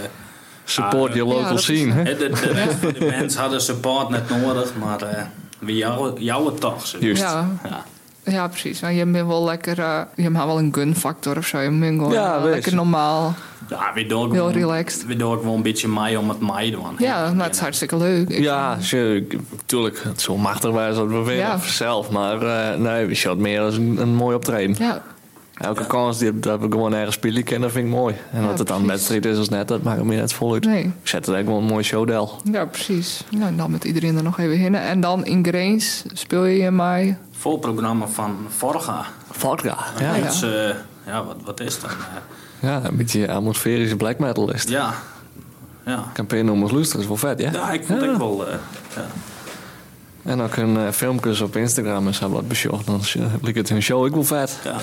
Support 0.65 1.15
your 1.15 1.33
ja, 1.33 1.39
local 1.41 1.55
is- 1.57 1.63
scene, 1.65 1.93
hè? 1.93 2.03
hè, 2.03 2.17
de, 2.17 3.07
bands 3.19 3.37
hadden 3.37 3.61
support 3.61 4.09
net 4.09 4.29
nodig, 4.43 4.73
maar 4.77 5.03
eh 5.03 5.23
wie 5.59 5.77
jou, 5.77 6.21
jou 6.21 6.47
het 6.47 6.61
toch? 6.61 6.87
Juist. 7.01 7.23
Ja, 7.23 7.49
Ja. 7.65 7.85
Ja, 8.27 8.49
precies. 8.49 8.81
Maar 8.81 8.93
je 8.93 9.07
bent 9.07 9.27
wel 9.27 9.45
lekker... 9.45 9.79
eh, 9.79 10.01
je 10.15 10.23
hebt 10.23 10.35
wel 10.37 10.59
een 10.59 10.75
gun 10.75 10.95
factor 10.97 11.37
of 11.37 11.47
zo. 11.47 11.59
Je 11.59 11.71
bent 11.71 11.99
gewoon 11.99 12.13
Ja, 12.13 12.37
eh, 12.37 12.45
lekker 12.45 12.75
normaal. 12.75 13.35
Ja, 13.69 13.93
we 13.95 14.07
doen 14.07 14.33
Heel 14.33 14.45
gewoon, 14.47 14.53
relaxed. 14.53 15.07
We 15.07 15.17
doen 15.17 15.37
gewoon 15.39 15.57
een 15.57 15.63
beetje 15.63 15.89
mij 15.89 16.17
om 16.17 16.29
het 16.29 16.41
mij 16.41 16.65
te 16.65 16.71
doen. 16.71 16.95
Ja, 16.99 17.31
nou, 17.31 17.43
het 17.43 17.55
is 17.55 17.61
hartstikke 17.61 17.97
leuk. 17.97 18.29
Ik- 18.29 18.39
Ja, 18.43 18.75
natuurlijk. 18.75 20.03
Het 20.03 20.21
zal 20.21 20.37
machtig 20.37 20.71
wijzen 20.71 21.03
dat 21.09 21.19
we 21.19 21.25
weer 21.25 21.37
Ja. 21.37 21.59
zelf. 21.59 22.11
Maar 22.11 22.43
eh, 22.43 22.79
nee, 22.79 23.07
we 23.07 23.15
shot 23.15 23.39
meer 23.39 23.61
als 23.61 23.77
een, 23.77 23.97
een 24.01 24.15
mooi 24.15 24.35
optreden. 24.37 24.77
Ja, 24.79 25.03
Elke 25.61 25.87
kans 25.87 26.19
die, 26.19 26.39
dat 26.41 26.61
we 26.61 26.67
gewoon 26.71 26.95
ergens 26.95 27.15
spelen 27.15 27.45
kennen, 27.45 27.71
vind 27.71 27.87
ik 27.87 27.93
mooi. 27.93 28.15
En 28.33 28.41
Ja, 28.43 28.47
dat 28.49 28.59
het 28.59 28.69
dan 28.69 28.77
een 28.81 28.87
precies. 28.87 29.09
wedstrijd 29.09 29.35
is 29.35 29.39
als 29.39 29.49
net, 29.49 29.69
dat 29.69 29.83
maakt 29.83 30.03
me 30.03 30.15
net 30.15 30.33
voluit. 30.33 30.65
Nee. 30.65 30.83
Ik 30.85 30.91
zet 31.03 31.27
het 31.27 31.35
eigenlijk 31.35 31.47
wel 31.49 31.59
een 31.59 31.65
mooi 31.73 31.83
showdel. 31.85 32.41
Ja, 32.53 32.65
precies. 32.65 33.25
Nou, 33.31 33.45
en 33.47 33.57
dan 33.57 33.71
met 33.71 33.85
iedereen 33.85 34.17
er 34.17 34.23
nog 34.23 34.39
even 34.39 34.59
in. 34.59 34.75
En 34.75 35.01
dan 35.01 35.25
in 35.25 35.47
Grains 35.47 36.05
speel 36.13 36.45
je 36.45 36.59
in 36.59 36.77
mei. 36.77 37.17
Voorprogramma 37.31 38.07
van 38.07 38.37
Forga. 38.57 39.05
Vodka. 39.31 39.77
Ja, 39.99 40.15
ja. 40.15 40.23
Dat 40.23 40.33
is, 40.33 40.43
eh, 40.43 40.51
ja, 41.07 41.25
wat, 41.25 41.37
wat 41.45 41.61
is 41.61 41.81
dat? 41.81 41.91
Ja, 42.61 42.85
een 42.85 42.97
beetje 42.97 43.31
atmosferische 43.33 43.97
black 43.97 44.19
metal 44.19 44.53
is 44.53 44.61
het. 44.61 44.71
ja. 44.71 44.95
Ja. 45.85 46.05
Campagnenummers 46.13 46.73
luisteren 46.73 47.03
is 47.03 47.09
wel 47.09 47.17
vet, 47.17 47.41
ja? 47.41 47.51
ja, 47.53 47.71
ik 47.71 47.85
vond 47.85 48.01
het 48.01 48.11
ook 48.11 48.19
wel... 48.19 48.47
eh, 48.49 48.55
ja. 48.97 49.05
En 50.31 50.41
ook 50.41 50.57
hun 50.57 50.77
eh, 50.77 50.91
filmpjes 50.93 51.41
op 51.41 51.57
Instagram 51.57 52.07
en 52.07 52.15
zo 52.15 52.29
wat 52.31 52.49
besjocht. 52.49 52.87
Dan 52.87 53.01
lijkt 53.43 53.59
het 53.59 53.69
hun 53.69 53.83
show 53.83 54.05
ook 54.05 54.15
wel 54.15 54.25
vet. 54.25 54.59
ja. 54.65 54.77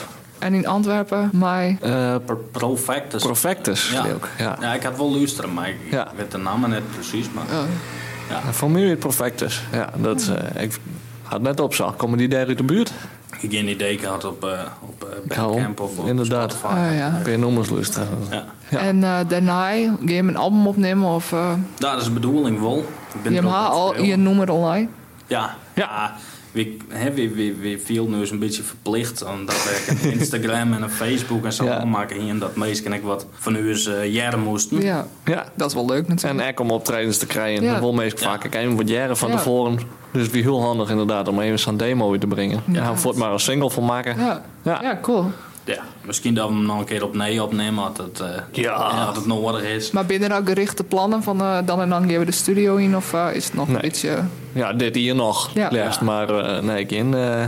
En 0.44 0.54
in 0.54 0.68
Antwerpen 0.68 1.30
mei. 1.34 1.78
Eh 1.82 2.16
Per 2.26 2.38
Profectus. 2.52 3.24
Profectus, 3.24 3.90
ja. 3.92 4.06
ook. 4.14 4.28
Ja. 4.38 4.58
ja, 4.62 4.74
ik 4.74 4.84
had 4.84 4.98
wel 4.98 5.12
luisteren, 5.16 5.54
maar 5.54 5.70
ik 5.70 5.76
Ja. 5.92 6.08
weet 6.16 6.32
de 6.32 6.38
namen 6.38 6.70
net 6.70 6.92
precies. 6.92 7.26
Maar, 7.32 7.44
Oh, 7.52 8.38
En 8.48 8.54
Voor 8.54 8.72
mij 8.72 8.82
weer 8.82 8.96
Profectus. 8.96 9.62
Ja, 9.72 9.90
dat, 9.98 10.32
eh, 10.56 10.64
ik 10.64 10.80
had 11.24 11.42
net 11.42 11.60
opzag. 11.60 11.96
Komen 11.96 12.18
die 12.18 12.28
daar 12.28 12.48
uit 12.48 12.58
de 12.58 12.64
buurt? 12.64 12.90
Ik 13.36 13.42
heb 13.42 13.52
geen 13.52 13.68
idee 13.68 13.98
gehad 13.98 14.26
op, 14.26 14.44
eh 14.44 14.50
op 14.82 15.04
eh, 15.10 15.36
Ja, 15.36 15.44
Bandcamp 15.46 15.80
of 15.80 15.98
op 15.98 16.08
inderdaad. 16.08 16.52
Spotify. 16.52 16.80
oh 16.90 16.96
ja. 16.98 17.20
Kun 17.24 17.32
je 17.32 17.38
nummers 17.38 17.70
luisteren? 17.70 18.08
Ja. 18.32 18.46
Ja. 18.70 18.78
En 18.80 19.04
eh, 19.04 19.20
daarna 19.28 19.62
ga 19.62 19.72
je 19.72 20.14
een 20.18 20.36
album 20.38 20.68
opnemen 20.68 21.10
of 21.10 21.32
uh, 21.32 21.54
Dat 21.78 21.98
is 22.00 22.04
de 22.04 22.12
bedoeling 22.12 22.60
wel. 22.60 22.78
Ik 23.14 23.24
ben 23.24 23.34
je 23.34 23.40
hebt 23.40 23.52
het 23.54 23.62
al 23.70 24.02
je 24.02 24.16
nummer 24.16 24.52
online. 24.52 24.88
Ja, 25.28 25.56
ja. 25.74 26.14
We, 26.54 26.78
hè, 26.90 27.14
we, 27.14 27.30
we, 27.30 27.56
we 27.62 27.80
viel 27.84 28.08
nu 28.08 28.20
eens 28.20 28.32
een 28.32 28.40
beetje 28.40 28.64
verplicht. 28.64 29.24
Omdat 29.26 29.56
ik 29.56 29.96
een 30.02 30.12
Instagram 30.12 30.74
en 30.74 30.82
een 30.82 30.90
Facebook 30.90 31.46
en 31.46 31.54
zo 31.54 31.66
Ja. 31.66 31.86
maken 31.86 32.20
hier. 32.22 32.30
En 32.30 32.40
dat 32.40 32.56
meesten 32.56 32.94
ik 32.94 33.02
wat 33.02 33.26
van 33.34 33.56
u 33.56 33.70
eens 33.70 33.86
eh, 33.88 34.14
jaren 34.14 34.40
moesten. 34.40 34.82
Ja, 34.82 35.08
Ja. 35.26 35.46
dat 35.56 35.68
is 35.68 35.74
wel 35.74 35.86
leuk 35.86 36.04
En 36.04 36.10
natuurlijk. 36.10 36.42
echt 36.48 36.60
om 36.60 36.72
optredens 36.72 37.18
te 37.18 37.26
krijgen. 37.26 37.64
Ja. 37.64 37.72
Dat 37.72 37.80
wil 37.80 37.94
meestal 37.94 38.28
Ja. 38.28 38.34
vaak 38.34 38.44
ik 38.44 38.56
even 38.56 38.76
wat 38.76 38.90
jaren 38.90 39.18
van 39.18 39.30
Ja. 39.30 39.36
tevoren. 39.36 39.80
Dus 40.12 40.26
het 40.26 40.36
is 40.36 40.42
heel 40.42 40.62
handig 40.62 40.90
inderdaad 40.90 41.28
om 41.28 41.40
even 41.40 41.60
zo'n 41.60 41.78
demo 41.78 42.10
weer 42.10 42.20
te 42.20 42.28
brengen. 42.28 42.62
Ja. 42.72 42.84
Gaan 42.84 42.94
we 42.94 43.00
voort 43.00 43.16
maar 43.16 43.32
een 43.32 43.40
single 43.40 43.70
van 43.70 43.86
maken. 43.86 44.18
Ja. 44.20 44.42
Ja. 44.64 44.80
Ja. 44.82 45.00
cool. 45.02 45.26
Ja, 45.66 45.78
misschien 46.06 46.34
dat 46.34 46.48
we 46.50 46.54
hem 46.56 46.66
nog 46.66 46.80
een 46.80 46.86
keer 46.86 47.04
opnieuw 47.04 47.44
opnemen. 47.44 47.84
Als 47.84 47.98
het, 47.98 48.20
eh, 48.20 48.28
Ja. 48.52 48.72
als 48.74 49.16
het 49.18 49.26
nodig 49.26 49.64
is. 49.64 49.92
Maar 49.92 50.06
binnen 50.06 50.30
er 50.30 50.36
al 50.36 50.44
gerichte 50.46 50.84
plannen 50.84 51.24
van 51.24 51.42
eh, 51.42 51.58
dan 51.66 51.82
en 51.82 51.90
dan 51.90 52.10
gaan 52.10 52.20
we 52.20 52.26
de 52.26 52.32
studio 52.32 52.76
in 52.76 52.96
of 52.96 53.14
eh, 53.14 53.28
is 53.34 53.46
het 53.46 53.54
nog 53.54 53.68
Nee. 53.68 53.76
een 53.76 53.82
beetje... 53.82 54.24
Ja, 54.54 54.74
dit 54.74 54.96
hier 54.96 55.16
nog. 55.16 55.50
Ja. 55.54 55.70
Ja. 55.72 55.92
Maar 56.02 56.30
eh, 56.30 56.62
nee, 56.64 56.86
geen 56.88 57.12
uh, 57.14 57.46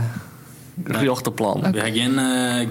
gerichte 0.84 1.30
plan. 1.30 1.56
We 1.60 1.62
hebben 1.64 1.82
geen, 1.82 2.18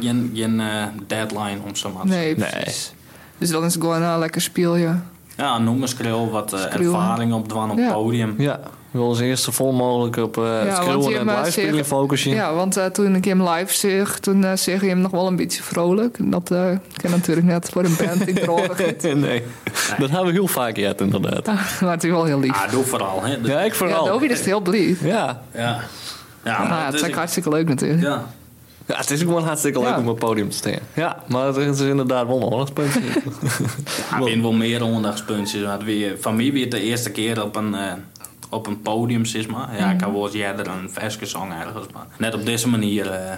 geen, 0.02 0.32
geen 0.36 0.62
deadline 1.08 1.58
om 1.66 1.76
zo 1.76 1.90
maar 1.90 2.02
te 2.02 2.08
Nee, 2.08 2.36
Nee. 2.38 2.50
precies. 2.50 2.94
Dus 3.38 3.50
dan 3.50 3.66
is 3.66 3.74
het 3.74 3.82
gewoon 3.84 4.02
een 4.02 4.20
lekker 4.20 4.42
spelen. 4.42 4.80
Ja, 4.80 5.04
noem 5.38 5.82
eens 5.82 5.92
schreeuw, 5.92 6.30
wat 6.30 6.54
eh, 6.54 6.60
Schreeuwen. 6.60 7.00
ervaring 7.00 7.34
opdwan 7.34 7.72
op 7.72 7.78
het 7.78 7.86
Ja. 7.86 7.94
podium. 7.94 8.36
Ja, 8.38 8.60
we 8.64 8.70
willen 8.92 9.08
als 9.08 9.20
eerste 9.20 9.52
vol 9.52 9.72
mogelijk 9.72 10.18
op 10.18 10.38
eh 10.38 10.76
schreeuwen 10.76 11.10
je 11.10 11.18
en 11.18 11.28
hebt, 11.28 11.46
live 11.46 11.62
eh, 11.62 11.66
spelen 11.66 11.86
focussen. 11.86 12.32
Ja, 12.32 12.54
want 12.54 12.78
eh, 12.78 12.86
toen 12.86 13.16
ik 13.16 13.26
hem 13.26 13.50
live 13.50 13.74
zag, 14.00 14.20
toen 14.20 14.44
eh 14.44 14.52
zeg 14.56 14.82
je 14.82 14.88
hem 14.88 15.00
nog 15.00 15.12
wel 15.12 15.28
een 15.28 15.36
beetje 15.36 15.64
vrolijk. 15.64 16.18
Dat 16.32 16.52
eh 16.52 16.66
kan 17.02 17.12
natuurlijk 17.12 17.48
net 17.48 17.70
voor 17.70 17.84
een 17.84 17.96
band 18.06 18.28
in 18.28 18.36
droog. 18.36 18.78
nee. 19.02 19.44
dat 19.98 20.10
hebben 20.10 20.26
we 20.26 20.32
heel 20.32 20.48
vaak 20.48 20.76
gehad 20.78 21.02
inderdaad. 21.02 21.46
maar 21.82 21.92
het 21.92 22.04
is 22.04 22.10
wel 22.10 22.24
heel 22.24 22.40
lief. 22.40 22.64
Ah, 22.66 22.72
doe 22.72 22.84
vooral. 22.84 23.24
Hè. 23.24 23.38
Ja, 23.44 23.62
ik 23.62 23.72
Ja, 23.72 23.78
vooral. 23.78 24.06
Dobie 24.06 24.30
is 24.30 24.46
heel 24.46 24.62
blij. 24.62 24.98
Ja. 25.02 25.42
Ja. 25.54 25.80
Ja, 26.44 26.64
ja, 26.64 26.86
het 26.86 26.94
is 27.02 27.12
hartstikke 27.12 27.50
leuk 27.50 27.68
natuurlijk. 27.68 28.02
Ja. 28.02 28.24
Ja, 28.86 28.96
het 28.98 29.12
is 29.12 29.20
gewoon 29.20 29.44
hartstikke 29.44 29.80
leuk 29.80 29.88
Ja. 29.88 29.98
om 29.98 30.08
op 30.08 30.20
het 30.20 30.26
podium 30.26 30.50
te 30.50 30.56
staan. 30.58 30.74
Ja, 30.94 31.24
maar 31.28 31.46
het 31.48 31.56
is 31.58 31.80
inderdaad 31.80 32.28
wel 32.28 32.38
een 32.42 32.52
aandachtspunt. 32.52 32.94
Ja, 34.12 34.24
we 34.24 34.42
wel 34.42 34.52
meer 34.54 34.84
onderdagspuntjes. 34.84 35.64
Want 35.64 35.84
we, 35.84 36.18
van 36.20 36.36
mij 36.36 36.52
weer 36.52 36.70
de 36.70 36.82
eerste 36.82 37.12
keer 37.12 37.44
op 37.44 37.56
een, 37.56 37.76
eh, 37.76 37.94
op 38.50 38.68
een 38.68 38.82
podium, 38.82 39.26
zeg 39.26 39.48
maar. 39.48 39.78
Ja, 39.78 39.92
ik 39.92 40.02
had 40.02 40.12
wel 40.12 40.26
eens 40.26 40.34
eerder 40.36 40.68
een 40.68 40.90
verske 40.92 41.26
song 41.26 41.52
ergens, 41.52 41.86
maar 41.94 42.06
net 42.18 42.34
op 42.34 42.46
deze 42.46 42.68
manier. 42.70 43.12
eh, 43.12 43.32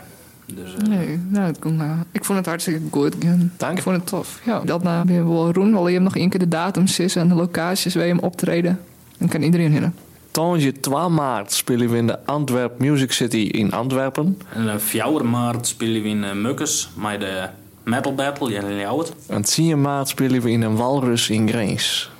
dus, 0.53 0.73
eh, 0.75 0.87
Nee, 0.87 1.19
nou, 1.29 1.45
het 1.45 1.59
eh, 1.65 1.91
ik 2.11 2.25
vond 2.25 2.37
het 2.37 2.47
hartstikke 2.47 2.79
goed. 2.91 3.15
gaan. 3.19 3.51
Dank 3.57 3.71
je. 3.71 3.77
Ik 3.77 3.83
vond 3.83 3.95
het 3.95 4.05
tof. 4.07 4.39
Ja, 4.45 4.59
dat 4.65 4.83
nou 4.83 5.03
weer 5.07 5.27
wel 5.29 5.51
roen. 5.51 5.71
Wil 5.71 5.87
je 5.87 5.93
hem 5.93 6.03
nog 6.03 6.15
één 6.15 6.29
keer 6.29 6.39
de 6.39 6.47
datums 6.47 6.99
is 6.99 7.15
en 7.15 7.27
de 7.27 7.35
locaties 7.35 7.95
waar 7.95 8.03
je 8.05 8.09
hem 8.13 8.19
optreden. 8.23 8.79
Dan 9.17 9.27
kan 9.27 9.41
iedereen 9.41 9.71
heen. 9.71 9.93
Tonje 10.37 10.71
12 10.71 11.09
maart 11.09 11.53
spelen 11.53 11.89
we 11.89 11.97
in 11.97 12.07
de 12.07 12.25
Antwerp 12.25 12.79
Music 12.79 13.11
City 13.11 13.37
in 13.37 13.71
Antwerpen. 13.71 14.41
En 14.53 14.73
op 14.73 14.81
4 14.81 15.25
maart 15.25 15.67
spelen 15.67 16.01
we 16.01 16.07
in 16.07 16.23
uh, 16.23 16.31
Mukkes 16.31 16.89
met 16.95 17.19
de 17.19 17.49
Metal 17.83 18.15
Battle, 18.15 18.49
jullie 18.51 18.77
jou 18.77 18.99
het. 18.99 19.13
En 19.27 19.41
10 19.41 19.81
maart 19.81 20.07
spelen 20.07 20.41
we 20.41 20.51
in 20.51 20.61
een 20.61 20.75
walrus 20.75 21.29
in 21.29 21.49
Grains. 21.49 22.11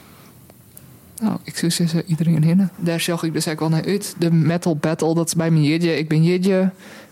Nou, 1.22 1.38
ik 1.44 1.58
zou 1.58 1.72
zeggen 1.72 2.04
iedereen 2.06 2.44
heen. 2.44 2.70
Daar 2.76 3.00
zag 3.00 3.24
ik 3.24 3.34
dus 3.34 3.46
eigenlijk 3.46 3.60
wel 3.60 3.84
naar 3.84 3.94
uit. 3.94 4.16
De 4.18 4.32
metal 4.32 4.76
battle, 4.76 5.14
dat 5.14 5.28
is 5.28 5.36
bij 5.36 5.52
me 5.52 5.62
Jidje. 5.62 5.98
Ik 5.98 6.08
ben 6.08 6.24
Jidje 6.24 6.70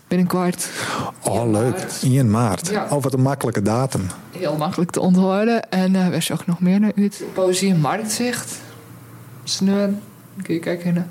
binnenkort. 0.08 0.68
Oh, 1.22 1.50
leuk. 1.50 1.86
1 2.02 2.30
maart. 2.30 2.68
Ja. 2.68 2.86
Oh, 2.90 3.02
wat 3.02 3.12
een 3.12 3.22
makkelijke 3.22 3.62
datum. 3.62 4.06
Heel 4.30 4.56
makkelijk 4.56 4.90
te 4.90 5.00
onthouden. 5.00 5.70
En 5.70 5.94
eh 5.94 6.08
waar 6.08 6.22
zag 6.22 6.40
ik 6.40 6.46
nog 6.46 6.60
meer 6.60 6.80
naar 6.80 6.92
uit? 6.96 7.24
Poëzie 7.34 7.70
en 7.70 7.80
marktzicht. 7.80 8.60
Kun 10.42 10.54
je 10.54 10.60
kijken. 10.60 11.10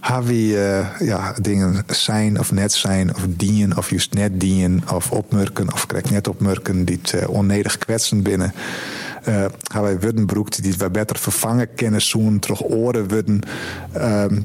Haar 0.00 0.24
wie 0.24 0.64
eh, 0.64 0.86
ja, 0.98 1.34
dingen 1.40 1.84
zijn 1.86 2.38
of 2.38 2.52
net 2.52 2.72
zijn, 2.72 3.14
of 3.14 3.26
dienen, 3.28 3.76
of 3.76 3.90
juist 3.90 4.14
net 4.14 4.40
dienen, 4.40 4.82
of 4.94 5.10
opmerken, 5.10 5.72
of 5.72 5.86
krijg 5.86 6.10
net 6.10 6.28
opmerken 6.28 6.84
die 6.84 6.98
het 7.02 7.12
eh, 7.12 7.28
onnedig 7.28 7.78
kwetsen 7.78 8.22
binnen. 8.22 8.52
Eh 9.22 9.44
gaan 9.62 9.82
wij 9.82 9.98
Wuddenbroek 9.98 10.62
die 10.62 10.74
wij 10.78 10.90
beter 10.90 11.18
vervangen 11.18 11.74
kennen, 11.74 12.02
zoen 12.02 12.38
terug 12.38 12.62
oren 12.62 13.08
worden. 13.08 13.40
Ehm 13.92 14.38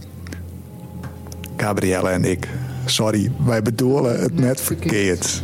Gabrielle 1.58 2.10
en 2.10 2.26
ik. 2.26 2.48
Sorry, 2.86 3.32
wij 3.46 3.62
bedoelen 3.62 4.20
het 4.22 4.40
net 4.40 4.62
verkeerd. 4.62 5.44